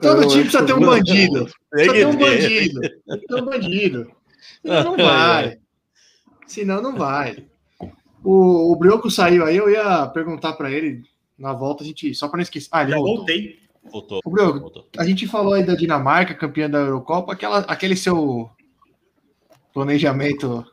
[0.00, 1.44] Todo Eu time precisa ter um bandido.
[1.44, 2.80] Tem Precisa ter um bandido.
[2.80, 4.12] Tem que ter um bandido.
[4.62, 5.58] Senão não vai.
[6.46, 7.44] Senão não vai.
[8.22, 11.02] O, o Brioco saiu aí, eu ia perguntar pra ele
[11.38, 12.14] na volta, a gente.
[12.14, 12.68] Só pra não esquecer.
[12.72, 13.16] Ah, ele Já voltou.
[13.16, 13.58] voltei.
[13.90, 14.20] Voltou.
[14.24, 14.88] O Brioco, voltou.
[14.96, 18.48] a gente falou aí da Dinamarca, campeã da Eurocopa, aquela, aquele seu
[19.74, 20.64] planejamento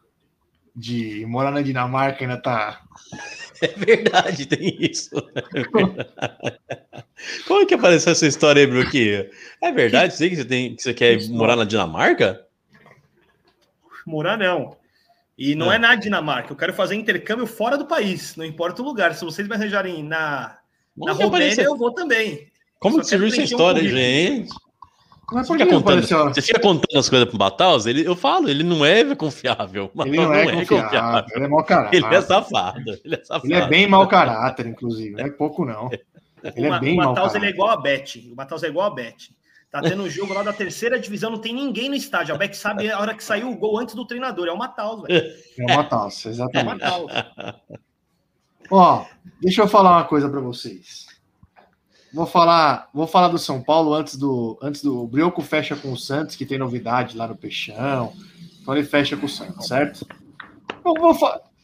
[0.73, 2.81] de morar na Dinamarca ainda tá.
[3.61, 5.11] É verdade, tem isso.
[7.47, 9.29] Como é que apareceu essa história aí, Bruquinho?
[9.61, 12.43] É verdade, sei que você, tem, que você quer morar na Dinamarca?
[14.03, 14.75] Morar não.
[15.43, 15.75] E não Ah.
[15.75, 16.51] é na Dinamarca.
[16.51, 18.35] Eu quero fazer intercâmbio fora do país.
[18.35, 19.15] Não importa o lugar.
[19.15, 20.57] Se vocês me arranjarem na,
[20.95, 21.63] na Como Romênia, apareceu?
[21.63, 22.47] eu vou também.
[22.79, 23.99] Como surgiu essa um história, currículo.
[24.01, 24.49] gente?
[25.33, 26.25] Mas Você por fica, que não contando, apareceu?
[26.33, 27.85] você fica contando as coisas pro Bataus?
[27.85, 29.89] Ele, eu falo, ele não é confiável.
[30.05, 31.97] Ele não, é, confiável, ele é mau caráter.
[31.97, 32.99] Ele é safado.
[33.05, 33.45] Ele é safado.
[33.47, 35.11] Ele é bem mau caráter, inclusive.
[35.15, 35.89] Não é pouco, não.
[36.55, 37.53] Ele o, é bem o mau Mataus ele é caráter.
[37.53, 38.29] igual a Bet.
[38.31, 39.31] O Mataus é igual a Bet.
[39.71, 42.35] Tá tendo um jogo lá da terceira divisão, não tem ninguém no estádio.
[42.35, 44.47] A Bet sabe a hora que saiu o gol antes do treinador.
[44.47, 45.33] É o Mataus, velho.
[45.57, 46.81] É uma taça, É o exatamente.
[46.81, 47.11] Mataus.
[48.69, 49.05] Ó,
[49.41, 51.05] deixa eu falar uma coisa para vocês.
[52.13, 55.93] Vou falar, vou falar do São Paulo antes do antes do o Brioco fecha com
[55.93, 58.11] o Santos, que tem novidade lá no Peixão.
[58.61, 60.05] Então ele fecha com o Santos, certo?
[60.85, 61.17] Eu vou,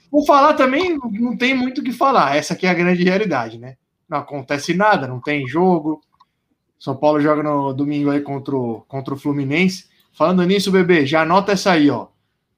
[0.09, 2.37] vou falar também, não tem muito o que falar.
[2.37, 3.75] Essa aqui é a grande realidade, né?
[4.07, 6.01] Não acontece nada, não tem jogo.
[6.79, 9.87] São Paulo joga no domingo aí contra o, contra o Fluminense.
[10.11, 12.07] Falando nisso, bebê, já anota essa aí, ó.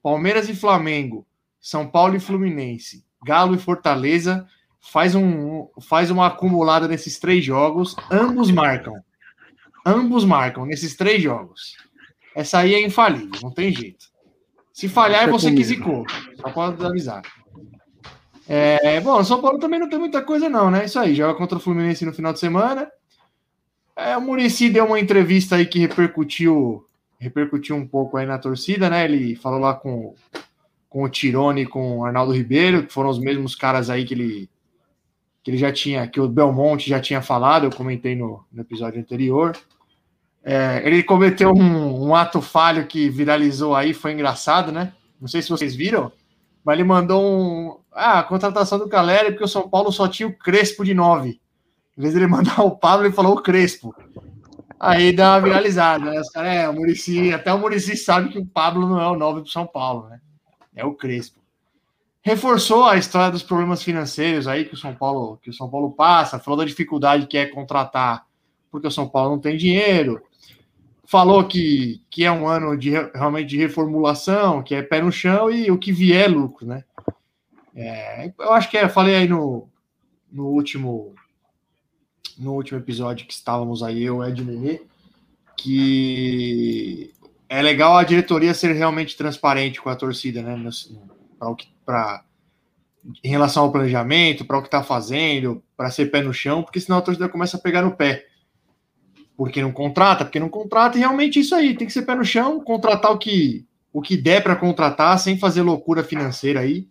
[0.02, 1.26] Palmeiras e Flamengo,
[1.60, 4.48] São Paulo e Fluminense, Galo e Fortaleza,
[4.80, 8.94] faz, um, faz uma acumulada nesses três jogos, ambos marcam.
[9.86, 11.76] Ambos marcam nesses três jogos.
[12.36, 14.06] Essa aí é infalível, não tem jeito.
[14.72, 16.06] Se falhar, é você que zicou.
[16.38, 17.22] Só pode avisar.
[18.48, 20.86] É, bom, São Paulo também não tem muita coisa, não, né?
[20.86, 22.90] Isso aí, joga contra o Fluminense no final de semana.
[24.00, 26.86] É, o Murici deu uma entrevista aí que repercutiu,
[27.20, 29.04] repercutiu um pouco aí na torcida, né?
[29.04, 30.16] Ele falou lá com,
[30.88, 34.14] com o Tirone e com o Arnaldo Ribeiro, que foram os mesmos caras aí que
[34.14, 34.50] ele,
[35.44, 39.02] que ele já tinha, que o Belmonte já tinha falado, eu comentei no, no episódio
[39.02, 39.58] anterior.
[40.42, 44.94] É, ele cometeu um, um ato falho que viralizou aí, foi engraçado, né?
[45.20, 46.10] Não sei se vocês viram,
[46.64, 47.78] mas ele mandou um.
[47.92, 51.38] Ah, a contratação do Caleri, porque o São Paulo só tinha o Crespo de 9.
[52.00, 53.94] Em vez ele mandar o Pablo, ele falou o Crespo.
[54.80, 56.22] Aí dá uma viralizada, né?
[56.22, 59.18] Os caras, é, o Murici, até o Murici sabe que o Pablo não é o
[59.18, 60.22] 9 pro São Paulo, né?
[60.74, 61.42] É o Crespo.
[62.22, 65.92] Reforçou a história dos problemas financeiros aí que o São Paulo, que o São Paulo
[65.92, 68.26] passa, falou da dificuldade que é contratar
[68.72, 70.22] porque o São Paulo não tem dinheiro.
[71.06, 75.52] falou que, que é um ano de realmente de reformulação, que é pé no chão
[75.52, 76.84] e o que vier é lucro, né?
[77.76, 79.68] É, eu acho que é, falei aí no,
[80.32, 81.14] no último
[82.40, 84.82] no último episódio que estávamos aí, eu, Ed Nenê,
[85.58, 87.14] que
[87.48, 90.58] é legal a diretoria ser realmente transparente com a torcida, né?
[91.38, 92.24] Para o que para
[93.24, 96.80] em relação ao planejamento, para o que está fazendo, para ser pé no chão, porque
[96.80, 98.26] senão a torcida começa a pegar no pé
[99.40, 102.26] porque não contrata, porque não contrata, e realmente isso aí, tem que ser pé no
[102.26, 106.90] chão, contratar o que o que der para contratar, sem fazer loucura financeira aí,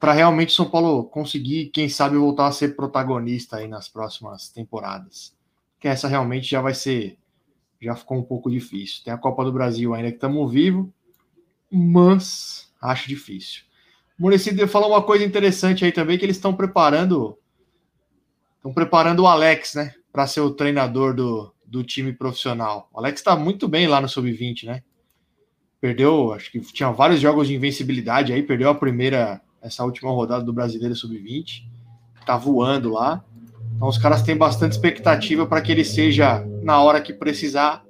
[0.00, 5.36] para realmente São Paulo conseguir, quem sabe, voltar a ser protagonista aí nas próximas temporadas.
[5.78, 7.18] Que essa realmente já vai ser,
[7.80, 9.04] já ficou um pouco difícil.
[9.04, 10.90] Tem a Copa do Brasil ainda que estamos vivo,
[11.70, 13.64] mas acho difícil.
[14.18, 17.38] O Muricy falou uma coisa interessante aí também, que eles estão preparando,
[18.56, 22.88] estão preparando o Alex, né, para ser o treinador do, do time profissional.
[22.90, 24.82] O Alex está muito bem lá no Sub-20, né?
[25.78, 30.44] Perdeu, acho que tinha vários jogos de invencibilidade aí, perdeu a primeira, essa última rodada
[30.44, 31.64] do Brasileiro Sub-20.
[32.24, 33.24] Tá voando lá.
[33.76, 37.84] Então os caras têm bastante expectativa para que ele seja na hora que precisar.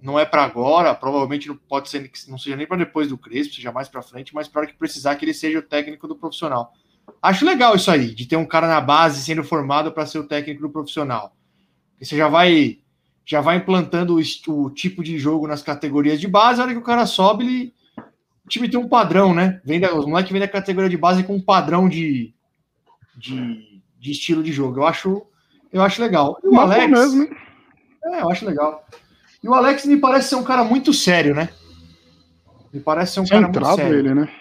[0.00, 3.54] Não é para agora, provavelmente não pode ser, não seja nem para depois do Crespo,
[3.54, 6.14] seja mais para frente, mas para hora que precisar que ele seja o técnico do
[6.14, 6.72] profissional.
[7.20, 10.26] Acho legal isso aí, de ter um cara na base sendo formado para ser o
[10.26, 11.34] técnico do profissional.
[12.00, 12.78] Você já vai
[13.24, 14.22] já vai implantando o,
[14.52, 17.74] o, tipo de jogo nas categorias de base, a hora que o cara sobe, ele,
[18.46, 19.60] o time tem um padrão, né?
[19.64, 22.32] Vem da, os moleques vêm da categoria de base com um padrão de,
[23.16, 24.78] de, de, estilo de jogo.
[24.78, 25.26] Eu acho,
[25.72, 26.38] eu acho legal.
[26.44, 26.88] E o Alex.
[26.88, 27.28] Mesmo,
[28.04, 28.86] É, eu acho legal.
[29.42, 31.48] E o Alex me parece ser um cara muito sério, né?
[32.72, 33.98] Me parece ser um Centrado cara muito sério.
[33.98, 34.32] ele, né?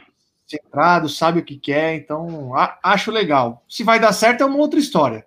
[0.45, 3.65] Centrado, sabe o que quer, então a, acho legal.
[3.67, 5.25] Se vai dar certo é uma outra história.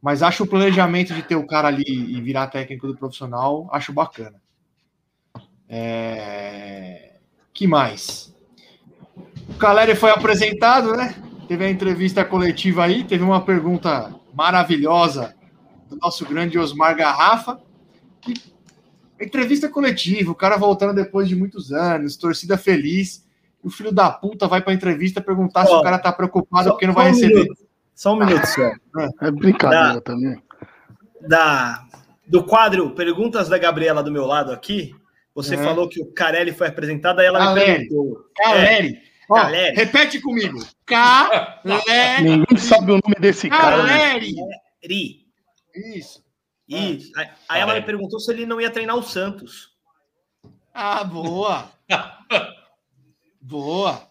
[0.00, 3.92] Mas acho o planejamento de ter o cara ali e virar técnico do profissional, acho
[3.92, 4.40] bacana.
[5.68, 7.13] É...
[7.54, 8.34] Que mais?
[9.48, 11.14] O Caleri foi apresentado, né?
[11.46, 15.36] Teve a entrevista coletiva aí, teve uma pergunta maravilhosa
[15.88, 17.60] do nosso grande Osmar Garrafa.
[18.20, 18.34] Que...
[19.20, 23.24] Entrevista coletiva, o cara voltando depois de muitos anos, torcida feliz.
[23.62, 26.12] E o filho da puta vai para a entrevista perguntar oh, se o cara tá
[26.12, 27.42] preocupado porque não vai receber.
[27.42, 27.62] Minuto.
[27.94, 28.72] Só um minuto só.
[29.22, 30.42] É brincadeira da, também.
[31.28, 31.86] Da,
[32.26, 34.94] do quadro Perguntas da Gabriela do meu lado aqui,
[35.34, 35.58] você é.
[35.58, 37.70] falou que o Carelli foi apresentado, aí ela Caleri.
[37.70, 38.24] me perguntou.
[38.36, 38.88] Caleri.
[38.94, 39.02] É.
[39.28, 39.76] Ó, Caleri.
[39.76, 40.58] Repete comigo.
[40.86, 42.22] Caleri.
[42.22, 43.82] Ninguém sabe o nome desse cara.
[43.82, 43.98] Né?
[43.98, 44.34] Caleri.
[44.82, 45.26] Ri.
[45.96, 46.22] Isso.
[46.68, 47.12] Isso.
[47.16, 49.70] Aí, aí ela me perguntou se ele não ia treinar o Santos.
[50.72, 51.70] Ah, boa.
[53.40, 54.08] boa.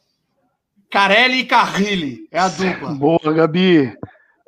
[0.90, 2.28] Carelli e Carrilli.
[2.32, 2.92] É a dupla.
[2.92, 3.86] Boa, Gabi.
[3.88, 3.96] É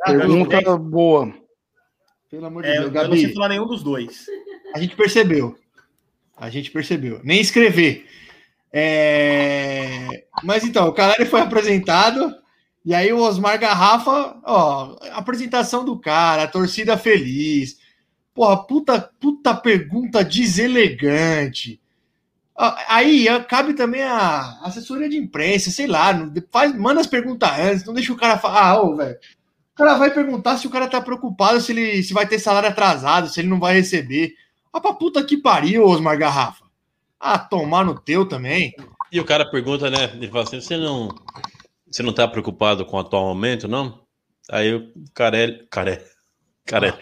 [0.06, 0.78] Pergunta dupla.
[0.78, 1.34] boa.
[2.30, 3.06] Pelo amor de é, Deus, Gabi.
[3.06, 4.26] Eu não sei falar nenhum dos dois.
[4.74, 5.58] A gente percebeu.
[6.36, 7.22] A gente percebeu.
[7.24, 8.06] Nem escrever.
[8.72, 10.26] É...
[10.44, 12.36] Mas então, o Caleri foi apresentado.
[12.86, 17.78] E aí o Osmar Garrafa, ó, apresentação do cara, a torcida feliz.
[18.34, 21.82] Porra, puta, puta pergunta deselegante.
[22.88, 26.14] Aí cabe também a assessoria de imprensa, sei lá,
[26.52, 29.18] faz, manda as perguntas antes, não deixa o cara falar, ah, ô, velho.
[29.74, 32.70] O cara vai perguntar se o cara tá preocupado se ele se vai ter salário
[32.70, 34.34] atrasado, se ele não vai receber.
[34.76, 36.66] Ah, pra puta que pariu, Osmar Garrafa.
[37.18, 38.76] Ah, tomar no teu também.
[39.10, 40.12] E o cara pergunta, né?
[40.14, 41.08] Ele fala assim: você não,
[41.90, 44.02] você não tá preocupado com o atual momento, não?
[44.52, 45.66] Aí o Carelli.
[45.70, 46.04] Carelli.
[46.66, 46.98] Carelli.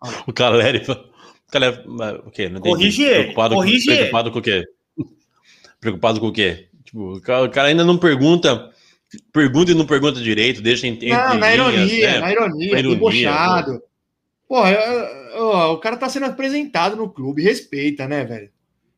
[0.00, 0.22] Ah.
[0.28, 0.80] O Caleri
[1.50, 1.84] Cara,
[2.24, 2.48] o quê?
[2.48, 3.14] Não corrige ele.
[3.24, 4.64] Preocupado, corrige com, preocupado com o quê?
[5.80, 6.68] Preocupado com o quê?
[6.84, 8.70] Tipo, o cara ainda não pergunta.
[9.32, 10.98] Pergunta e não pergunta direito, deixa em.
[11.08, 12.20] Não, na ironia, né?
[12.20, 13.82] na ironia, na ironia debochado.
[14.52, 14.70] Porra,
[15.70, 18.50] o cara tá sendo apresentado no clube, respeita, né, velho?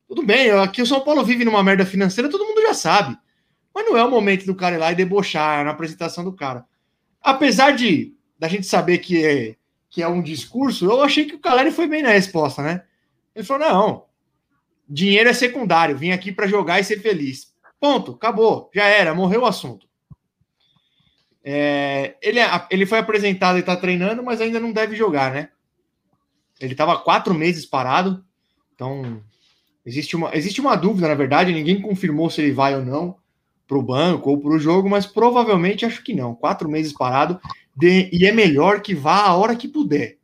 [0.05, 3.17] Tudo bem, aqui o São Paulo vive numa merda financeira, todo mundo já sabe.
[3.73, 6.65] Mas não é o momento do cara ir lá e debochar na apresentação do cara.
[7.21, 9.55] Apesar de da gente saber que é
[9.89, 12.83] que é um discurso, eu achei que o Caleri foi bem na resposta, né?
[13.33, 14.05] Ele falou: não,
[14.89, 17.53] dinheiro é secundário, vim aqui para jogar e ser feliz.
[17.79, 19.87] Ponto, acabou, já era, morreu o assunto.
[21.47, 22.39] É, ele,
[22.71, 25.49] ele foi apresentado e está treinando, mas ainda não deve jogar, né?
[26.59, 28.25] Ele estava quatro meses parado,
[28.73, 29.21] então
[29.85, 33.15] existe uma, existe uma dúvida, na verdade, ninguém confirmou se ele vai ou não
[33.67, 36.33] para o banco ou para o jogo, mas provavelmente acho que não.
[36.33, 37.39] Quatro meses parado
[37.75, 40.17] de, e é melhor que vá a hora que puder.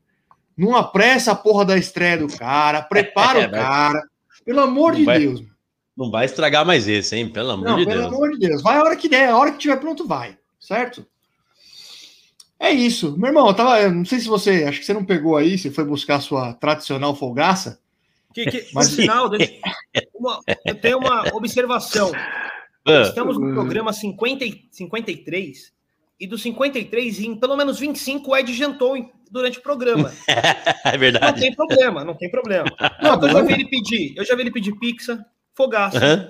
[0.57, 4.03] Não apressa a porra da estreia do cara, prepara é, o cara.
[4.43, 5.43] Pelo amor de vai, Deus.
[5.95, 7.30] Não vai estragar mais esse, hein?
[7.30, 8.10] Pelo amor não, de pelo Deus.
[8.10, 8.61] Pelo amor de Deus.
[8.64, 10.35] Vai a hora que der, a hora que tiver pronto, vai.
[10.60, 11.06] Certo?
[12.63, 13.17] É isso.
[13.17, 13.81] Meu irmão, eu tava.
[13.81, 14.65] Eu não sei se você.
[14.65, 17.79] Acho que você não pegou aí, você foi buscar a sua tradicional folgaça.
[18.33, 19.53] Que, que, por Mas- sinal, deixa-
[20.13, 22.11] uma- eu tenho uma observação.
[22.88, 25.73] Ah, Estamos no programa 50, e- 53,
[26.19, 28.95] e dos 53, em pelo menos 25, o Ed jantou
[29.29, 30.11] durante o programa.
[30.85, 31.41] é Não verdade.
[31.41, 32.65] tem problema, não tem problema.
[33.01, 35.25] Não, eu já vi ele pedir, eu já vi ele pedir pizza,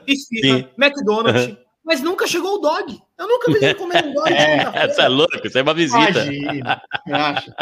[0.08, 0.66] esfirra, sim.
[0.78, 1.56] McDonald's,
[1.92, 2.98] mas nunca chegou o dog.
[3.20, 4.30] Eu nunca vi ele comer um dog.
[4.32, 4.72] quinta-feira.
[4.76, 6.24] Essa é louco, isso é uma visita.
[6.24, 6.82] Imagina.
[7.06, 7.54] Você acha?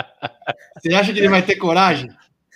[0.77, 2.11] Você acha que ele vai ter coragem?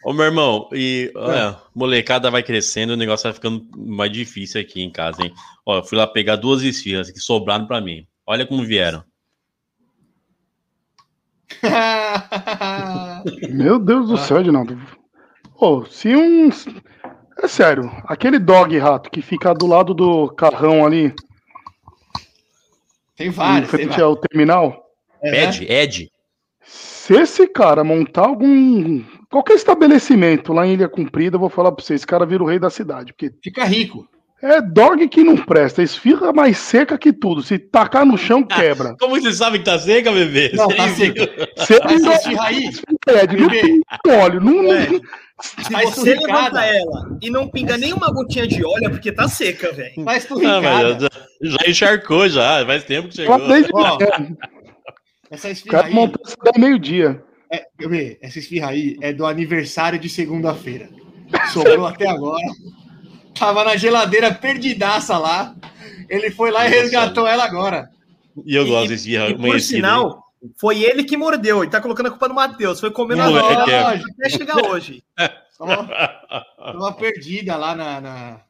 [0.05, 4.83] Ô, meu irmão, e olha, molecada vai crescendo, o negócio vai ficando mais difícil aqui
[4.83, 5.33] em casa, hein?
[5.65, 8.05] Ó, eu fui lá pegar duas esfirras que sobraram pra mim.
[8.27, 9.03] Olha como vieram.
[13.49, 14.79] Meu Deus do céu, Edinaldo.
[15.57, 16.49] Pô, se um.
[17.41, 21.15] É sério, aquele dog rato que fica do lado do carrão ali,
[23.15, 23.69] tem em vários.
[23.69, 24.05] Tem frente vários.
[24.07, 24.83] ao terminal,
[25.23, 26.09] É, Ed, Ed.
[26.65, 29.03] se esse cara montar algum.
[29.29, 32.47] qualquer estabelecimento lá em Ilha Comprida, eu vou falar pra vocês, esse cara vira o
[32.47, 33.13] rei da cidade.
[33.13, 34.07] Porque Fica rico.
[34.41, 37.41] é dog que não presta, esfirra mais seca que tudo.
[37.41, 38.95] Se tacar no chão, quebra.
[38.99, 40.51] Como você sabe que tá seca, bebê?
[40.53, 42.69] Não, tá Mas não esse aí,
[43.05, 44.73] pede, não tem óleo, não.
[44.73, 44.89] É.
[44.89, 45.01] não-
[45.41, 49.27] Se Tá você levanta ela e não pinga nenhuma gotinha de óleo, é porque tá
[49.27, 50.03] seca, velho.
[50.03, 50.61] faz Ah, turricada.
[50.61, 51.09] mas já,
[51.41, 53.47] já encharcou já, faz tempo que chegou.
[53.47, 53.97] desde Ó.
[55.29, 57.21] Essa O esfirra aí, montou isso daí meio-dia.
[57.51, 60.87] é, eu vi, essa esfirra aí é do aniversário de segunda-feira.
[61.51, 62.45] Sobrou até agora.
[63.37, 65.55] Tava na geladeira perdidaça lá.
[66.07, 67.89] Ele foi lá e resgatou ela agora.
[68.45, 70.22] E eu gosto desse E por sinal,
[70.57, 71.63] foi ele que mordeu.
[71.63, 72.79] Ele tá colocando a culpa no Matheus.
[72.79, 73.79] Foi comendo a hora é.
[73.95, 75.03] até chegar hoje.
[75.57, 75.87] Tava,
[76.57, 78.41] tava perdida lá na, na,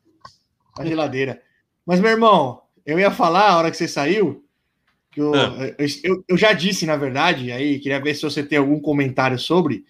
[0.80, 1.41] na geladeira.
[1.86, 4.44] Mas, meu irmão, eu ia falar a hora que você saiu.
[5.11, 5.53] Que eu, Ah.
[5.78, 9.38] eu, eu- eu já disse, na verdade, aí queria ver se você tem algum comentário
[9.38, 9.86] sobre.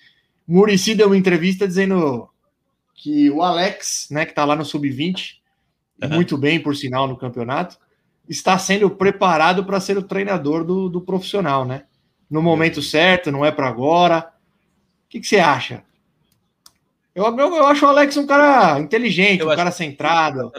[0.46, 2.28] Murici deu uma entrevista dizendo
[2.96, 5.36] que o Alex, né, que tá lá no Sub-20,
[6.02, 6.16] Aham.
[6.16, 7.78] muito bem, por sinal, no campeonato,
[8.28, 11.84] está sendo preparado para ser o treinador do, do profissional, né?
[12.30, 14.32] No momento certo, não é para agora.
[15.06, 15.84] O que, que você acha?
[17.14, 20.52] Eu, eu, eu acho o Alex um cara inteligente, Eu um acho- cara centrado,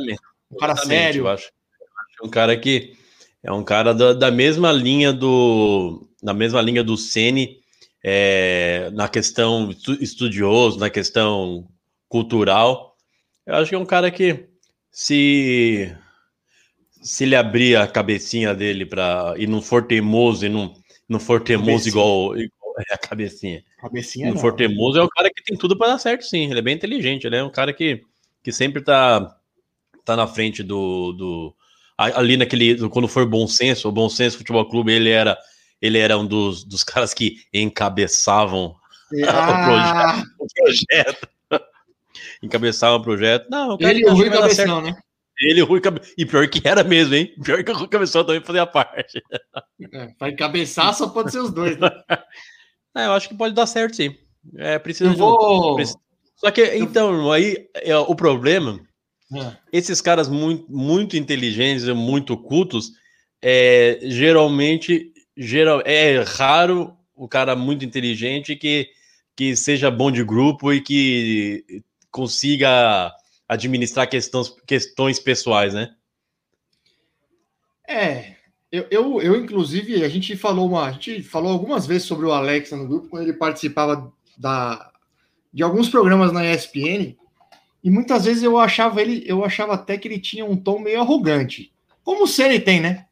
[0.50, 1.22] um cara sério.
[1.22, 2.94] Eu acho, eu acho um cara que
[3.42, 7.58] é um cara da, da mesma linha do na mesma linha do Ceni
[8.02, 11.66] é, na questão estu- estudioso, na questão
[12.08, 12.94] cultural.
[13.44, 14.46] Eu acho que é um cara que
[14.92, 15.92] se
[17.02, 20.72] se ele abrir a cabecinha dele para e não for teimoso e não
[21.08, 24.40] não for teimoso igual, igual é a cabecinha Cabecinha não não.
[24.40, 26.50] for teimoso, é um cara que tem tudo para dar certo, sim.
[26.50, 28.02] Ele é bem inteligente, ele é um cara que,
[28.42, 29.36] que sempre tá,
[30.04, 31.54] tá na frente do, do.
[31.96, 32.74] Ali naquele.
[32.74, 35.38] do- Quando for bom senso, o Bom Senso Futebol Clube, ele era,
[35.80, 38.74] ele era um dos, dos caras que encabeçavam
[39.28, 41.28] Ah, o projeto.
[42.42, 43.46] encabeçavam o projeto.
[43.50, 44.30] Não, o cara ele e que o Rui.
[44.30, 44.96] Cabeção, né?
[45.40, 45.80] Ele e o Rui.
[46.16, 47.34] E pior que era mesmo, hein?
[47.42, 49.22] Pior que o Rui Cabeção também fazia parte.
[49.92, 51.76] É, vai cabeçar, só pode ser os dois.
[51.78, 51.88] Né?
[52.96, 54.16] É, eu acho que pode dar certo, sim.
[54.56, 55.76] É, precisa Eu de um- vou.
[56.36, 58.78] Só que, então, aí é, o problema
[59.36, 62.92] Ah, esses caras muito, muito inteligentes e muito cultos,
[63.42, 68.88] é, geralmente geral, é raro o cara muito inteligente que,
[69.36, 71.64] que seja bom de grupo e que
[72.12, 73.12] consiga
[73.48, 75.94] administrar questões, questões pessoais, né?
[77.86, 78.36] É,
[78.72, 82.32] eu, eu, eu, inclusive, a gente falou uma, a gente falou algumas vezes sobre o
[82.32, 84.90] Alex no grupo quando ele participava da,
[85.52, 87.16] de alguns programas na ESPN,
[87.82, 91.00] e muitas vezes eu achava ele, eu achava até que ele tinha um tom meio
[91.00, 91.72] arrogante,
[92.02, 93.06] como o Ceni tem, né?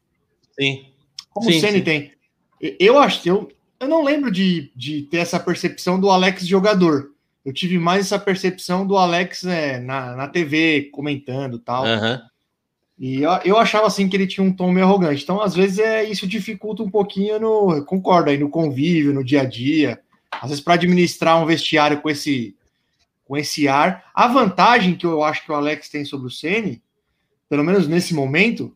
[0.59, 0.87] Sim.
[1.29, 2.11] Como Sim, o Ceni tem.
[2.59, 7.12] Eu acho, eu, eu não lembro de, de ter essa percepção do Alex jogador.
[7.45, 11.85] Eu tive mais essa percepção do Alex é, na, na TV, comentando e tal.
[11.85, 12.21] Aham.
[12.97, 15.23] E eu, eu achava assim que ele tinha um tom meio arrogante.
[15.23, 17.83] Então, às vezes, é, isso dificulta um pouquinho no.
[17.85, 19.99] Concordo aí, no convívio, no dia a dia.
[20.31, 22.55] Às vezes, para administrar um vestiário com esse,
[23.25, 24.05] com esse ar.
[24.13, 26.81] A vantagem que eu acho que o Alex tem sobre o Ceni,
[27.49, 28.73] pelo menos nesse momento,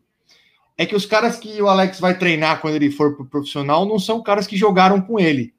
[0.78, 3.98] é que os caras que o Alex vai treinar quando ele for pro profissional não
[3.98, 5.54] são caras que jogaram com ele.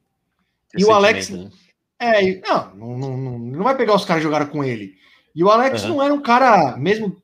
[0.76, 1.50] E o Alex- né?
[2.00, 4.94] É, não, não, não, não, vai pegar os caras que jogaram com ele.
[5.34, 5.88] E o Alex Aham.
[5.88, 7.20] não era um cara, mesmo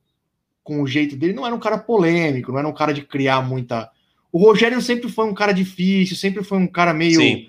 [0.62, 3.42] com o jeito dele, não era um cara polêmico, não era um cara de criar
[3.42, 3.90] muita.
[4.32, 7.48] O Rogério sempre foi um cara difícil, sempre foi um cara meio, Sim.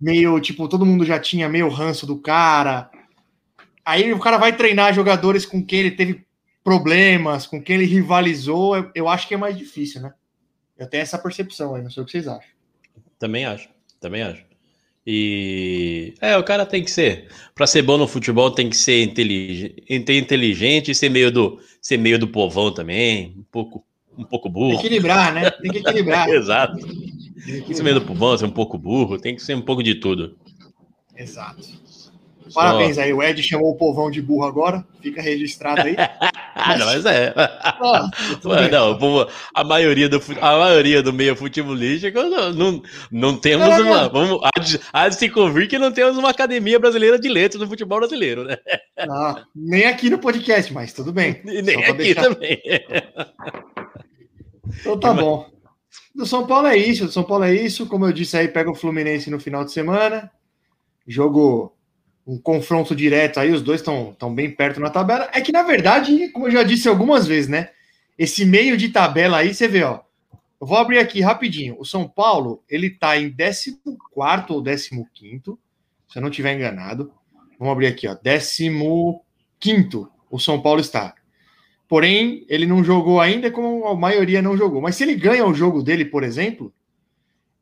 [0.00, 2.90] meio tipo, todo mundo já tinha meio ranço do cara.
[3.84, 6.24] Aí o cara vai treinar jogadores com quem ele teve
[6.62, 10.14] problemas, com quem ele rivalizou, eu, eu acho que é mais difícil, né?
[10.78, 12.50] Eu tenho essa percepção aí, não sei o que vocês acham.
[13.18, 13.68] Também acho,
[14.00, 14.44] também acho.
[15.06, 19.02] E é, o cara tem que ser, para ser bom no futebol tem que ser
[19.02, 23.84] inteligente, inteligente e ser meio do ser meio do povão também, um pouco
[24.16, 24.78] um pouco burro.
[24.78, 25.50] Equilibrar, né?
[25.50, 26.28] Tem que equilibrar.
[26.30, 26.76] Exato.
[27.44, 29.82] Tem que ser meio do povão, ser um pouco burro, tem que ser um pouco
[29.82, 30.36] de tudo.
[31.16, 31.81] Exato.
[32.54, 35.94] Parabéns aí, o Ed chamou o povão de burro agora, fica registrado aí.
[36.54, 37.32] Ah, não, mas é.
[37.36, 38.10] Ah,
[38.70, 44.08] não, povo- a maioria do a maioria do meio futebolístico não, não, não temos uma.
[44.08, 47.60] Vamos, há, de, há de se convir que não temos uma academia brasileira de letras
[47.60, 48.56] no futebol brasileiro, né?
[48.98, 51.40] Ah, nem aqui no podcast, mas tudo bem.
[51.44, 52.60] Nem aqui deixar- também.
[54.80, 55.46] Então tá bom.
[56.14, 57.86] Do São Paulo é isso, do São Paulo é isso.
[57.86, 60.30] Como eu disse aí, pega o Fluminense no final de semana.
[61.06, 61.74] Jogo,
[62.26, 65.28] um confronto direto aí, os dois estão bem perto na tabela.
[65.32, 67.70] É que, na verdade, como eu já disse algumas vezes, né?
[68.16, 70.00] Esse meio de tabela aí, você vê, ó.
[70.60, 71.76] Eu vou abrir aqui rapidinho.
[71.78, 73.76] O São Paulo, ele tá em 14
[74.46, 74.62] ou
[75.12, 75.42] 15,
[76.08, 77.12] se eu não tiver enganado.
[77.58, 78.16] Vamos abrir aqui, ó.
[78.16, 78.70] 15
[80.30, 81.14] o São Paulo está.
[81.88, 84.80] Porém, ele não jogou ainda, como a maioria não jogou.
[84.80, 86.72] Mas se ele ganha o jogo dele, por exemplo,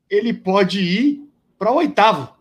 [0.09, 1.27] ele pode ir
[1.59, 2.33] para oitavo.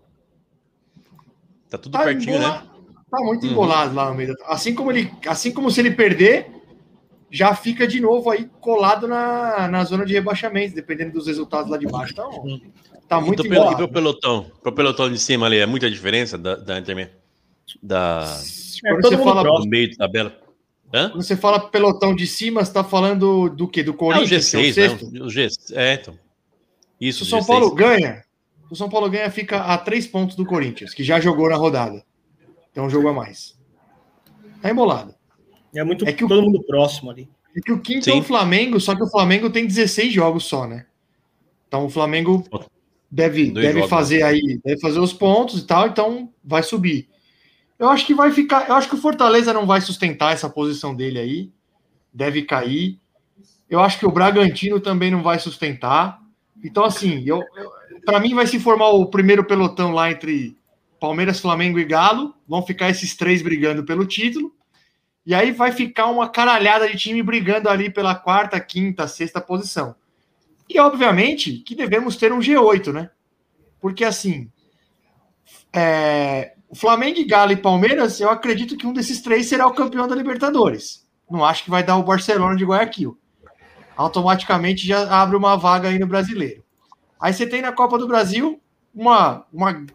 [1.70, 2.68] Tá tudo Tá, pertinho, embola- né?
[3.12, 3.52] tá muito Uhum.
[3.52, 4.36] embolado lá no meio.
[4.36, 6.48] da- Assim como ele, assim como se ele perder,
[7.32, 11.78] já fica de novo aí colado na, na zona de rebaixamento, dependendo dos resultados lá
[11.78, 12.14] de baixo.
[12.14, 12.60] Então,
[13.08, 13.78] tá muito e embolado.
[13.78, 14.52] pro pelotão?
[14.64, 17.10] Pro pelotão de cima ali, é muita diferença da, da, interme-
[17.84, 18.24] da,
[18.84, 19.70] É, Quando todo você mundo fala próximo.
[19.70, 20.36] meio de tabela.
[20.92, 21.10] Hã?
[21.12, 23.84] Quando você fala pelotão de cima, você está falando do quê?
[23.84, 25.12] Do Ah, o Corinthians, que é o G6, sexto?
[25.12, 25.22] né?
[25.22, 26.18] O G, é, então.
[27.00, 27.48] Isso, Se o São G6.
[27.48, 28.24] Paulo ganha,
[28.70, 32.04] o São Paulo ganha, fica a três pontos do Corinthians, que já jogou na rodada.
[32.72, 33.58] Então um jogo a mais.
[34.62, 35.16] Tá embolado.
[35.74, 37.30] É muito É que o- todo mundo próximo ali.
[37.56, 38.12] E que o quinto Sim.
[38.12, 40.86] é o Flamengo, só que o Flamengo tem 16 jogos só, né?
[41.68, 42.44] Então o Flamengo
[43.10, 47.10] deve, Dois deve jogos, fazer aí, deve fazer os pontos e tal, então vai subir.
[47.78, 50.94] Eu acho que vai ficar, eu acho que o Fortaleza não vai sustentar essa posição
[50.94, 51.52] dele aí,
[52.14, 53.00] deve cair.
[53.70, 56.20] Eu acho que o Bragantino também não vai sustentar.
[56.64, 57.42] Então assim, eu,
[58.06, 60.58] para mim vai se formar o primeiro pelotão lá entre
[61.00, 64.54] Palmeiras, Flamengo e Galo, vão ficar esses três brigando pelo título.
[65.26, 69.96] E aí vai ficar uma caralhada de time brigando ali pela quarta, quinta, sexta posição.
[70.68, 73.10] E obviamente que devemos ter um G8, né?
[73.80, 74.52] Porque assim,
[75.74, 80.08] é, o Flamengo, Galo e Palmeiras, eu acredito que um desses três será o campeão
[80.08, 81.08] da Libertadores.
[81.30, 83.18] Não acho que vai dar o Barcelona de Guayaquil.
[83.96, 86.64] Automaticamente já abre uma vaga aí no brasileiro.
[87.20, 88.60] Aí você tem na Copa do Brasil
[88.94, 89.86] uma, uma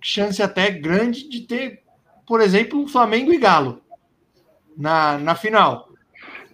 [0.00, 1.82] chance até grande de ter,
[2.26, 3.80] por exemplo, Flamengo e Galo
[4.76, 5.88] na, na final.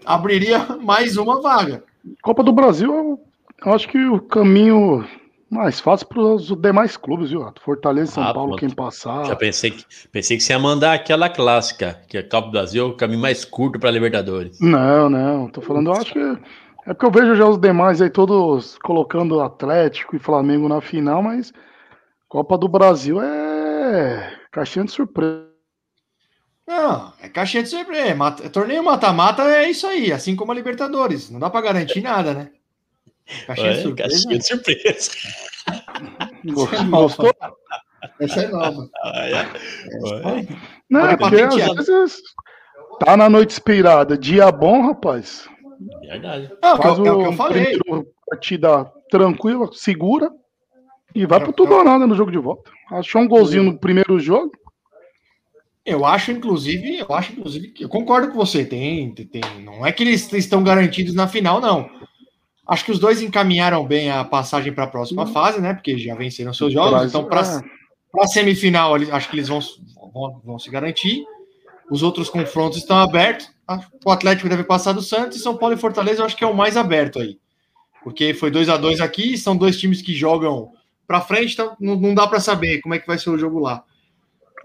[0.04, 1.84] Abriria mais uma vaga.
[2.22, 5.06] Copa do Brasil, eu- acho que o caminho
[5.50, 7.42] mais fácil para os demais clubes, viu?
[7.42, 7.62] Rato?
[7.62, 8.60] Fortaleza, São Ah, Paulo, pronto.
[8.60, 9.24] quem passar.
[9.26, 12.84] Já pensei que, pensei que você ia mandar aquela clássica, que a Copa do Brasil
[12.84, 14.60] é o caminho mais curto para Libertadores.
[14.60, 16.38] Não, não, tô falando, eu acho que
[16.86, 21.22] é porque eu vejo já os demais aí todos colocando Atlético e Flamengo na final,
[21.22, 21.52] mas
[22.28, 25.46] Copa do Brasil é caixinha de surpresa.
[26.66, 28.14] Não, é caixinha de surpresa.
[28.14, 31.30] Mata- Torneio mata-mata é isso aí, assim como a Libertadores.
[31.30, 32.50] Não dá para garantir nada, né?
[33.46, 34.08] Caixinha de É, surpresa.
[34.10, 35.10] caixinha de surpresa.
[36.90, 37.34] Gostou?
[38.20, 38.88] Essa é nova.
[39.02, 39.32] Ah, é.
[40.00, 40.46] Ué.
[40.90, 42.22] Não, é porque às vezes
[43.00, 45.48] tá na noite inspirada, dia bom, rapaz.
[46.00, 46.50] Verdade.
[46.62, 47.78] É o que Faz eu- é o que eu falei.
[48.28, 50.30] partida tranquila, segura
[51.14, 52.70] e vai É, pro tudo ou nada no jogo de volta.
[52.90, 54.52] Achou um golzinho no primeiro jogo.
[55.84, 58.64] Eu acho, inclusive, eu acho, inclusive, que eu concordo com você.
[58.64, 61.88] Tem, tem, não é que eles estão garantidos na final, não.
[62.66, 65.72] Acho que os dois encaminharam bem a passagem para a próxima fase, né?
[65.74, 67.04] Porque já venceram seus jogos.
[67.04, 69.60] Então, para é, a semifinal, acho que eles vão,
[70.12, 71.24] vão, vão se garantir.
[71.88, 73.48] Os outros confrontos estão abertos.
[73.66, 76.44] Que O Atlético deve passar do Santos e São Paulo e Fortaleza, eu acho que
[76.44, 77.38] é o mais aberto aí.
[78.04, 80.70] Porque foi 2 a 2 aqui, são dois times que jogam
[81.06, 83.58] para frente, então não, não dá para saber como é que vai ser o jogo
[83.58, 83.82] lá.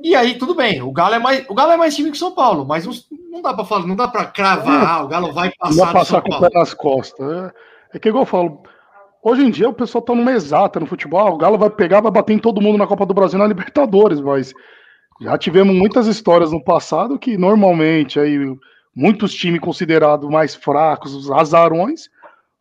[0.03, 0.81] E aí, tudo bem.
[0.81, 2.87] O Galo é mais, o Galo é mais time que o São Paulo, mas
[3.31, 5.87] não dá para falar, não dá para cravar, ah, o Galo vai não passar vai
[5.87, 7.31] do passar com o pé nas costas.
[7.31, 8.63] É, é que igual eu falo.
[9.23, 11.19] Hoje em dia o pessoal tá numa exata no futebol.
[11.19, 13.47] Ah, o Galo vai pegar, vai bater em todo mundo na Copa do Brasil na
[13.47, 14.53] Libertadores, mas
[15.21, 18.37] já tivemos muitas histórias no passado que normalmente aí
[18.95, 22.09] muitos times considerados mais fracos, os azarões,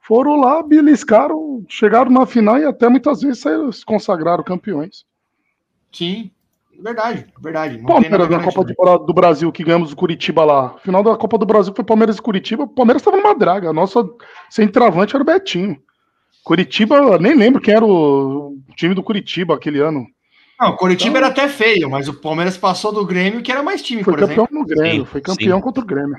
[0.01, 5.05] foram lá, beliscaram, chegaram na final e até muitas vezes saíram- se consagraram campeões.
[5.93, 6.31] Sim,
[6.81, 7.79] verdade, verdade.
[7.79, 8.99] Não Palmeiras na Copa garantido.
[8.99, 10.71] de- do Brasil que ganhamos o Curitiba lá.
[10.79, 12.65] Final da Copa do Brasil foi Palmeiras e Curitiba.
[12.65, 13.71] O Palmeiras estava numa draga.
[13.71, 14.09] A nossa
[14.49, 15.81] centroavante era o Betinho.
[16.43, 20.07] Curitiba, nem lembro quem era o time do Curitiba aquele ano.
[20.61, 23.63] Não, o Curitiba Então- era até feio, mas o Palmeiras passou do Grêmio, que era
[23.63, 24.59] mais time, Foi por campeão exemplo.
[24.59, 25.63] no Grêmio, Sim, foi campeão sim.
[25.65, 26.17] contra o Grêmio.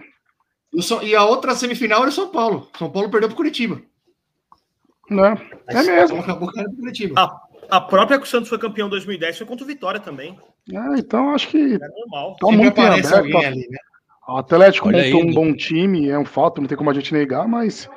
[0.73, 2.67] E o E a outra semifinal era o São Paulo.
[2.77, 3.81] São Paulo perdeu pro Curitiba.
[5.09, 5.35] Né?
[5.67, 6.17] É mesmo.
[6.17, 7.21] Então acabou caindo pro Curitiba.
[7.21, 10.39] A, a própria que o Santos foi campeão em 2010 foi contra o Vitória também.
[10.71, 12.35] É, então acho que É normal.
[12.39, 13.13] tá muito aberto.
[13.15, 13.77] alguém ali, né?
[14.27, 15.33] O Atlético Olha montou aí, um né?
[15.33, 17.89] bom time, é um fato, não tem como a gente negar, mas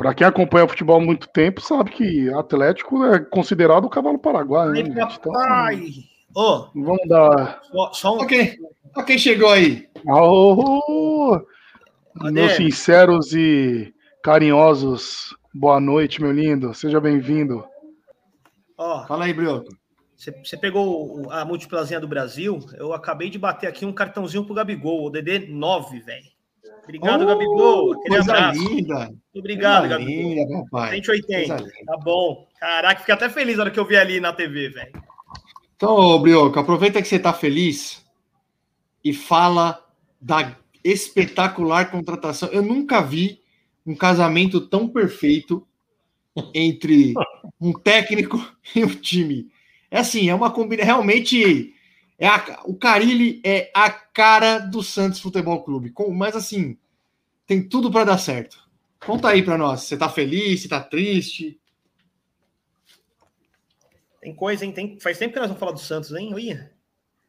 [0.00, 4.18] para quem acompanha o futebol há muito tempo, sabe que Atlético é considerado o cavalo
[4.18, 4.80] paraguaio, né?
[4.80, 7.60] Então, vamos dar.
[7.64, 8.22] só, só um.
[8.22, 8.56] Ok.
[8.96, 9.86] Ó quem chegou aí.
[12.18, 12.32] Cadê?
[12.32, 16.72] Meus sinceros e carinhosos, boa noite, meu lindo.
[16.72, 17.62] Seja bem-vindo.
[18.78, 19.68] Ó, Fala aí, Brioco.
[20.16, 22.58] você, pegou a multiplazinha do Brasil.
[22.78, 26.39] Eu acabei de bater aqui um cartãozinho pro Gabigol, o DD 9, velho.
[26.90, 27.92] Obrigado, Oh, Gabigol.
[27.92, 28.60] Aquele Coisa abraço.
[28.68, 29.14] linda.
[29.34, 30.22] Obrigado, Coisa Gabigol.
[30.34, 30.90] linda, papai.
[30.96, 31.56] 180.
[31.56, 31.86] Coisa linda.
[31.86, 32.48] Tá bom.
[32.58, 34.92] Caraca, fiquei até feliz na hora que eu vi ali na TV, velho.
[35.76, 38.04] Então, Brioco, aproveita que você tá feliz
[39.04, 39.82] e fala
[40.20, 42.48] da espetacular contratação.
[42.50, 43.40] Eu nunca vi
[43.86, 45.66] um casamento tão perfeito
[46.54, 47.14] entre
[47.60, 48.38] um técnico
[48.74, 49.48] e um time.
[49.90, 50.86] É assim, é uma combinação.
[50.94, 51.74] Realmente,
[52.18, 55.90] é a- o Carilli é a cara do Santos Futebol Clube.
[55.90, 56.76] Com- Mas assim,
[57.50, 58.64] tem tudo para dar certo.
[59.04, 59.82] Conta aí para nós.
[59.82, 60.62] Você tá feliz?
[60.62, 61.58] Você tá triste?
[64.20, 64.70] Tem coisa, hein?
[64.70, 65.00] Tem...
[65.00, 66.32] Faz tempo que nós vamos falar do Santos, hein?
[66.38, 66.72] Ia.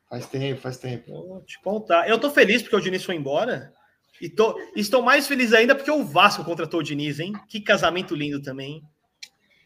[0.07, 1.11] Faz tempo, faz tempo.
[1.11, 2.07] Vou te contar.
[2.07, 3.73] Eu tô feliz porque o Diniz foi embora.
[4.22, 4.56] E tô...
[4.76, 7.34] estou mais feliz ainda porque o Vasco contratou o Diniz, hein?
[7.48, 8.84] Que casamento lindo também.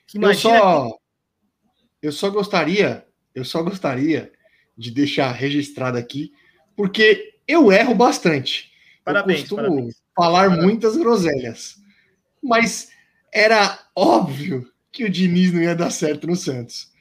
[0.08, 0.98] Que Eu só,
[2.02, 4.32] eu só gostaria, eu só gostaria
[4.78, 6.32] de deixar registrado aqui,
[6.78, 8.72] porque eu erro bastante.
[9.04, 10.05] Parabéns, eu costumo parabéns.
[10.16, 11.78] Falar muitas groselhas,
[12.42, 12.90] mas
[13.34, 16.94] era óbvio que o Diniz não ia dar certo no Santos.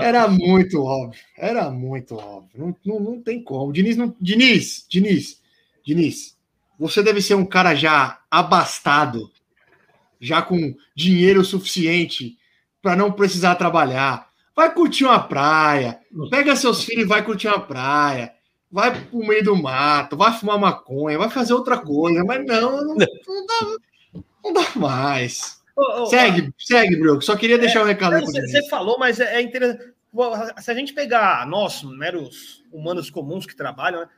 [0.00, 2.50] Era muito óbvio, era muito óbvio.
[2.58, 3.72] Não, não, não tem como.
[3.72, 5.40] Diniz, não, Diniz, Diniz,
[5.84, 6.36] Diniz,
[6.76, 9.30] você deve ser um cara já abastado,
[10.20, 12.36] já com dinheiro suficiente
[12.82, 14.28] para não precisar trabalhar.
[14.56, 18.34] Vai curtir uma praia, pega seus filhos e vai curtir uma praia.
[18.70, 22.94] Vai pro meio do mato, vai fumar maconha, vai fazer outra coisa, mas não, não,
[22.94, 22.96] não
[23.46, 25.60] dá, não dá mais.
[25.76, 27.22] Ô, ô, Segue, segue, Bruno.
[27.22, 29.94] Só queria deixar um recado Você, você falou, mas é, é interessante.
[30.62, 34.08] Se a gente pegar nós, meros humanos comuns que trabalham, né?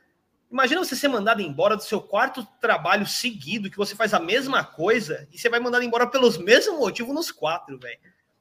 [0.51, 4.63] imagina você ser mandado embora do seu quarto trabalho seguido, que você faz a mesma
[4.63, 7.99] coisa, e você vai mandado embora pelos mesmos motivos nos quatro, velho.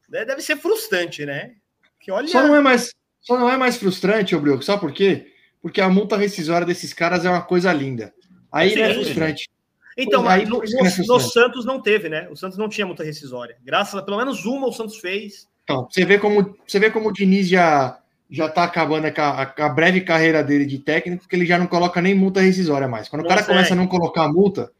[0.08, 0.24] Né?
[0.24, 1.54] Deve ser frustrante, né?
[2.00, 2.28] Que olha.
[2.28, 5.32] Só não é mais, só não é mais frustrante, Brioco, sabe por quê?
[5.62, 8.12] Porque a multa rescisória desses caras é uma coisa linda.
[8.50, 9.48] Aí é frustrante.
[9.96, 11.20] Então, Pois aí, no, é no-.
[11.20, 12.28] Santos não teve, né?
[12.30, 13.56] O Santos não tinha multa rescisória.
[13.64, 15.48] Graças a pelo menos uma o Santos fez.
[15.64, 17.98] Então, você vê como, você vê como o Diniz já,
[18.30, 21.66] já tá acabando com a, a breve carreira dele de técnico, que ele já não
[21.66, 23.08] coloca nem multa rescisória mais.
[23.08, 23.52] Quando o Não cara segue.
[23.52, 24.70] começa a não colocar multa,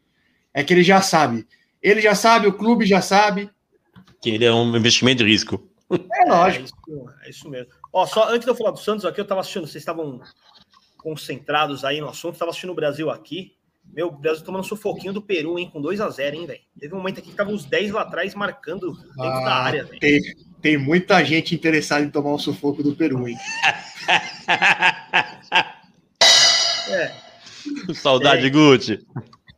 [0.53, 1.45] é que ele já sabe.
[1.83, 3.49] Ele já sabe, o clube já sabe.
[4.21, 5.69] Que ele é um investimento de risco.
[5.91, 6.63] É lógico.
[6.63, 7.71] É isso, é isso mesmo.
[7.91, 10.21] Ó, só antes de eu falar do Santos, aqui eu tava assistindo, vocês estavam
[10.99, 13.55] concentrados aí no assunto, tava assistindo o Brasil aqui.
[13.91, 16.59] Meu, o Brasil tomando um sufoquinho do Peru, hein, com 2 a 0 hein, velho.
[16.79, 19.83] Teve um momento aqui que tava uns 10 lá atrás marcando dentro da Ah, área,
[19.83, 19.99] velho.
[19.99, 20.19] Tem,
[20.61, 23.37] tem muita gente interessada em tomar um sufoco do Peru, hein?
[26.91, 27.13] É,
[27.93, 29.05] Saudade, Gucci.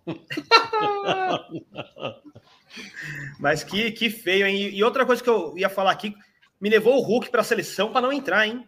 [3.39, 4.69] mas que, que feio, hein?
[4.73, 6.13] E outra coisa que eu ia falar aqui,
[6.59, 8.67] me levou o Hulk pra seleção pra não entrar, hein?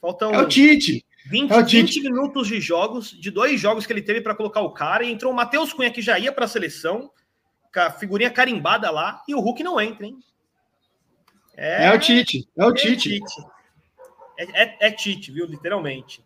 [0.00, 1.04] Faltam É o Tite.
[1.26, 2.00] 20, é o Tite.
[2.00, 5.12] 20 minutos de jogos, de dois jogos que ele teve pra colocar o cara, e
[5.12, 7.10] entrou o Matheus Cunha, que já ia pra seleção,
[7.72, 10.18] com a figurinha carimbada lá, e o Hulk não entra, hein?
[11.56, 12.48] É, o Tite.
[12.56, 13.20] É o Tite.
[14.38, 15.44] É, é, é Tite, viu?
[15.44, 16.24] Literalmente.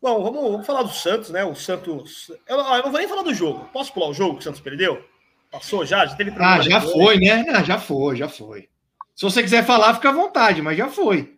[0.00, 1.44] Bom, vamos, vamos falar do Santos, né?
[1.44, 2.30] O Santos.
[2.48, 3.68] Eu, eu não vou nem falar do jogo.
[3.72, 5.04] Posso pular o jogo que o Santos perdeu?
[5.50, 6.06] Passou já?
[6.06, 7.44] Já teve Ah, já foi, né?
[7.50, 8.68] Ah, já foi, já foi.
[9.14, 11.36] Se você quiser falar, fica à vontade, mas já foi.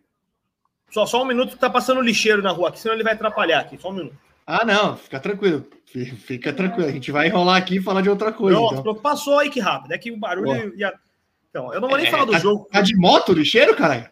[0.93, 3.61] Só, só um minuto que tá passando lixeiro na rua aqui, senão ele vai atrapalhar
[3.61, 3.79] aqui.
[3.81, 4.15] Só um minuto.
[4.45, 5.65] Ah, não, fica tranquilo.
[5.85, 6.87] Fi- Fica tranquilo.
[6.87, 8.57] A gente vai enrolar aqui e falar de outra coisa.
[8.57, 8.95] Pronto, então.
[8.95, 9.91] Passou aí que rápido.
[9.93, 10.93] É que o barulho ia.
[11.49, 12.67] Então, eu não vou nem É, falar do tá- jogo.
[12.71, 14.07] Tá de moto, lixeiro, caralho?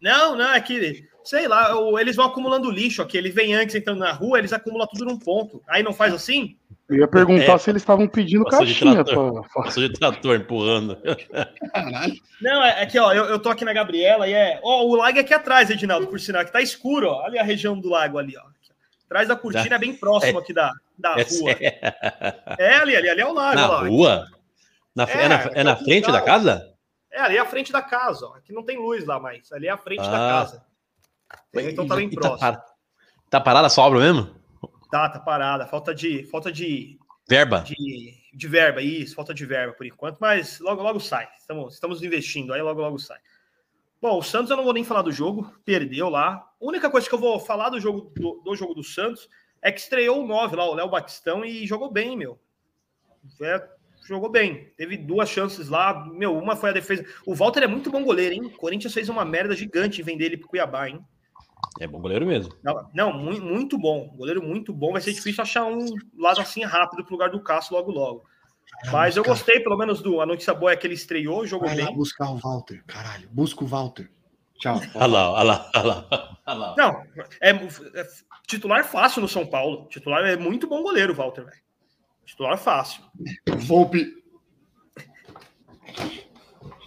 [0.00, 3.16] Não, não, é que, sei lá, eles vão acumulando lixo aqui.
[3.16, 5.62] Eles vêm antes entrando na rua, eles acumulam tudo num ponto.
[5.68, 6.56] Aí não faz assim?
[6.90, 7.58] Eu ia perguntar É.
[7.58, 9.04] se eles estavam pedindo de caixinha.
[9.04, 9.46] trator.
[9.52, 9.62] Pra...
[9.62, 10.98] Passou de trator empurrando.
[11.72, 12.14] Caralho.
[12.42, 14.58] Não, é, é que, ó, eu, eu tô aqui na Gabriela e é.
[14.62, 17.24] Ó, o lago é aqui atrás, Edinaldo, por sinal, que tá escuro, ó.
[17.24, 18.42] Ali a região do lago ali, ó.
[19.06, 21.50] Atrás da cortina é bem próximo aqui da, da É rua.
[22.58, 23.88] É ali, ali, ali é o lago, Na ó lá.
[23.88, 24.26] rua?
[24.94, 26.74] Na, é, É, na, é na tá frente da casa?
[27.12, 28.34] É ali é a frente da casa, ó.
[28.36, 29.50] Aqui não tem luz lá mais.
[29.52, 30.30] Ali é a frente da Ah.
[30.40, 30.62] casa.
[31.52, 32.38] O Wellington tá bem E próximo.
[32.38, 32.64] par-
[33.28, 34.28] Tá parada a sobra mesmo?
[34.90, 35.66] Tá parada.
[35.66, 36.98] Falta de, falta de,
[37.30, 37.60] Verba?
[37.60, 41.28] de, de verba, isso, falta de verba por enquanto, mas logo, logo sai.
[41.38, 43.18] Estamos, estamos investindo, aí logo, logo sai.
[44.02, 46.34] Bom, o Santos eu não vou nem falar do jogo, perdeu lá.
[46.60, 49.28] A única coisa que eu vou falar do jogo do, do jogo do Santos
[49.62, 52.40] é que estreou o 9 lá, o Léo Batistão, e jogou bem, meu.
[53.42, 53.68] É,
[54.08, 54.72] jogou bem.
[54.76, 57.04] Teve duas chances lá, meu, uma foi a defesa.
[57.24, 58.46] O Walter é muito bom goleiro, hein?
[58.46, 61.04] O Corinthians fez uma merda gigante em vender ele pro Cuiabá, hein?
[61.78, 62.54] É bom goleiro mesmo.
[62.62, 64.08] Não, não muito, muito bom.
[64.16, 64.92] Goleiro muito bom.
[64.92, 68.24] Vai ser difícil achar um lado assim rápido pro lugar do Cássio logo logo.
[68.90, 71.78] Mas eu gostei, pelo menos, do A Notícia Boa é que ele estreou, jogou Vai
[71.78, 71.94] lá bem.
[71.94, 73.28] buscar o Walter, caralho.
[73.30, 74.10] Busca o Walter.
[74.58, 74.80] Tchau.
[74.94, 76.54] Olha lá, olha lá, olha lá.
[76.54, 76.74] lá.
[76.76, 77.02] Não,
[77.40, 78.06] é, é
[78.46, 79.86] titular fácil no São Paulo.
[79.88, 81.56] Titular é muito bom goleiro, Walter, velho.
[82.24, 83.02] Titular fácil.
[83.50, 84.06] O Volpe.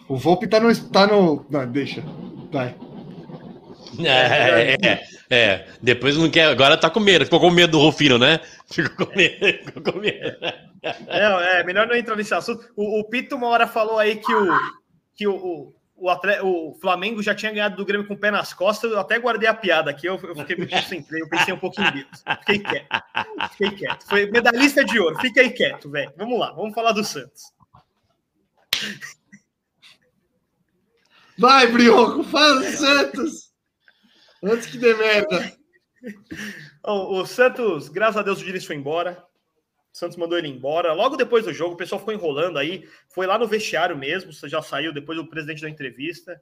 [0.07, 0.89] O Volpe tá no.
[0.89, 1.45] Tá no...
[1.49, 2.03] Não, deixa.
[2.51, 2.77] Vai.
[4.05, 5.67] É, é, é.
[5.81, 6.47] Depois não quer.
[6.47, 7.25] Agora tá com medo.
[7.25, 8.39] Ficou com medo do Rufino, né?
[8.71, 9.37] Ficou com medo.
[9.65, 10.37] Ficou com medo.
[11.07, 12.67] É, é melhor não entrar nesse assunto.
[12.75, 14.59] O, o Pito uma hora falou aí que o,
[15.15, 18.31] que o, o, o, atle- o Flamengo já tinha ganhado do Grêmio com o pé
[18.31, 18.91] nas costas.
[18.91, 20.07] Eu até guardei a piada aqui.
[20.07, 21.21] Eu, eu fiquei me concentrei.
[21.21, 22.23] Eu pensei um pouco em Deus.
[22.39, 22.87] Fiquei quieto.
[23.51, 24.07] Fiquei quieto.
[24.07, 25.17] Foi medalhista de ouro.
[25.19, 26.11] Fica aí quieto, velho.
[26.17, 26.51] Vamos lá.
[26.51, 27.53] Vamos falar do Santos.
[31.37, 33.42] Vai, Brioco, fala do Santos.
[34.43, 35.51] Antes que dê merda.
[36.85, 39.23] O, o Santos, graças a Deus, o Diniz foi embora.
[39.93, 40.91] O Santos mandou ele embora.
[40.91, 42.85] Logo depois do jogo, o pessoal ficou enrolando aí.
[43.07, 44.33] Foi lá no vestiário mesmo.
[44.33, 46.41] Você já saiu depois do presidente da entrevista.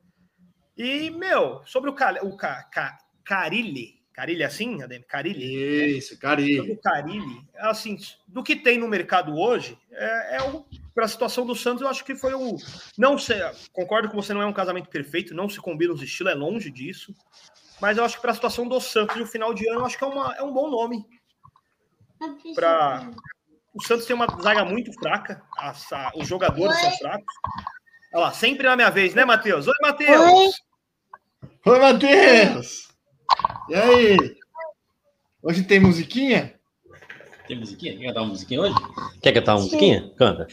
[0.75, 4.01] E, meu, sobre o, Cal- o Ca, Ca, Carilli.
[4.11, 5.03] Carilli é assim, Adem?
[5.03, 5.95] Carilli?
[5.97, 6.57] Isso, Carilho.
[6.57, 7.97] Sobre o Carilli, assim,
[8.27, 10.65] do que tem no mercado hoje, é, é o
[10.95, 12.57] para a situação do Santos, eu acho que foi o.
[12.97, 13.37] Não sei,
[13.71, 16.69] concordo que você não é um casamento perfeito, não se combina os estilos, é longe
[16.69, 17.15] disso.
[17.81, 19.85] Mas eu acho que para a situação do Santos e o final de ano, eu
[19.85, 21.03] acho que é, uma, é um bom nome.
[22.53, 23.09] Pra...
[23.73, 27.33] O Santos tem uma zaga muito fraca, as- a- os jogadores são fracos.
[28.13, 29.65] Olha lá, sempre na minha vez, né, Matheus?
[29.67, 30.61] Oi, Matheus!
[31.65, 32.89] Oi, Matheus!
[33.69, 34.37] E aí?
[35.41, 36.59] Hoje tem musiquinha?
[37.47, 37.97] Tem musiquinha?
[37.97, 38.75] Quer cantar uma musiquinha hoje?
[39.23, 40.13] Quer cantar uma musiquinha?
[40.17, 40.47] Canta.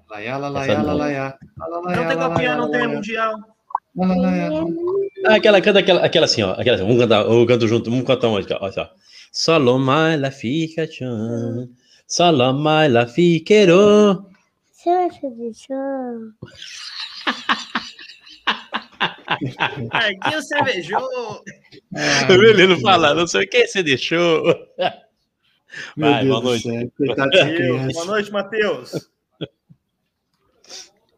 [0.09, 0.87] Lalaiá, Essa não.
[0.87, 1.39] lalaiá.
[1.59, 3.35] Não tem copinha, não tem mundial.
[5.27, 6.53] Ah, aquela, canta aquela, aquela assim, ó.
[6.53, 6.85] Aquela assim.
[6.87, 8.59] Vamos cantar, eu canto junto, vamos cantar uma ó.
[8.61, 8.91] Olha só.
[9.33, 11.69] Solo mai la fica chan.
[12.07, 14.27] Solo mai la fiquero.
[14.73, 16.33] Você você deixou?
[19.93, 21.43] Marquinhos cervejou.
[22.31, 24.43] Ele fala, não sei o que você deixou.
[25.97, 26.93] Meu Vai, Deus boa noite.
[27.93, 29.11] Boa noite, Matheus.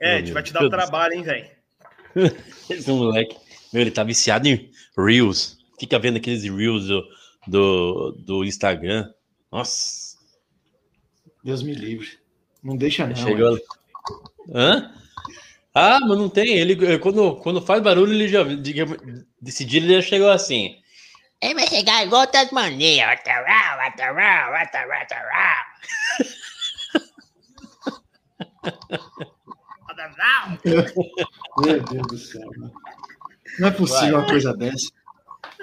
[0.01, 0.72] É, a gente vai te dar um Deus.
[0.72, 1.51] trabalho, hein, velho?
[2.70, 3.36] Esse moleque,
[3.72, 5.59] meu, ele tá viciado em Reels.
[5.78, 7.05] Fica vendo aqueles Reels do,
[7.47, 9.10] do, do Instagram.
[9.52, 10.16] Nossa.
[11.44, 12.18] Deus me livre.
[12.62, 13.16] Não deixa não.
[13.16, 13.59] Chegou.
[14.52, 14.93] Hã?
[15.74, 16.59] Ah, mas não tem.
[16.59, 18.43] Ele, quando, quando faz barulho, ele já.
[18.43, 18.98] digamos,
[19.64, 20.77] dia ele já chegou assim.
[21.40, 22.51] Ele vai chegar igual das
[30.20, 30.92] atará.
[31.59, 32.51] Meu Deus do céu.
[33.59, 34.20] Não é possível Vai.
[34.20, 34.90] uma coisa dessa.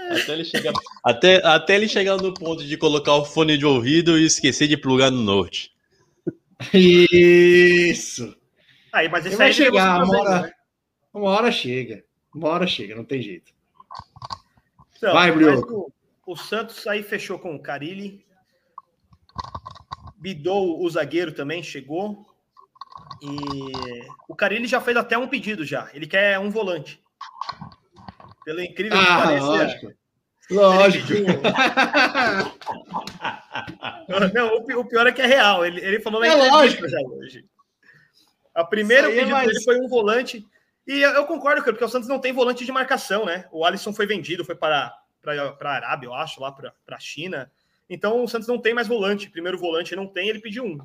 [0.09, 0.73] Até ele, chegar,
[1.03, 4.77] até, até ele chegar no ponto de colocar o fone de ouvido e esquecer de
[4.77, 5.71] plugar no Note.
[6.73, 8.35] Isso.
[8.93, 10.51] Aí, mas esse Vai aí ele chegar, uma hora, né?
[11.13, 12.03] uma hora chega.
[12.33, 13.51] Uma hora chega, não tem jeito.
[14.95, 15.91] Então, Vai, Brioco.
[16.25, 18.25] O, o Santos aí fechou com o Carilli.
[20.17, 22.26] Bidou o zagueiro também, chegou.
[23.21, 25.89] E o Carilli já fez até um pedido já.
[25.93, 27.01] Ele quer um volante.
[28.45, 29.45] Pelo incrível que Ah, pareça.
[29.45, 29.85] lógico.
[29.87, 29.97] ele
[30.59, 31.07] Lógico.
[31.07, 31.41] pediu-
[34.33, 35.65] Não, o pi- o pior é que é real.
[35.65, 36.87] Ele, ele falou na É entrevista lógico.
[36.87, 37.45] já hoje.
[38.55, 40.45] A primeira é pedido mais- dele foi um volante.
[40.87, 43.45] E eu, eu concordo, porque o Santos não tem volante de marcação, né?
[43.51, 47.51] O Alisson foi vendido, foi para para a Arábia, eu acho, lá para a China.
[47.89, 49.29] Então o Santos não tem mais volante.
[49.29, 50.77] Primeiro volante não tem, ele pediu um.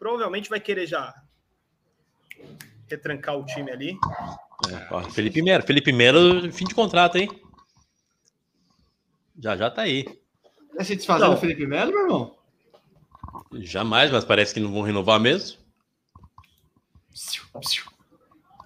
[0.00, 1.14] Provavelmente vai querer já
[2.88, 3.98] retrancar o time ali.
[4.70, 5.62] É, ó, Felipe Melo.
[5.64, 7.28] Felipe Melo, fim de contrato, hein?
[9.38, 10.04] Já já tá aí.
[10.74, 11.34] Vai se desfazer Não.
[11.34, 12.38] do Felipe Melo, meu irmão?
[13.60, 15.58] Jamais, mas parece que não vão renovar mesmo.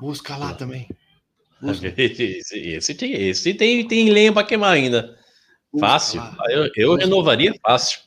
[0.01, 0.89] Busca lá também.
[1.97, 5.17] Esse, esse, tem, esse tem, tem lenha pra queimar ainda.
[5.73, 6.21] Busca Fácil.
[6.21, 6.37] lá.
[6.51, 8.01] Eu, eu renovaria fácil.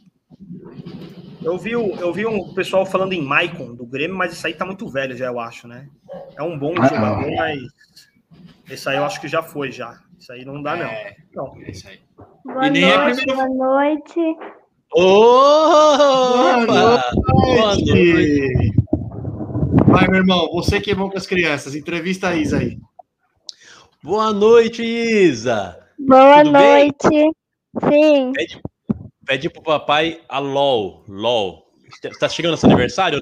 [1.46, 4.54] Eu vi, o- eu vi um pessoal falando em Maicon do Grêmio, mas isso aí
[4.54, 5.88] tá muito velho já, eu acho, né?
[6.36, 6.88] É um bom Ah.
[6.88, 7.60] jogador, mas
[8.70, 10.00] esse aí eu acho que já foi já.
[10.20, 10.88] Isso aí não dá, não.
[10.88, 11.54] É, Não.
[11.62, 12.00] é isso aí.
[12.44, 14.20] Boa E nem é noite, primeira- boa noite.
[14.92, 16.66] Opa!
[17.16, 18.74] Boa noite.
[19.88, 22.80] Vai, meu irmão, você que é bom com as crianças, entrevista a Isa aí.
[24.04, 25.78] Boa noite, Isa.
[26.00, 26.94] Boa Tudo bem?
[27.02, 27.32] noite.
[27.90, 28.32] Sim,
[29.26, 31.04] Pede pro papai a LOL.
[31.08, 31.66] LOL.
[32.20, 33.22] Tá chegando seu aniversário?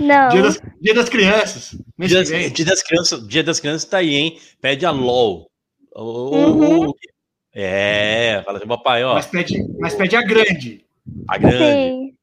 [0.00, 0.28] não.
[0.28, 1.70] Dia das, Dia das crianças.
[1.98, 4.38] Dia das, dia das crianças, dia das crianças tá aí, hein?
[4.60, 5.50] Pede a LOL.
[5.94, 6.92] Uhum.
[7.54, 10.86] É, fala assim, papai, ó, Mas pede, mas pede a grande.
[11.28, 11.60] a grande.
[11.60, 12.14] Sim,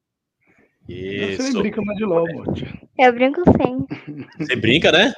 [0.88, 1.60] Você Isso.
[1.60, 2.66] brinca mais de LOL, Monte.
[2.98, 3.86] eu brinco sim.
[4.40, 5.14] Você brinca, né?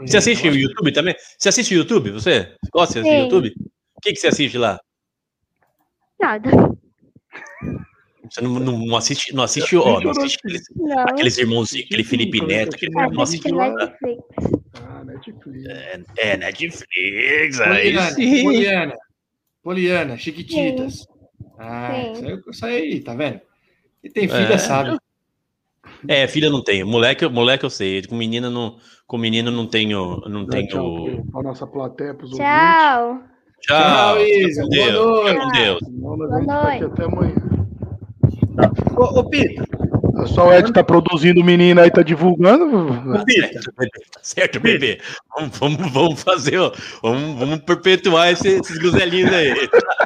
[0.00, 1.14] Você assiste o YouTube também?
[1.38, 2.54] Você assiste o YouTube, você?
[2.72, 3.22] Gosta de assistir.
[3.22, 3.54] YouTube?
[3.94, 4.80] O que, que você assiste lá?
[6.20, 6.50] Nada.
[8.30, 10.98] Você não, não, não assiste, não assiste, ó, não assiste aqueles, Não.
[11.02, 13.52] aqueles irmãozinhos, aquele Felipe Neto, aquele não Assiste.
[13.52, 14.22] Netflix.
[14.82, 15.66] Ah, Netflix.
[15.68, 18.42] É, é Netflix, aí Poliana, sim.
[18.42, 18.94] Poliana,
[19.62, 21.06] Poliana, Chiquititas.
[21.58, 22.42] Ah, Sim.
[22.50, 23.40] isso aí, aí, tá vendo?
[24.02, 24.58] E tem filha, É.
[24.58, 24.98] sabe?
[26.08, 26.86] É, filha não tenho.
[26.86, 28.02] Moleque, moleque eu sei.
[28.06, 28.76] Com menina não,
[29.06, 31.24] com menino não tenho, não tchau tenho.
[31.30, 33.35] pra nossa plateia, pros ouvintes.
[33.66, 34.16] Tchau.
[34.16, 34.20] Tchau.
[34.26, 34.62] Isa.
[34.62, 34.94] Com Boa Deus.
[35.04, 35.40] noite.
[35.40, 35.78] Com Deus.
[35.88, 36.84] Boa noite.
[36.84, 37.34] até amanhã.
[38.96, 39.64] Ô, ô Pita,
[40.26, 42.64] Só o Ed tá produzindo menina aí, tá divulgando.
[42.64, 43.90] ô, Pita, Certo, bebê.
[44.22, 44.98] Certo, bebê.
[45.36, 46.72] Vamos, vamos, vamos fazer, ó.
[47.02, 49.52] Vamos, vamos perpetuar esse- esses groselinhos aí.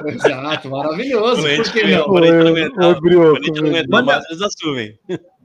[0.07, 1.43] Exato, maravilhoso.
[1.43, 2.05] Por gente que vê- não?
[2.05, 3.41] quando a gente não Ô, aguentar- ô, Brioco,
[3.89, 4.20] quando a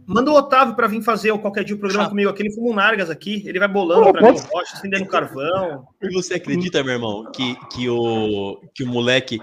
[0.07, 2.09] Manda- o Otávio pra vir fazer qualquer dia o programa Ah.
[2.09, 2.43] comigo aqui.
[2.43, 3.43] Ele fuma um Nargas aqui.
[3.45, 5.87] Ele vai bolando Pô, pra mim rocha, acendendo carvão.
[6.01, 9.39] E você acredita, meu irmão, que, que, o, que o moleque,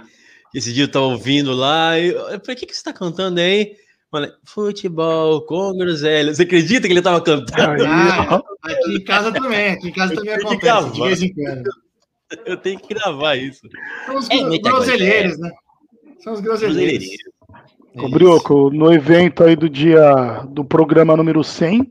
[0.55, 3.74] esse dia eu tava ouvindo lá, e o que, que você tá cantando aí?
[4.10, 6.34] Falei, futebol com groselha.
[6.34, 7.84] Você acredita que ele tava cantando?
[7.86, 11.70] Ah, aqui em casa também, aqui em casa Eu também acontece, de vez em quando.
[12.44, 13.60] Eu tenho que gravar isso.
[14.06, 15.51] São os É groselheiros, né?
[16.22, 17.06] São os groselheiros.
[17.94, 21.90] É Ô, Brioco, no evento aí do dia do programa número 100,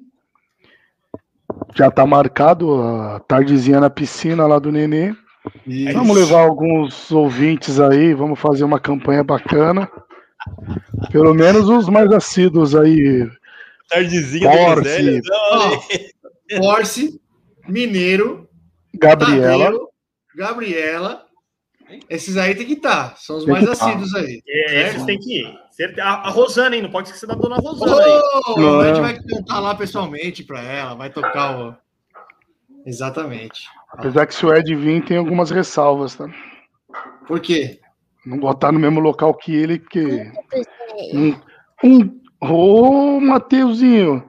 [1.76, 5.14] já tá marcado a tardezinha na piscina lá do Nenê.
[5.66, 5.94] Isso.
[5.94, 9.90] Vamos levar alguns ouvintes aí, vamos fazer uma campanha bacana.
[11.12, 13.28] Pelo menos os mais assíduos aí.
[13.88, 15.22] Tardezinha Porsche.
[15.22, 17.22] do Porsche,
[17.68, 18.50] Mineiro,
[18.94, 19.66] Gabriela.
[19.66, 19.90] Tadeu,
[20.36, 21.26] Gabriela.
[22.10, 23.18] Esses aí tem que estar.
[23.18, 23.86] São os mais Tem que tá.
[23.86, 24.42] assíduos aí.
[24.48, 25.60] É, esses tem que ir.
[25.82, 26.84] Certe- A, a Rosana, hein?
[26.84, 28.12] Não pode esquecer da dona Rosana aí.
[28.12, 29.02] a gente Não.
[29.02, 31.76] vai cantar lá pessoalmente pra ela, vai tocar o.
[32.86, 33.68] Exatamente.
[33.92, 36.30] Apesar que se o Ed vir, tem algumas ressalvas, tá?
[37.28, 37.80] Por quê?
[38.26, 40.32] Não botar no mesmo local que ele, porque.
[41.14, 41.36] Um.
[41.84, 44.28] um Ô, Mateuzinho,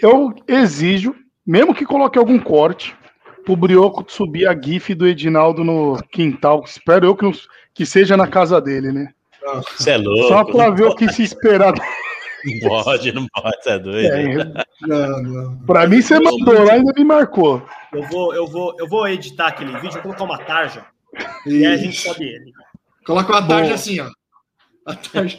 [0.00, 1.14] eu exijo,
[1.46, 2.96] mesmo que coloque algum corte,
[3.44, 6.62] pro Brioco subir a GIF do Edinaldo no quintal.
[6.64, 7.32] Espero eu que, não-
[7.74, 9.12] que seja na casa dele, né?
[9.76, 10.28] Você é louco.
[10.28, 11.72] Só pra ver o que se esperar.
[12.62, 14.06] Não pode, não pode, você é doido.
[14.06, 15.58] É, Não, não.
[15.66, 17.66] pra mim, você mandou lá e ainda me marcou.
[17.92, 20.84] Eu vou, eu, vou, eu vou editar aquele vídeo, vou colocar uma tarja.
[21.46, 22.52] E aí a gente sobe ele.
[23.06, 23.74] Coloca uma tarde Boa.
[23.74, 24.10] assim, ó.
[24.86, 25.38] A tarde.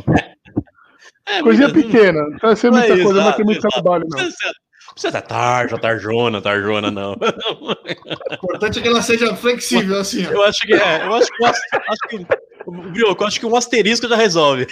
[1.27, 2.21] É, Coisinha pequena.
[2.27, 3.73] Não vai ser é muita coisa, não vai ter muito exato.
[3.83, 4.17] trabalho, não.
[4.17, 4.53] Não precisa-
[4.93, 7.13] precisa dar tarja, tarjona, tarjona, não.
[7.21, 10.31] O importante é que ela seja flexível, assim, ó.
[10.31, 11.05] Eu acho que é.
[11.05, 12.25] Eu acho que, o as- acho que
[12.71, 14.67] Brioco, eu acho que um asterisco já resolve.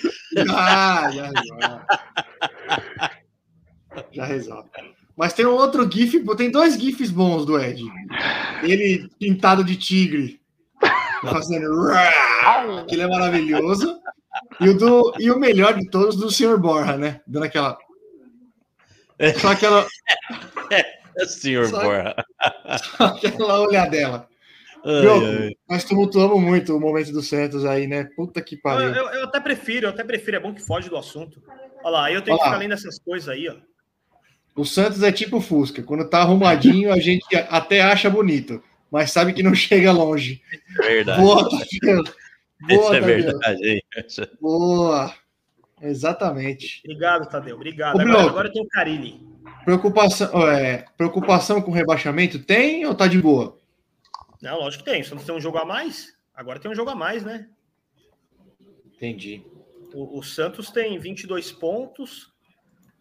[0.49, 1.85] Ah, já resolve.
[4.11, 4.69] Já resolve.
[5.15, 7.83] Mas tem um outro GIF, tem dois GIFs bons do Ed.
[8.63, 10.41] Ele pintado de tigre,
[11.21, 11.87] fazendo.
[11.87, 13.99] "Rá", Aquele é maravilhoso.
[14.59, 16.57] E o, do, e o melhor de todos do Sr.
[16.57, 17.21] Borra, né?
[17.27, 17.77] Dando aquela.
[19.39, 19.87] Só aquela,
[21.27, 22.15] Senhor Só- Borra.
[22.97, 24.27] só aquela olhadela.
[24.85, 25.51] Ai, Diogo, ai.
[25.69, 28.03] nós tumultuamos muito o momento do Santos aí, né?
[28.15, 28.89] Puta que Eu, pariu.
[28.89, 31.41] eu- eu até prefiro, eu até prefiro, é bom que foge do assunto.
[31.83, 33.55] Olha lá, eu tenho Olha que ficar lendo essas coisas aí, ó.
[34.55, 35.81] O Santos é tipo Fusca.
[35.81, 38.61] Quando tá arrumadinho, a gente até acha bonito,
[38.91, 40.41] mas sabe que não chega longe.
[40.81, 41.21] É verdade.
[41.21, 42.03] Boa, Tadeu.
[42.03, 43.81] Isso Boa, é verdade, hein?
[44.39, 45.13] Boa.
[45.81, 46.81] Exatamente.
[46.85, 47.55] Obrigado, Tadeu.
[47.55, 47.95] Obrigado.
[47.97, 49.19] Ô, Agora, agora tem o Carilli.
[49.65, 53.57] Preocupação, é, preocupação com rebaixamento tem ou tá de boa?
[54.43, 55.01] Não, lógico que tem.
[55.01, 56.13] Só não tem um jogo a mais.
[56.35, 57.47] Agora tem um jogo a mais, né?
[58.93, 59.41] Entendi.
[59.93, 62.27] O, o Santos tem 22 pontos,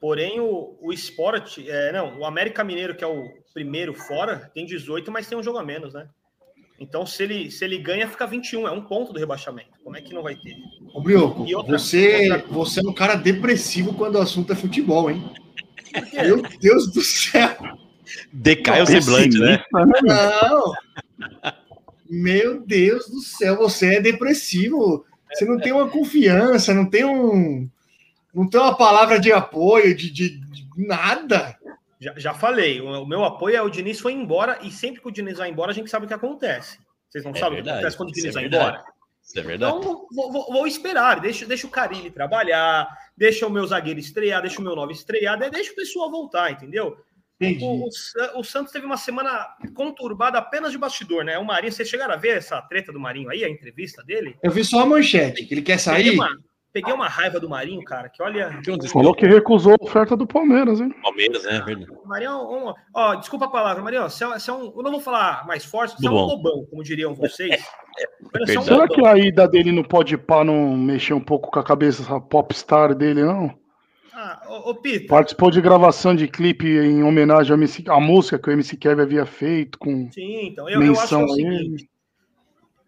[0.00, 4.64] porém o, o Sport, é, não, o América Mineiro, que é o primeiro fora, tem
[4.64, 6.08] 18, mas tem um jogo a menos, né?
[6.78, 9.70] Então, se ele, se ele ganha, fica 21, é um ponto do rebaixamento.
[9.82, 10.54] Como é que não vai ter?
[10.94, 15.10] Ô, Brioco, outra- você, outra- você é um cara depressivo quando o assunto é futebol,
[15.10, 15.22] hein?
[16.12, 17.56] Meu Deus do céu!
[18.32, 19.62] Decai o semblante, né?
[20.04, 20.72] Não!
[22.08, 25.04] Meu Deus do céu, você é depressivo.
[25.32, 27.68] Você não tem uma confiança, não tem um.
[28.34, 31.56] Não tem uma palavra de apoio, de, de- de nada.
[32.00, 35.10] Já, já falei, o, meu apoio é o Diniz foi embora e sempre que o
[35.12, 36.78] Diniz vai embora, a gente sabe o que acontece.
[37.08, 38.68] Vocês não É sabem o que verdade, acontece quando o isso Diniz é vai verdade.
[38.78, 38.92] embora?
[39.22, 39.76] Isso é verdade.
[39.78, 41.20] Então, vou, vou- vou esperar.
[41.20, 45.38] Deixa, deixa o Carilli trabalhar, deixa o meu zagueiro estrear, deixa o meu nove estrear,
[45.38, 46.96] de- deixa o pessoal voltar, entendeu?
[47.50, 47.64] Entendi.
[47.64, 51.38] O, o o Santos teve uma semana conturbada apenas de bastidor, né?
[51.38, 54.36] O Marinho, vocês chegaram a ver essa treta do Marinho aí, a entrevista dele?
[54.42, 56.10] Eu vi só a manchete, que ele quer Peguei sair.
[56.14, 56.28] uma,
[56.72, 58.60] peguei uma raiva do Marinho, cara, que olha.
[58.92, 60.94] Falou que recusou a oferta do Palmeiras, hein?
[61.02, 61.62] Palmeiras, né?
[61.64, 61.90] Verdade.
[62.04, 64.72] Marinho, é um- ó, desculpa a palavra, Marinho, você é, você é um.
[64.76, 66.26] Eu não vou falar mais forte, você é um Bom.
[66.26, 67.50] lobão, como diriam vocês.
[67.98, 68.64] É um Verdade.
[68.64, 72.02] Será que a ida dele no Pode Pá não mexeu um pouco com a cabeça
[72.02, 73.54] essa popstar dele, não?
[74.24, 77.56] Ah, ô, ô Pita, Participou de gravação de clipe em homenagem
[77.88, 81.14] à música que o MC Kevin havia feito com sim, então, eu, eu acho que
[81.14, 81.90] é menção o seguinte.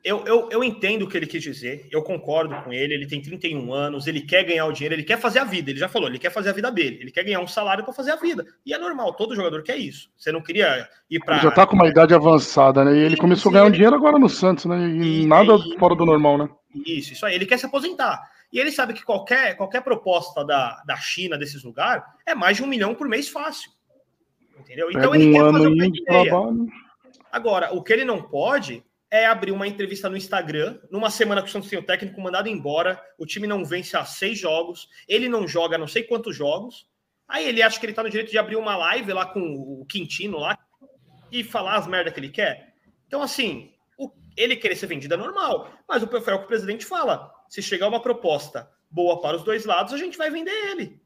[0.05, 2.93] Eu, eu, eu entendo o que ele quis dizer, eu concordo com ele.
[2.95, 5.71] Ele tem 31 anos, ele quer ganhar o dinheiro, ele quer fazer a vida.
[5.71, 7.93] Ele já falou, ele quer fazer a vida dele, ele quer ganhar um salário para
[7.93, 8.45] fazer a vida.
[8.65, 10.11] E é normal, todo jogador quer isso.
[10.17, 11.39] Você não queria ir para.
[11.39, 12.95] Já tá com uma idade avançada, né?
[12.95, 14.87] E ele começou a ganhar um dinheiro agora no Santos, né?
[14.89, 16.49] E E- nada e- fora do normal, né?
[16.87, 17.35] Isso, isso aí.
[17.35, 18.21] Ele quer se aposentar.
[18.55, 22.63] E ele sabe que qualquer, qualquer proposta da, da China, desses lugares, é mais de
[22.63, 23.73] um milhão por mês fácil.
[24.57, 24.91] Entendeu?
[24.93, 26.23] Então ele um quer fazer o ele quer.
[26.31, 26.67] trabalho.
[27.33, 31.49] Agora, o que ele não pode é abrir uma entrevista no Instagram, numa semana que
[31.49, 35.29] o Santos tem o técnico mandado embora, o time não vence há seis jogos, ele
[35.29, 36.89] não joga não sei quantos jogos,
[37.27, 39.85] aí ele acha que ele tá no direito de abrir uma live lá com o
[39.87, 40.57] Quintino lá
[41.31, 42.73] e falar as merdas que ele quer.
[43.07, 46.85] Então, assim, o- ele querer ser vendido é normal, mas o perfil que o presidente
[46.85, 51.01] fala, se chegar uma proposta boa para os dois lados, a gente vai vender ele.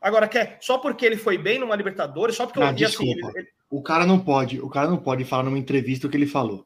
[0.00, 3.04] Agora, quer só porque ele foi bem numa Libertadores, só porque Ah, eu e assim,
[3.04, 3.28] desculpa.
[3.30, 6.16] ele- ele- O cara não pode, o cara não pode falar numa entrevista o que
[6.16, 6.64] ele falou.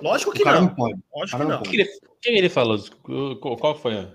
[0.00, 0.68] lógico O que cara não.
[0.68, 0.98] não pode.
[1.14, 1.62] Lógico cara que não não.
[1.62, 1.88] Quem ele,
[2.22, 2.78] quem ele falou?
[3.38, 3.96] Qual foi?
[3.98, 4.12] a-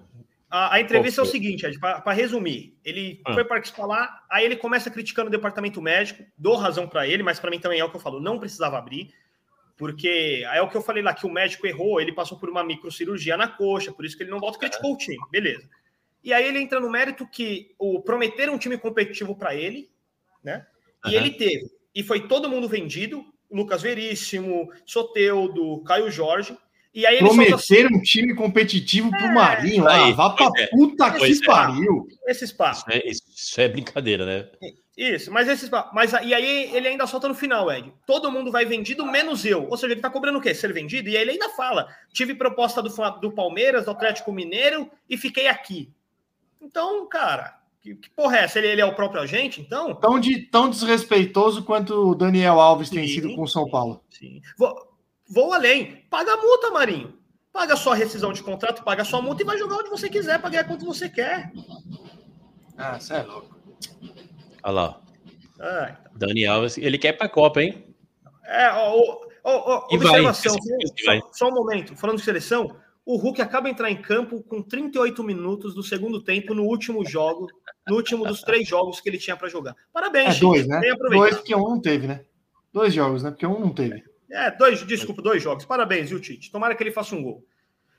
[0.50, 1.32] A, a entrevista é o foi?
[1.34, 3.34] seguinte, para resumir, ele Ah.
[3.34, 7.40] foi participar lá, aí ele começa criticando o departamento médico, dou razão para ele, mas
[7.40, 9.12] para mim também é o que eu falo, não precisava abrir,
[9.78, 12.50] porque aí é o que eu falei lá, que o médico errou, ele passou por
[12.50, 15.68] uma microcirurgia na coxa, por isso que ele não volta, criticou o time, beleza.
[16.24, 19.90] E aí ele entra no mérito que o prometeram um time competitivo para ele,
[20.44, 20.66] né?
[21.06, 21.18] E Aham.
[21.18, 21.70] ele teve.
[21.94, 26.58] E foi todo mundo vendido, Lucas Veríssimo, Soteudo, Caio Jorge,
[26.94, 29.88] e aí ele solta assim, Prometer um time competitivo pro Marinho.
[29.88, 30.68] aí, Ah, vá pra é.
[30.68, 31.48] puta Pois que é.
[31.54, 32.08] pariu.
[32.26, 32.80] esses papos.
[32.80, 34.50] Isso é, isso é brincadeira, né?
[34.98, 37.94] Isso, mas esses mas e aí ele ainda solta no final, Ed.
[38.06, 39.68] Todo mundo vai vendido menos eu.
[39.70, 40.54] Ou seja, ele tá cobrando o quê?
[40.54, 41.10] Ser vendido?
[41.10, 42.90] E aí ele ainda fala: tive proposta do,
[43.20, 45.92] do Palmeiras, do Atlético Mineiro e fiquei aqui.
[46.62, 48.58] Então, cara, que, que porra é essa?
[48.58, 49.94] Ele, ele é o próprio agente, então?
[49.94, 54.02] Tão, de, tão desrespeitoso quanto o Daniel Alves tem Sim, sido com o São Paulo.
[54.10, 54.42] Sim.
[54.58, 54.76] Vou,
[55.30, 56.04] vou além.
[56.10, 57.14] Paga a multa, Marinho.
[57.54, 60.10] Paga só a rescisão de contrato, paga só a multa e vai jogar onde você
[60.10, 61.54] quiser, pra ganhar quanto você quer.
[62.76, 63.56] Ah, você é louco.
[64.66, 65.02] Olha lá.
[65.60, 67.96] Ah, Dani Alves, ele quer ir pra Copa, hein?
[68.46, 71.22] É, ó, ó, ó, ó, E vai, observação, esse só, vai.
[71.32, 72.76] só um momento, falando de seleção,
[73.06, 77.06] o Hulk acaba de entrar em campo com 38 minutos do segundo tempo no último
[77.06, 77.48] jogo,
[77.88, 79.76] no último dos três jogos que ele tinha para jogar.
[79.94, 80.82] Parabéns, É Chico, dois, né?
[81.10, 82.26] Dois, porque um não teve, né?
[82.74, 83.30] Dois jogos, né?
[83.32, 84.04] Porque um não teve.
[84.30, 85.64] É, dois, desculpa, dois jogos.
[85.64, 86.52] Parabéns, viu, Tite?
[86.52, 87.46] Tomara que ele faça um gol.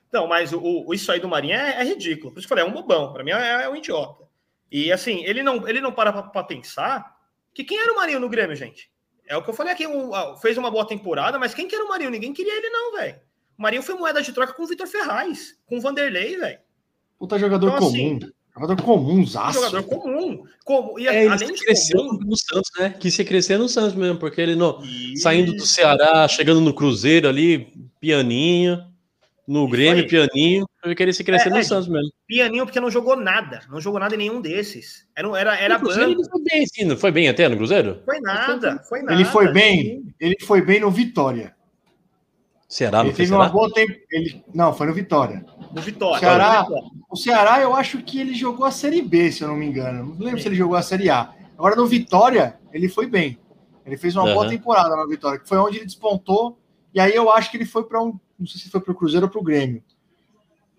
[0.09, 2.33] Então, mas o, o- isso aí do Marinho é, é ridículo.
[2.33, 3.13] Por isso que eu falei, é um bobão.
[3.13, 4.26] Para mim é, é um idiota.
[4.71, 7.17] E assim, ele não, ele não para para pensar
[7.55, 8.91] que quem era o Marinho no Grêmio, gente?
[9.29, 11.75] É o que eu falei aqui, um, ah, fez uma boa temporada, mas quem que
[11.75, 12.11] era o Marinho?
[12.11, 13.17] Ninguém queria ele não, velho.
[13.59, 16.59] O Marinho foi moeda de troca com o Vitor Ferraz, com o Vanderlei, velho.
[17.19, 17.89] Puta jogador Então, comum.
[17.89, 18.21] assim,
[18.55, 19.55] jogador comum, Um zaço.
[19.55, 20.45] jogador comum.
[20.65, 22.91] Como, e É, ele além de cresceu comum, no Santos, né?
[23.01, 26.75] Quis se crescer no Santos mesmo, porque ele no, e- saindo do Ceará, chegando no
[26.75, 28.85] Cruzeiro ali, pianinho,
[29.47, 30.09] no Grêmio, aí.
[30.09, 32.11] pianinho, ele queria se crescer É, no é, Santos mesmo.
[32.27, 33.61] pianinho porque não jogou nada.
[33.71, 35.07] Não jogou nada em nenhum desses.
[35.17, 36.21] Era, era, era Cruzeiro banco.
[36.23, 38.01] ele foi bem, sim, não foi bem até no Cruzeiro?
[38.05, 39.13] Foi nada, foi nada.
[39.15, 41.55] Ele foi bem, ele foi bem no Vitória.
[42.69, 43.53] Ceará não ele fez teve uma Ceará?
[43.53, 43.93] boa tempo.
[44.11, 44.43] Ele...
[44.53, 45.45] Não, foi no Vitória.
[45.73, 46.19] No Vitória.
[46.19, 46.91] Ceará- no Vitória.
[47.09, 50.17] O Ceará, eu acho que ele jogou a Série B, se eu não me engano.
[50.19, 51.33] Não lembro se ele jogou a Série A.
[51.57, 53.39] Agora, no Vitória, ele foi bem.
[53.85, 54.49] Ele fez uma boa Aham.
[54.51, 56.59] temporada na Vitória, que foi onde ele despontou.
[56.93, 58.19] E aí eu acho que ele foi para um.
[58.39, 59.83] Não sei se foi para o Cruzeiro ou para o Grêmio.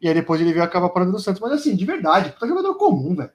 [0.01, 1.41] E aí depois ele veio acabar parando do Santos.
[1.41, 3.31] Mas assim, de verdade, puta jogador comum, velho.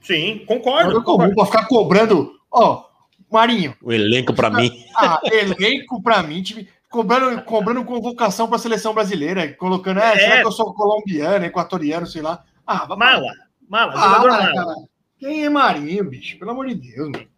[0.00, 0.92] Sim, concordo.
[0.92, 2.32] Jogador comum para ficar cobrando.
[2.50, 2.84] Ó,
[3.30, 4.70] Marinho, O elenco pra mim.
[4.96, 10.18] ah, elenco para mim, time, cobrando, cobrando convocação para a seleção brasileira, colocando, é, É.
[10.18, 12.42] será que eu sou colombiano, equatoriano, sei lá.
[12.66, 13.32] Ah, vai Mala,
[13.68, 14.54] mala, Ah, jogador mala.
[14.54, 14.74] cara.
[15.18, 16.38] Quem é Marinho, bicho?
[16.38, 17.28] Pelo amor de Deus, mano.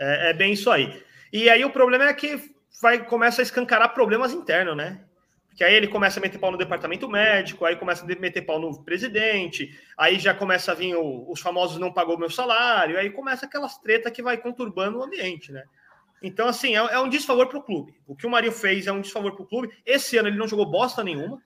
[0.00, 1.02] É, é bem isso aí.
[1.32, 2.40] E aí o problema é que
[2.80, 5.00] vai começa a escancarar problemas internos, né?
[5.58, 8.60] Que aí ele começa a meter pau no departamento médico, aí começa a meter pau
[8.60, 13.10] no presidente, aí já começa a vir o- os famosos não pagou meu salário, aí
[13.10, 15.64] começa aquelas treta que vai conturbando o ambiente, né?
[16.22, 17.92] Então, assim, é, é um desfavor para o clube.
[18.06, 19.76] O que o Marinho fez é um desfavor para o clube.
[19.84, 21.38] Esse ano ele não jogou bosta nenhuma.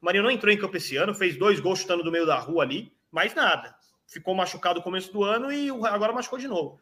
[0.00, 2.34] O Marinho não entrou em campo esse ano, fez dois gols chutando do meio da
[2.40, 3.76] rua ali, mais nada.
[4.08, 6.80] Ficou machucado no começo do ano e agora machucou de novo.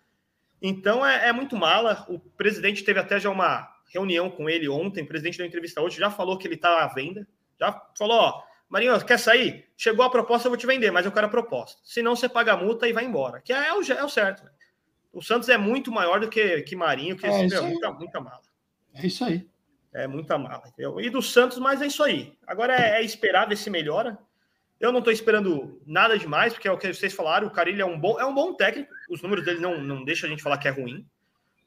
[0.62, 2.06] Então é, é muito mala.
[2.08, 5.02] O presidente teve até já uma reunião com ele ontem.
[5.02, 7.26] O presidente deu entrevista hoje, já falou que ele está à venda.
[7.58, 9.68] Já falou: ó, Marinho, quer sair?
[9.76, 11.80] Chegou a proposta, eu vou te vender, mas eu quero a proposta.
[11.84, 13.40] Se não, você paga a multa e vai embora.
[13.40, 14.44] Que é, o, é o certo.
[14.44, 14.50] né?
[15.12, 18.42] O Santos é muito maior do que, que Marinho, que É, esse- muita, muita mala.
[18.94, 19.44] É isso aí.
[19.92, 20.62] É muita mala.
[20.68, 21.00] entendeu?
[21.00, 22.32] E do Santos, mas é isso aí.
[22.46, 24.16] Agora é, é esperar ver se melhora.
[24.78, 27.48] Eu não estou esperando nada demais, porque é o que vocês falaram.
[27.48, 28.90] O Carilho é um bom, é um bom técnico.
[29.10, 31.04] Os números dele não, não deixam a gente falar que é ruim,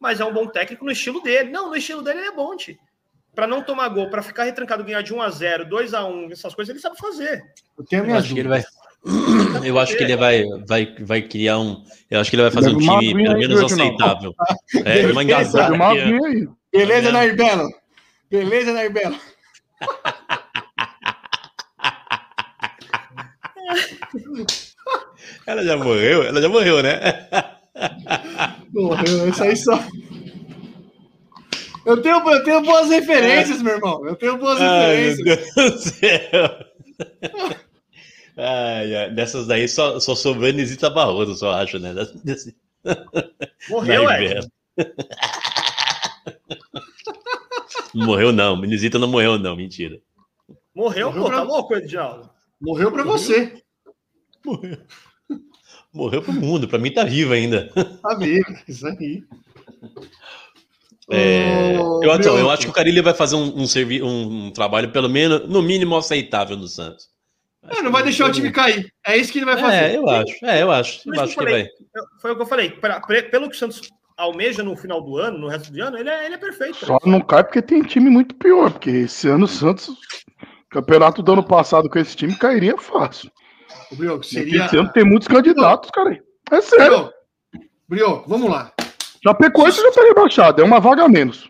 [0.03, 1.49] mas é um bom técnico no estilo dele.
[1.49, 2.77] Não, no estilo dele ele é bom, tio.
[3.34, 6.31] Para não tomar gol, para ficar retrancado, ganhar de 1 a 0 2 a 1
[6.34, 7.41] essas coisas, ele sabe fazer.
[7.77, 8.63] Eu tenho Eu minhas acho que ele vai.
[9.63, 11.85] Eu acho que ele vai, vai, vai criar um.
[12.11, 14.35] Eu acho que ele vai fazer um uma time pelo menos aceitável.
[14.84, 16.49] É, uma engasada uma aqui.
[16.71, 17.11] Beleza?
[17.11, 17.69] Nair Belo?
[18.30, 19.17] Beleza, Nair Belo?
[25.47, 26.23] Ela já morreu?
[26.23, 26.99] Ela já morreu, né?
[28.73, 29.79] Morreu, isso aí só.
[31.85, 34.05] Eu tenho, eu tenho boas referências, meu irmão.
[34.07, 35.53] Eu tenho boas Ai, meu referências.
[35.55, 36.65] Deus do céu.
[38.37, 41.93] Ai, ai, dessas daí só, só sobrou Inesita Barroso, só acho, né?
[42.23, 42.55] Desse-
[43.69, 44.39] Morreu, é.
[47.93, 48.63] Morreu, não.
[48.63, 49.55] Inesita não morreu, não.
[49.55, 49.99] Mentira.
[50.73, 51.73] Morreu, Morreu pô, pra- tá louco?
[52.59, 53.61] Morreu pra você.
[54.45, 54.77] Morreu.
[55.93, 56.67] Morreu pro mundo.
[56.67, 57.69] Pra mim tá vivo ainda.
[58.01, 58.45] Tá vivo.
[58.67, 59.23] Isso aí.
[61.11, 64.49] É, Ô, eu, então, eu acho que o Carilli vai fazer um, um, servi- um
[64.51, 67.09] trabalho, pelo menos, no mínimo, aceitável no Santos.
[67.69, 68.91] É, não vai deixar o time cair.
[69.05, 69.75] É isso que ele vai fazer.
[69.75, 70.45] É, eu acho.
[70.45, 71.01] É, eu acho.
[71.05, 71.63] Eu acho que eu que falei.
[71.63, 71.69] vai.
[72.21, 72.69] Foi o que eu falei.
[72.71, 73.81] pra- pre- pelo que o Santos
[74.17, 76.77] almeja no final do ano, no resto do ano, ele é, ele é perfeito.
[76.79, 79.89] pra Só não cai porque tem time muito pior, porque esse ano o Santos,
[80.69, 83.29] campeonato do ano passado com esse time cairia fácil.
[83.95, 84.65] Brioco, seria.
[84.65, 86.21] Esse ano tem muitos candidatos, cara.
[86.51, 86.87] É sério.
[86.87, 87.13] Brioco,
[87.87, 88.71] Brioco, vamos lá.
[89.23, 91.49] Já Chapecoense já tá rebaixado, é uma vaga a menos.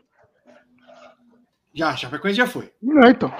[1.73, 2.65] Já, Chapecoense já foi.
[3.03, 3.33] É, então.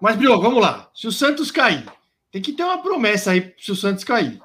[0.00, 0.88] Mas, Brioco, vamos lá.
[0.94, 1.84] Se o Santos cair,
[2.30, 4.40] tem que ter uma promessa aí se o Santos cair.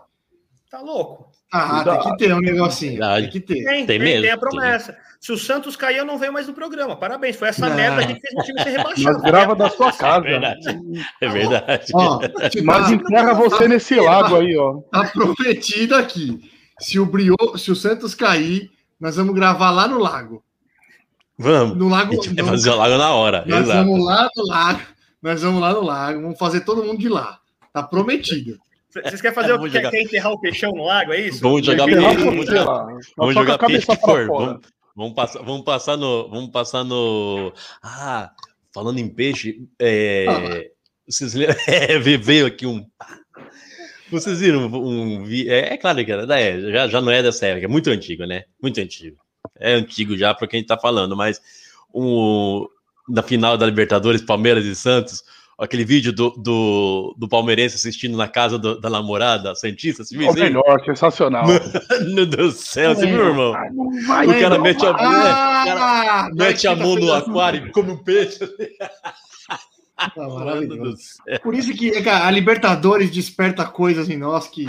[0.70, 1.32] Tá louco.
[1.54, 3.00] Ah, tem que ter um negocinho.
[3.00, 3.64] Tem que ter.
[3.64, 4.98] Tem, Tem tem, mesmo, tem a promessa.
[5.26, 6.96] Se o Santos cair, eu não venho mais no programa.
[6.96, 7.36] Parabéns.
[7.36, 7.76] Foi essa Não.
[7.76, 9.22] merda que fez o time ser Mas rebaixado.
[9.24, 10.22] grava da sua É casa.
[10.22, 10.80] verdade.
[11.20, 11.86] É verdade.
[11.96, 12.20] Ó,
[12.64, 14.82] Mas tá, enterra você nesse lago aí, ó.
[14.92, 16.40] tá prometido aqui.
[16.80, 18.70] Se o, Brio, se o Santos cair,
[19.00, 20.44] nós vamos gravar lá no lago.
[21.40, 21.76] Vamos.
[21.76, 22.14] No A lago.
[22.14, 23.44] gente vai no- fazer o lago na hora.
[23.48, 23.80] nós Exato.
[23.80, 24.82] vamos lá no lago.
[25.24, 26.22] Nós vamos lá no lago.
[26.22, 27.40] Vamos fazer todo mundo de lá.
[27.74, 28.58] Tá prometido.
[28.94, 29.92] Vocês querem fazer o Vamos quer, jogar.
[29.92, 31.12] quer enterrar o peixão no lago?
[31.12, 31.42] É isso?
[31.42, 32.00] Vamos jogar peixe.
[32.24, 32.86] Vamos jogar,
[33.18, 34.28] vamos a jogar peixe cabeça que pra for.
[34.28, 34.46] fora.
[34.46, 34.62] Vamos,
[34.96, 36.30] vamos passar, vamos passar no.
[36.30, 37.54] Vamos passar no.
[37.84, 38.32] Ah,
[38.74, 40.72] falando em peixe, é,
[41.08, 41.56] vocês lembram?
[41.68, 42.86] É, veio aqui um.
[44.10, 45.24] Vocês viram um.
[45.24, 47.90] vi- É, é claro que era, é, já, já não é dessa época, é muito
[47.90, 48.44] antigo, né?
[48.62, 49.18] Muito antigo.
[49.60, 51.42] É antigo já para quem tá falando, mas
[51.94, 52.66] um,
[53.08, 55.24] na final da Libertadores, Palmeiras e Santos,
[55.58, 60.18] aquele vídeo do, do, do palmeirense assistindo na casa do- da namorada, a Santista, você
[60.18, 61.46] viu O isso melhor, sensacional.
[62.14, 63.54] Meu Deus do céu, você viu, irmão?
[64.06, 65.06] Vai, O cara não mete a, vai.
[65.70, 68.40] Ah, mete a mão no aquário e come um peixe.
[69.98, 71.40] Tá.
[71.42, 74.66] Por isso que cara, a Libertadores desperta coisas em nós que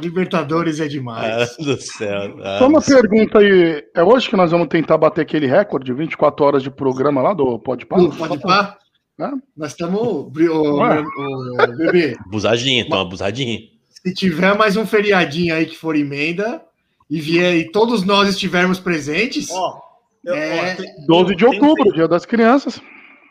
[0.00, 1.56] Libertadores é Ah, demais.
[1.58, 2.38] do céu.
[2.42, 3.84] Ah, Só uma pergunta aí.
[3.94, 7.34] É hoje que nós vamos tentar bater aquele recorde de 24 horas de programa lá
[7.34, 7.96] do Pode Pá?
[7.98, 8.78] Pode pá?
[9.18, 9.32] Hã?
[9.56, 10.00] Nós estamos.
[10.02, 13.68] O, o, bebê, Abusadinho, então, abusadinho.
[13.90, 16.62] se tiver mais um feriadinho aí que for emenda
[17.10, 19.80] e vier e todos nós estivermos presentes, Ó,
[20.24, 22.80] eu- É, ó, tem- 12 de tem outubro, dia das crianças.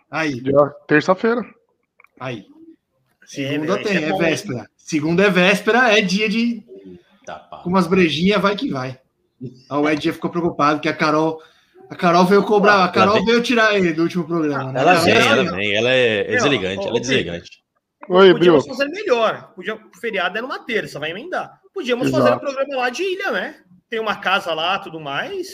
[0.10, 0.42] aí,
[0.88, 1.44] terça-feira.
[2.20, 2.46] aí.
[3.24, 4.70] É, Segunda velho, tem, é é véspera.
[4.78, 6.64] Segunda é véspera, é dia de.
[7.26, 7.36] Tá.
[7.64, 9.00] Com umas brejinhas, vai que vai.
[9.70, 11.42] O Ed já ficou preocupado que a Carol.
[11.92, 14.72] A Carol veio cobrar, a Carol vem- veio tirar ele do último programa.
[14.72, 14.80] né?
[14.80, 15.76] Ela vem, ela vem.
[15.76, 17.50] Ela é, é deselegante, ela é deselegante.
[18.10, 19.52] Oi, Podíamos fazer melhor.
[19.54, 21.52] Podia, o feriado é numa terça, vai emendar.
[21.74, 22.24] Podíamos Exato.
[22.24, 23.56] fazer o programa lá de ilha, né?
[23.90, 25.48] Tem uma casa lá, tudo mais.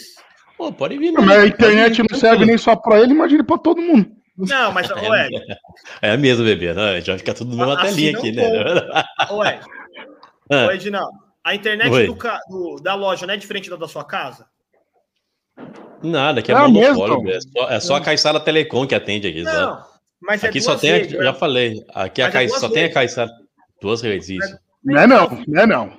[0.57, 1.11] Pô, pode vir.
[1.11, 4.07] Mas a internet não serve nem só pra ele, imagina pra todo mundo.
[4.38, 5.45] Não, mas, Ed,
[6.03, 6.72] É a mesma, bebê.
[6.72, 8.76] Não, a gente vai ficar tudo numa Assim telinha aqui, conta.
[8.76, 9.03] né?
[9.31, 9.59] ô Ed,
[10.51, 10.68] Ah.
[10.68, 14.45] ô Edinaldo, a internet do do- da loja não é diferente da da sua casa?
[16.02, 17.30] Nada, que é, É a monopólio.
[17.30, 19.44] É só, é só a Caissara Telecom que atende aqui.
[19.44, 19.57] sabe?
[19.57, 19.84] Não,
[20.22, 21.26] mas é aqui só tem, a, vezes, eu né?
[21.26, 22.94] já falei, aqui a Mas é Cais, duas só tem a.
[22.94, 23.30] Caissara.
[23.82, 24.57] Duas vezes, isso.
[24.84, 25.91] Não é não, não é não.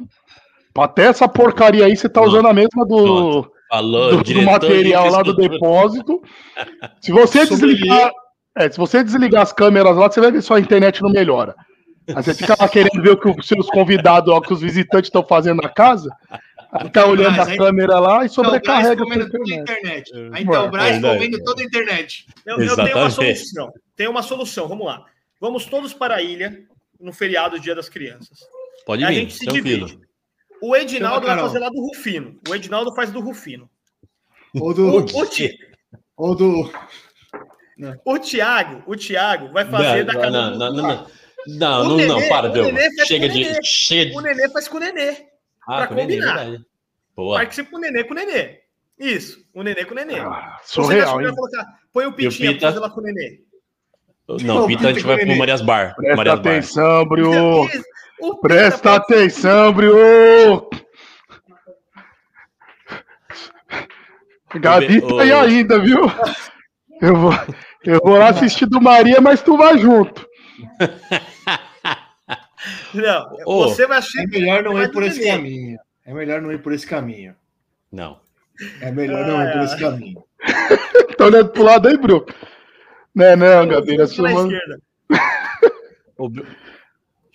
[0.95, 5.35] Ter essa porcaria aí, você tá usando a mesma do, do, do material lá do
[5.35, 6.23] depósito.
[7.01, 8.12] Se você desligar.
[8.57, 11.55] É, se você desligar as câmeras lá, você vai ver só a internet não melhora.
[12.09, 15.09] Aí você fica lá querendo ver o que os seus convidados, o que os visitantes
[15.09, 16.11] estão fazendo na casa.
[16.93, 19.61] Tá olhando a aí- câmera lá e sobrecarrega a a internet.
[19.61, 20.12] internet.
[20.12, 21.15] A Mano, Intelbras verdade.
[21.16, 22.27] comendo toda a internet.
[22.45, 23.73] Eu, eu tenho uma solução.
[23.97, 25.05] Tem uma solução, vamos lá.
[25.40, 26.65] Vamos todos para a ilha
[27.01, 28.39] no feriado Dia das Crianças.
[28.85, 29.86] Pode a vir, gente se tranquilo.
[29.86, 30.07] divide.
[30.61, 32.39] O Edinaldo a vai fazer lá do Rufino.
[32.49, 33.70] O Edinaldo faz do Rufino.
[34.55, 34.97] Ou O, do.
[35.16, 35.57] o, Ti-
[36.16, 36.70] Ou do.
[38.05, 41.07] o Thiago, o Thiago vai fazer da Não, casa não, do não, não, não,
[41.47, 42.65] não, O não, não, para, o Deu.
[43.07, 43.65] Chega o de.
[43.65, 44.16] Chega de.
[44.16, 45.27] O Nenê faz com o Nenê.
[45.69, 46.35] Ah, pra com o Nenê, combinar.
[46.45, 46.65] verdade.
[47.15, 47.39] Boa.
[47.39, 48.61] Participa o Nenê com o Nenê.
[48.99, 50.19] Isso, o Nenê com o Nenê.
[50.19, 51.35] Ah, Você surreal, vai hein?
[51.35, 52.66] colocar, põe o Pitinha Pita?
[52.66, 53.40] fazer lá com o Nenê.
[54.43, 55.39] Não, Pita, a gente vai pro Nenê.
[55.39, 55.95] Marias Bar.
[55.95, 56.51] Presta Marias Bar.
[56.51, 57.62] atenção, Brio.
[57.62, 57.66] O
[58.35, 60.69] Pita Presta atenção, Brio.
[64.55, 66.01] Gabi tá aí ainda, viu?
[67.03, 67.32] Eu vou,
[67.85, 70.27] eu vou lá assistir do Maria, mas tu vai junto.
[72.94, 74.20] Não, Ô, você vai assistir.
[74.22, 75.30] É melhor não ir por esse Nenê.
[75.32, 75.78] caminho.
[76.05, 77.35] É melhor não ir por esse caminho.
[77.93, 78.20] Não.
[78.80, 80.24] É melhor não ir por esse caminho.
[81.18, 82.24] Tá olhando pro lado aí, Brio?
[83.12, 83.86] Não, não, Gabi.
[83.89, 84.48] Pela é sua mão-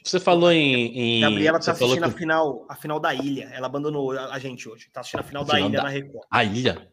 [0.04, 1.18] Você falou em.
[1.18, 3.50] em Gabriela tá assistindo a que- final, a final da ilha.
[3.54, 4.90] Ela abandonou a a gente hoje.
[4.92, 6.24] Tá assistindo a final da Final ilha da- na Record.
[6.32, 6.88] A ilha.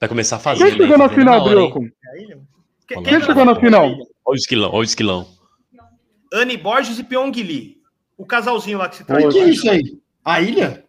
[0.00, 0.64] Vai começar a fazer.
[0.64, 1.84] Quem chegou na final, Brioco?
[1.84, 2.38] É a?
[2.88, 3.84] Quem tá chegou na final?
[3.86, 5.26] Olha o esquilão, olha o esquilão.
[6.32, 7.80] Anne Borges e Pyong Lee.
[8.16, 9.28] O casalzinho lá que se O traiu.
[9.30, 9.98] que é isso aí?
[10.24, 10.84] A ilha?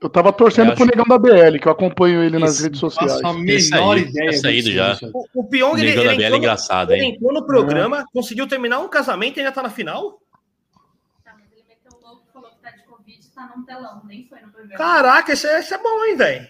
[0.00, 2.80] Eu tava torcendo Eu pro negão da BL, que eu acompanho ele nas Isso, redes
[2.80, 3.20] sociais.
[3.20, 4.32] Faço a Esse menor aí, ideia.
[4.32, 4.98] saído já.
[5.14, 7.14] O, o Pyong, O ele, ele é engraçado, ele hein?
[7.14, 10.20] entrou no programa, conseguiu terminar um casamento e ainda tá na final?
[11.24, 14.24] Tá, mas ele meteu o louco, falou que tá de Covid, tá num telão, nem
[14.24, 14.76] foi no programa.
[14.76, 16.48] Caraca, isso é, isso é bom, hein, velho?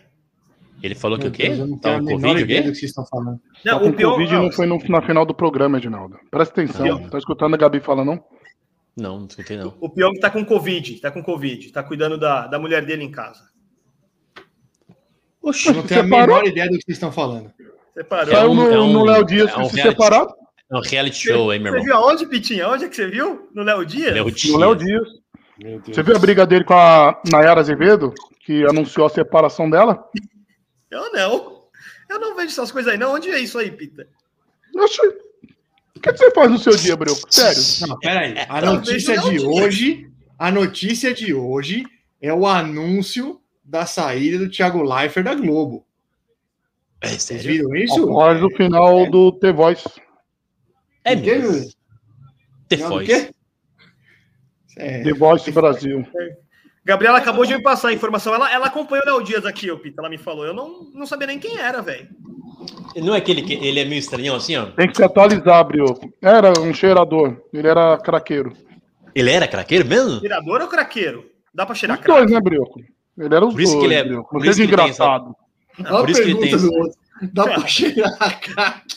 [0.82, 1.48] Ele falou que o Meu quê?
[1.50, 2.54] Deus, Tá um Covid, o quê?
[2.62, 3.38] que vocês estão falando.
[3.64, 6.18] Tá Não, com o Pyong, Covid não foi no- na final do programa, Edinaldo.
[6.30, 6.84] Presta atenção.
[6.86, 7.09] Não.
[7.09, 8.22] Tá escutando a Gabi falar, não?
[8.96, 9.74] Não, não escutei, não.
[9.80, 13.10] o Pyong tá com Covid, tá com Covid, tá cuidando da, da mulher dele em
[13.10, 13.40] casa.
[15.44, 16.36] Eu não tenho a Separou?
[16.36, 17.50] menor ideia do que vocês estão falando.
[17.94, 18.32] Você parou?
[18.32, 20.34] É Saiu um- no, é um- no Léo Dias é que um se reality separaram.
[20.70, 21.84] É um reality show, hein, meu Você irmão?
[21.84, 22.68] viu aonde, Pitinha?
[22.68, 23.48] Onde é que você viu?
[23.54, 24.12] No Léo Dias?
[24.14, 25.02] Léo No Léo Dias.
[25.59, 25.82] Dias.
[25.86, 28.12] Você viu a briga dele com a Nayara Azevedo,
[28.44, 30.02] que anunciou a separação dela?
[30.93, 31.62] Eu não.
[32.09, 33.14] Eu não vejo essas coisas aí, não.
[33.14, 34.06] Onde é isso aí, Pita?
[34.77, 35.01] Oxi.
[35.97, 37.14] O que você faz no seu dia, Breu?
[37.31, 37.62] Sério.
[37.89, 38.35] Não, peraí.
[38.48, 39.47] A notícia de dia.
[39.48, 41.85] hoje, a notícia de hoje
[42.20, 45.86] é o anúncio da saída do Thiago Leifert da Globo.
[47.01, 48.02] É Vocês viram isso?
[48.02, 49.89] Após o final do The Voice.
[51.05, 51.70] É mesmo.
[52.69, 53.06] The do Voice.
[53.06, 53.35] quê?
[54.77, 56.05] É, The Voice Brasil.
[56.84, 58.34] Gabriela acabou de me passar a informação.
[58.34, 60.00] Ela, ela acompanhou o Léo Dias aqui, ô Pita.
[60.00, 60.44] Ela me falou.
[60.44, 62.09] Eu não, não sabia nem quem era, velho.
[62.96, 64.66] Não é aquele que ele é meio estranhão assim, ó?
[64.66, 66.12] Tem que se atualizar, Brioco.
[66.20, 67.36] Era um cheirador.
[67.52, 68.52] Ele era craqueiro.
[69.14, 70.20] Ele era craqueiro mesmo?
[70.20, 71.30] Tirador ou craqueiro?
[71.54, 72.18] Dá pra cheirar Os craque?
[72.20, 72.80] dois, né, Brioco?
[73.18, 74.30] Ele era os Por isso dois, que ele é- Brioco.
[74.30, 75.36] por Não isso seja que ele tem essa- engraçado.
[75.76, 77.28] Por a isso que ele tem.
[77.32, 78.96] Dá pra cheirar craque?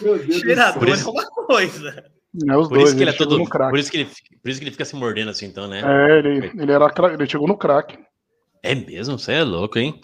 [0.00, 2.04] Meu Deus do Cheirador é uma coisa.
[2.48, 2.88] É, os Por dois.
[2.88, 3.38] isso que ele é chegou todo.
[3.38, 3.70] no crack.
[3.70, 4.10] Por isso que ele,
[4.42, 5.80] por isso que ele fica se mordendo assim, então, né?
[5.84, 7.12] É, ele, ele, era cra...
[7.14, 7.98] ele chegou no crack.
[8.62, 9.18] É mesmo?
[9.18, 10.00] Você é louco, hein?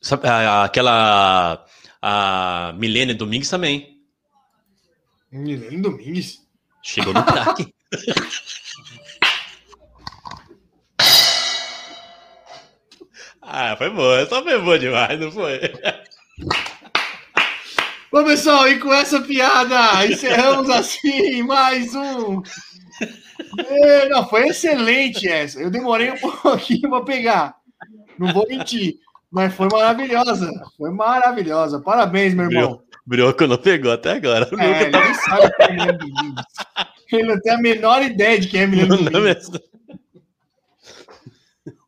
[0.00, 1.64] Sabe, a- aquela.
[2.00, 3.98] A Milene Domingues também.
[5.32, 6.46] Milene Domingues.
[6.82, 7.74] Chegou no crack.
[13.42, 14.20] ah, foi boa.
[14.20, 15.60] Essa foi boa demais, não foi?
[18.10, 22.42] Bom, pessoal, e com essa piada, encerramos assim mais um.
[23.58, 25.60] É, não, foi excelente essa.
[25.60, 27.56] Eu demorei um pouquinho para pegar.
[28.18, 28.96] Não vou mentir.
[29.30, 30.50] Mas foi maravilhosa.
[30.76, 31.80] Foi maravilhosa.
[31.80, 32.80] Parabéns, meu irmão.
[33.06, 34.48] Brioco não pegou até agora.
[34.50, 36.44] O É, Brioco ele nem sabe quem é Milene Domingues.
[37.12, 39.48] Ele não tem a menor ideia de quem é Não, Domingues.
[39.50, 39.60] não,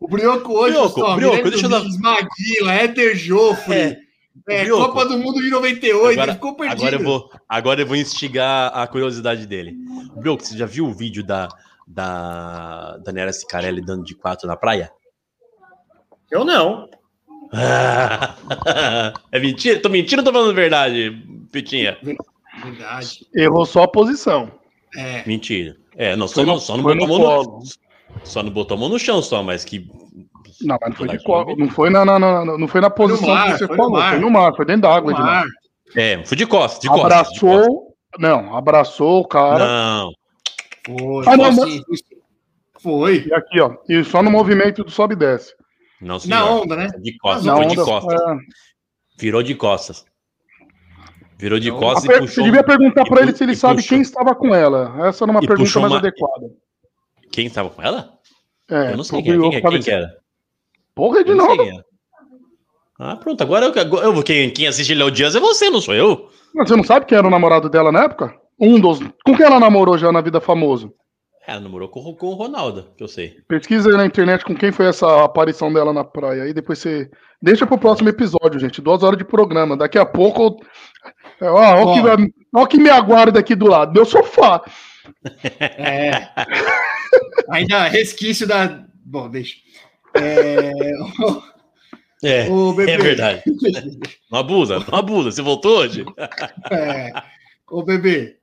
[0.00, 3.98] O Brioco hoje, Brioco, pessoal, Brioco, Milene deixa eu dar- Maguila, Éter Joffre, É,
[4.48, 4.86] é, Brioco.
[4.86, 6.78] Copa do Mundo de 98, Agora, ele ficou perdido.
[6.78, 9.76] agora eu vou, agora eu vou instigar a curiosidade dele.
[10.16, 11.48] Brioco, você já viu o vídeo da
[11.90, 14.92] da Daniela Sicarelli dando de quatro na praia?
[16.30, 16.88] Eu não.
[19.32, 19.80] é mentira?
[19.80, 21.10] Tô mentindo ou tô falando verdade,
[21.50, 21.98] Pitinha?
[22.62, 23.26] Verdade.
[23.34, 24.52] Errou só a posição.
[24.96, 25.26] É.
[25.26, 25.76] Mentira.
[25.96, 27.62] É, não, só, não, só não botou a no mão no, colo.
[28.22, 29.90] só não botou a mão no chão só, mas que
[30.62, 33.52] Não, mas não foi de Não foi na, na- na- não foi na posição mar,
[33.52, 33.92] que você foi falou.
[33.92, 34.10] mar.
[34.12, 35.44] Foi no mar, foi dentro da água, Edmar.
[35.96, 37.28] É, fui de costas, de costas.
[37.32, 37.64] de costas.
[37.64, 37.94] Abraçou.
[38.18, 39.66] Não, abraçou o cara.
[39.66, 40.12] Não.
[40.86, 41.82] Foi, Ah, não, foi, sim.
[42.80, 43.26] Foi.
[43.26, 43.74] E aqui, ó.
[43.88, 45.54] E só no movimento do sobe e desce.
[46.00, 46.36] Não, senhor.
[46.38, 46.88] Na onda, né?
[47.00, 48.20] De costas, Na foi de onda, costas.
[48.20, 48.36] é.
[49.18, 50.04] Virou de costas.
[51.38, 52.26] Virou de Então, costas e puxou.
[52.28, 53.88] Você devia perguntar pra ele se ele sabe puxou.
[53.90, 55.06] quem estava com ela.
[55.06, 56.46] Essa era uma E pergunta mais uma- adequada.
[57.32, 58.12] Quem estava com ela?
[58.70, 60.08] É, eu não sei quem, eu quem, é- falei quem que era.
[61.00, 61.62] Porra, de novo.
[61.62, 61.84] era.
[62.98, 63.40] Ah, pronto.
[63.42, 66.28] Agora eu, eu vou- quem, quem assiste Léo Dias é você, não sou eu.
[66.54, 68.34] Mas você não sabe quem era o namorado dela na época?
[68.60, 68.98] Um dos.
[69.24, 70.92] Com quem ela namorou já na vida famoso?
[71.46, 73.32] Ela namorou com, o- com o Ronaldo, que eu sei.
[73.48, 76.42] Pesquisa aí na internet com quem foi essa aparição dela na praia.
[76.42, 77.08] Aí depois você.
[77.42, 78.82] Deixa pro próximo episódio, gente.
[78.82, 79.74] Duas horas de programa.
[79.78, 80.62] Daqui a pouco.
[81.40, 83.94] É, Ó, ó, o que, ó que me aguarda aqui do lado.
[83.94, 84.60] Meu sofá.
[85.58, 86.10] É.
[87.50, 88.84] Ainda resquício da.
[89.04, 89.54] Bom, deixa.
[90.14, 90.72] É...
[92.22, 92.92] É, Ô, bebê.
[92.92, 93.42] é verdade.
[94.30, 95.32] Não abusa, não abusa.
[95.32, 96.04] Você voltou hoje?
[96.70, 97.10] É.
[97.66, 98.36] Ô, bebê.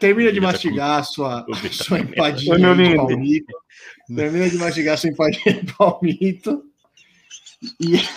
[0.00, 2.14] Termina de tá mastigar a sua, O tá sua comendo.
[2.14, 2.58] empadinha Oi,
[2.88, 3.52] de palmito.
[4.16, 6.64] Termina de mastigar a sua empadinha de palmito.
[7.80, 7.96] E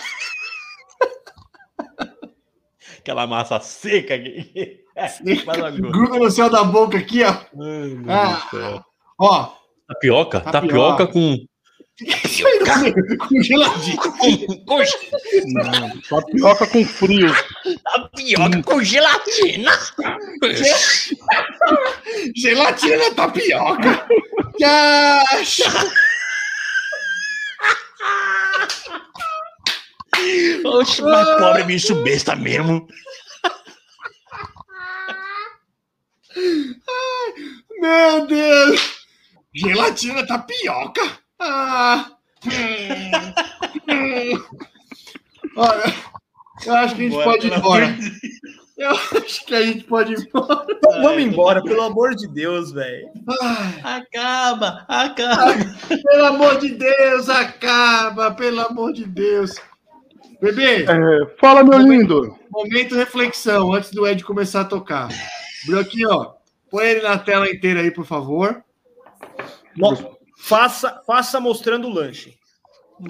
[3.00, 7.30] Aquela massa seca gru- gruda no céu da boca aqui, ó.
[7.30, 8.82] Ai, Ah.
[9.18, 9.54] Ó.
[9.88, 10.50] Tapioca, Tapioca.
[10.50, 11.36] tapioca com.
[12.00, 14.84] Isso aí não com.
[15.46, 17.32] Não, tapioca com frio.
[17.82, 19.72] Tapioca com gelatina.
[22.36, 24.06] Gelatina na tapioca.
[24.60, 25.62] Yash.
[30.64, 32.86] Oxe, mas pobre bicho besta mesmo.
[37.80, 38.98] Meu Deus!
[39.54, 41.17] Gelatina tapioca?
[41.40, 42.10] Ah!
[42.44, 43.32] Hum,
[43.88, 44.44] hum.
[45.56, 45.94] Olha,
[46.66, 47.92] eu acho que a gente pode ir embora.
[47.92, 48.12] de
[48.76, 50.66] Eu acho que a gente pode ir embora.
[50.70, 53.08] Então, vamos embora, pelo amor de Deus, velho.
[53.42, 55.54] Ai, Acaba, acaba.
[56.10, 58.30] pelo amor de Deus, acaba!
[58.32, 59.52] Pelo amor de Deus.
[60.40, 62.38] Bebê, É, fala, meu lindo.
[62.50, 65.08] momento reflexão antes do Ed começar a tocar.
[65.66, 66.34] Broquinho, ó,
[66.70, 68.62] põe ele na tela inteira aí, por favor.
[69.76, 72.34] Mo- Faça, faça mostrando o lanche.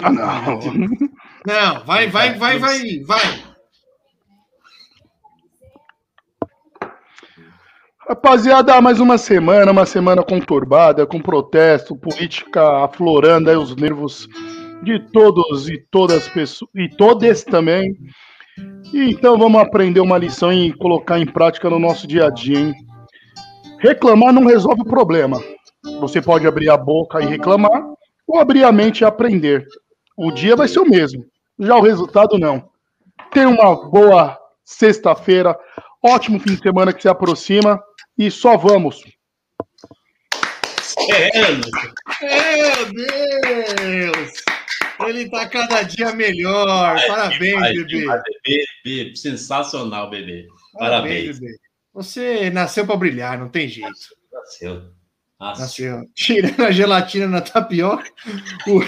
[0.02, 0.60] Ah, não.
[1.46, 3.44] Não, vai, vai, vai, vai, vai.
[8.08, 14.26] Rapaziada, mais uma semana, uma semana conturbada, com protesto, política aflorando aí os nervos
[14.82, 17.94] de todos e todas as pessoas, e todas também.
[18.92, 22.58] E então vamos aprender uma lição e colocar em prática no nosso dia a dia,
[22.58, 22.74] hein?
[23.78, 25.38] Reclamar não resolve o problema.
[26.00, 27.82] Você pode abrir a boca e reclamar,
[28.26, 29.66] ou abrir a mente e aprender.
[30.16, 31.24] O dia vai ser o mesmo,
[31.58, 32.68] já o resultado não.
[33.30, 35.58] Tenha uma boa sexta-feira,
[36.02, 37.80] ótimo fim de semana que se aproxima
[38.16, 39.02] e só vamos.
[41.10, 44.32] É, Meu Deus!
[45.06, 46.98] Ele tá cada dia melhor.
[47.06, 47.84] Parabéns, bebê.
[47.84, 49.16] demais, bebê, bebê.
[49.16, 50.48] Sensacional, bebê.
[50.72, 51.38] Parabéns, Parabéns.
[51.38, 51.58] bebê.
[51.94, 53.92] Você nasceu para brilhar, não tem jeito.
[54.32, 54.97] Nasceu.
[55.40, 55.62] Nossa.
[55.62, 56.04] Nasceu.
[56.14, 58.04] Tirando a gelatina na tapioca.
[58.66, 58.80] o-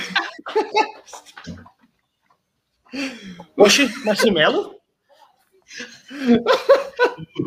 [3.56, 4.74] Oxe, marshmallow?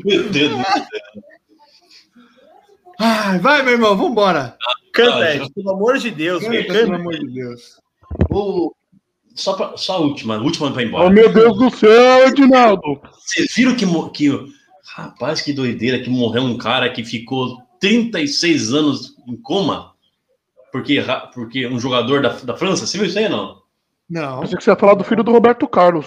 [0.05, 0.85] Meu Deus do céu.
[2.99, 4.57] Ai, vai, meu irmão, vambora.
[4.93, 6.61] Canta, Ah, Ed, pelo amor de Deus, velho.
[6.67, 7.01] Canta, pelo Canta.
[7.01, 7.81] amor de Deus.
[8.29, 8.73] O-
[9.35, 11.07] Só, pra- só a última, a última vai embora.
[11.07, 13.01] Oh, meu Deus do céu, Edinaldo!
[13.19, 14.53] Vocês viram que, que.
[14.95, 19.93] Rapaz, que doideira que morreu um cara que ficou 36 anos em coma?
[20.71, 21.03] Porque,
[21.33, 23.61] porque um jogador da, da França, você viu isso aí ou não?
[24.09, 24.39] Não.
[24.39, 26.05] Pensei que você ia falar do filho do Roberto Carlos.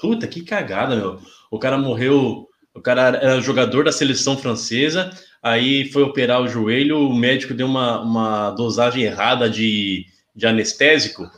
[0.00, 1.20] Puta, que cagada, meu.
[1.50, 2.48] O cara morreu.
[2.74, 5.10] O cara era jogador da seleção francesa,
[5.42, 10.04] aí foi operar o joelho, o médico deu uma, uma dosagem errada de,
[10.34, 11.30] de anestésico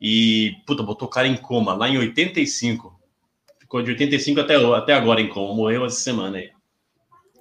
[0.00, 2.96] e, puta, botou o cara em coma, lá em 85.
[3.60, 6.53] Ficou de 85 até, até agora em coma, morreu essa semana aí.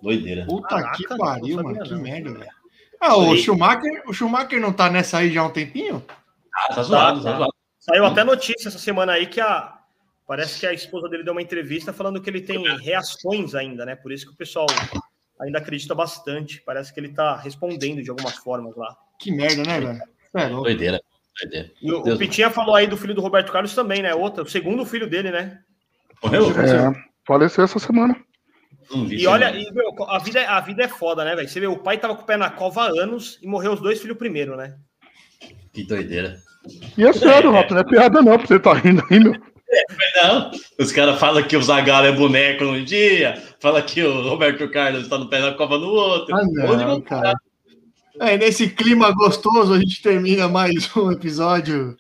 [0.04, 0.46] Doideira.
[0.46, 1.82] Puta Caraca, que não pariu, mano.
[1.82, 2.52] Que merda, velho.
[3.00, 3.38] Ah, o.
[3.38, 6.04] Schumacher, o Schumacher não tá nessa aí já há um tempinho?
[6.54, 7.38] Ah, tá zoado, tá, tá.
[7.38, 7.54] zoado.
[7.80, 9.80] Saiu até notícia essa semana aí que a.
[10.28, 13.96] Parece que a esposa dele deu uma entrevista falando que ele tem reações ainda, né?
[13.96, 14.66] Por isso que o pessoal
[15.40, 16.62] ainda acredita bastante.
[16.66, 18.96] Parece que ele tá respondendo de algumas formas lá.
[19.20, 20.02] Que merda, né, velho?
[20.36, 20.64] É louco.
[20.64, 21.02] Doideira.
[21.42, 21.72] doideira.
[21.82, 22.18] E o, o Deus.
[22.18, 24.14] Pitinha falou aí do filho do Roberto Carlos também, né?
[24.14, 25.60] Outra, o segundo filho dele, né?
[26.22, 26.50] Morreu?
[26.52, 26.94] É,
[27.26, 28.16] faleceu essa semana.
[29.10, 31.48] E olha, e, meu, a, vida, é- a vida é foda, né, velho?
[31.48, 33.80] Você vê, o pai tava com o pé na cova há anos e morreu os
[33.82, 34.76] dois filhos primeiro, né?
[35.74, 36.38] Que doideira.
[36.98, 39.34] E é sério, Rato, não é piada não, pra você tá rindo aí, meu.
[40.24, 44.70] Não, os caras falam que o Zagallo é boneco num dia, fala que o Roberto
[44.70, 46.36] Carlos tá no pé da Copa no outro.
[46.36, 47.34] Ah, Onde não, cara.
[48.20, 51.96] É, nesse clima gostoso, a gente termina mais um episódio.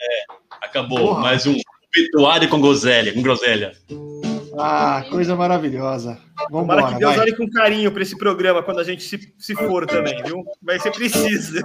[0.61, 1.21] Acabou, Porra.
[1.21, 1.55] mais um
[1.89, 3.73] obituário com groselha, com groselha.
[4.57, 6.17] Ah, coisa maravilhosa.
[6.51, 7.25] Vamos Tomara que Deus vai.
[7.25, 10.43] olhe com carinho para esse programa quando a gente se, se for também, viu?
[10.61, 11.61] Vai ser preciso.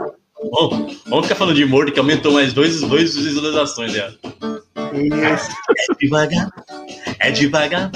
[0.50, 4.08] Bom, vamos ficar falando de morto, que aumentou mais dois, dois visualizações já.
[4.08, 5.50] Isso.
[5.90, 6.50] É devagar,
[7.18, 7.90] é devagar,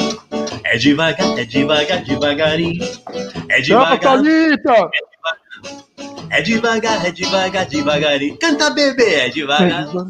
[0.65, 2.85] é devagar, é devagar, devagarinho.
[3.49, 4.91] É Chama, devagar, Thalita!
[6.31, 8.39] é devagar, é devagar, devagarinho.
[8.39, 10.07] Canta, bebê, é devagar, É devagar,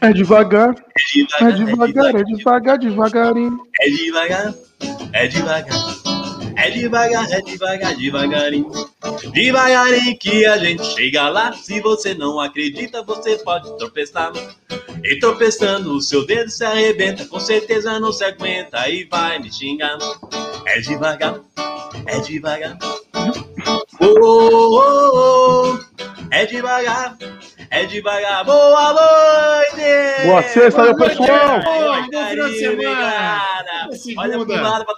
[0.00, 0.74] é é devagar,
[1.12, 3.60] devagar, é devagar, devagarinho.
[3.80, 4.54] É devagar,
[5.12, 5.96] é devagar.
[6.56, 8.70] É devagar, é devagar, devagarinho.
[9.32, 11.52] Devagarinho que a gente chega lá.
[11.52, 14.32] Se você não acredita, você pode tropeçar.
[15.04, 17.26] E tropeçando, o seu dedo se arrebenta.
[17.26, 19.98] Com certeza não se aguenta e vai me xingar.
[20.66, 21.40] É devagar,
[22.06, 22.78] é devagar.
[24.00, 26.06] Oh, oh, oh, oh.
[26.30, 27.16] É devagar,
[27.70, 28.44] é devagar.
[28.44, 30.26] Boa noite!
[30.26, 31.60] Boa sexta, meu Boa noite, pessoal!
[31.62, 33.10] Bom final de semana.
[33.10, 34.94] Cara, Boa olha pro lado pra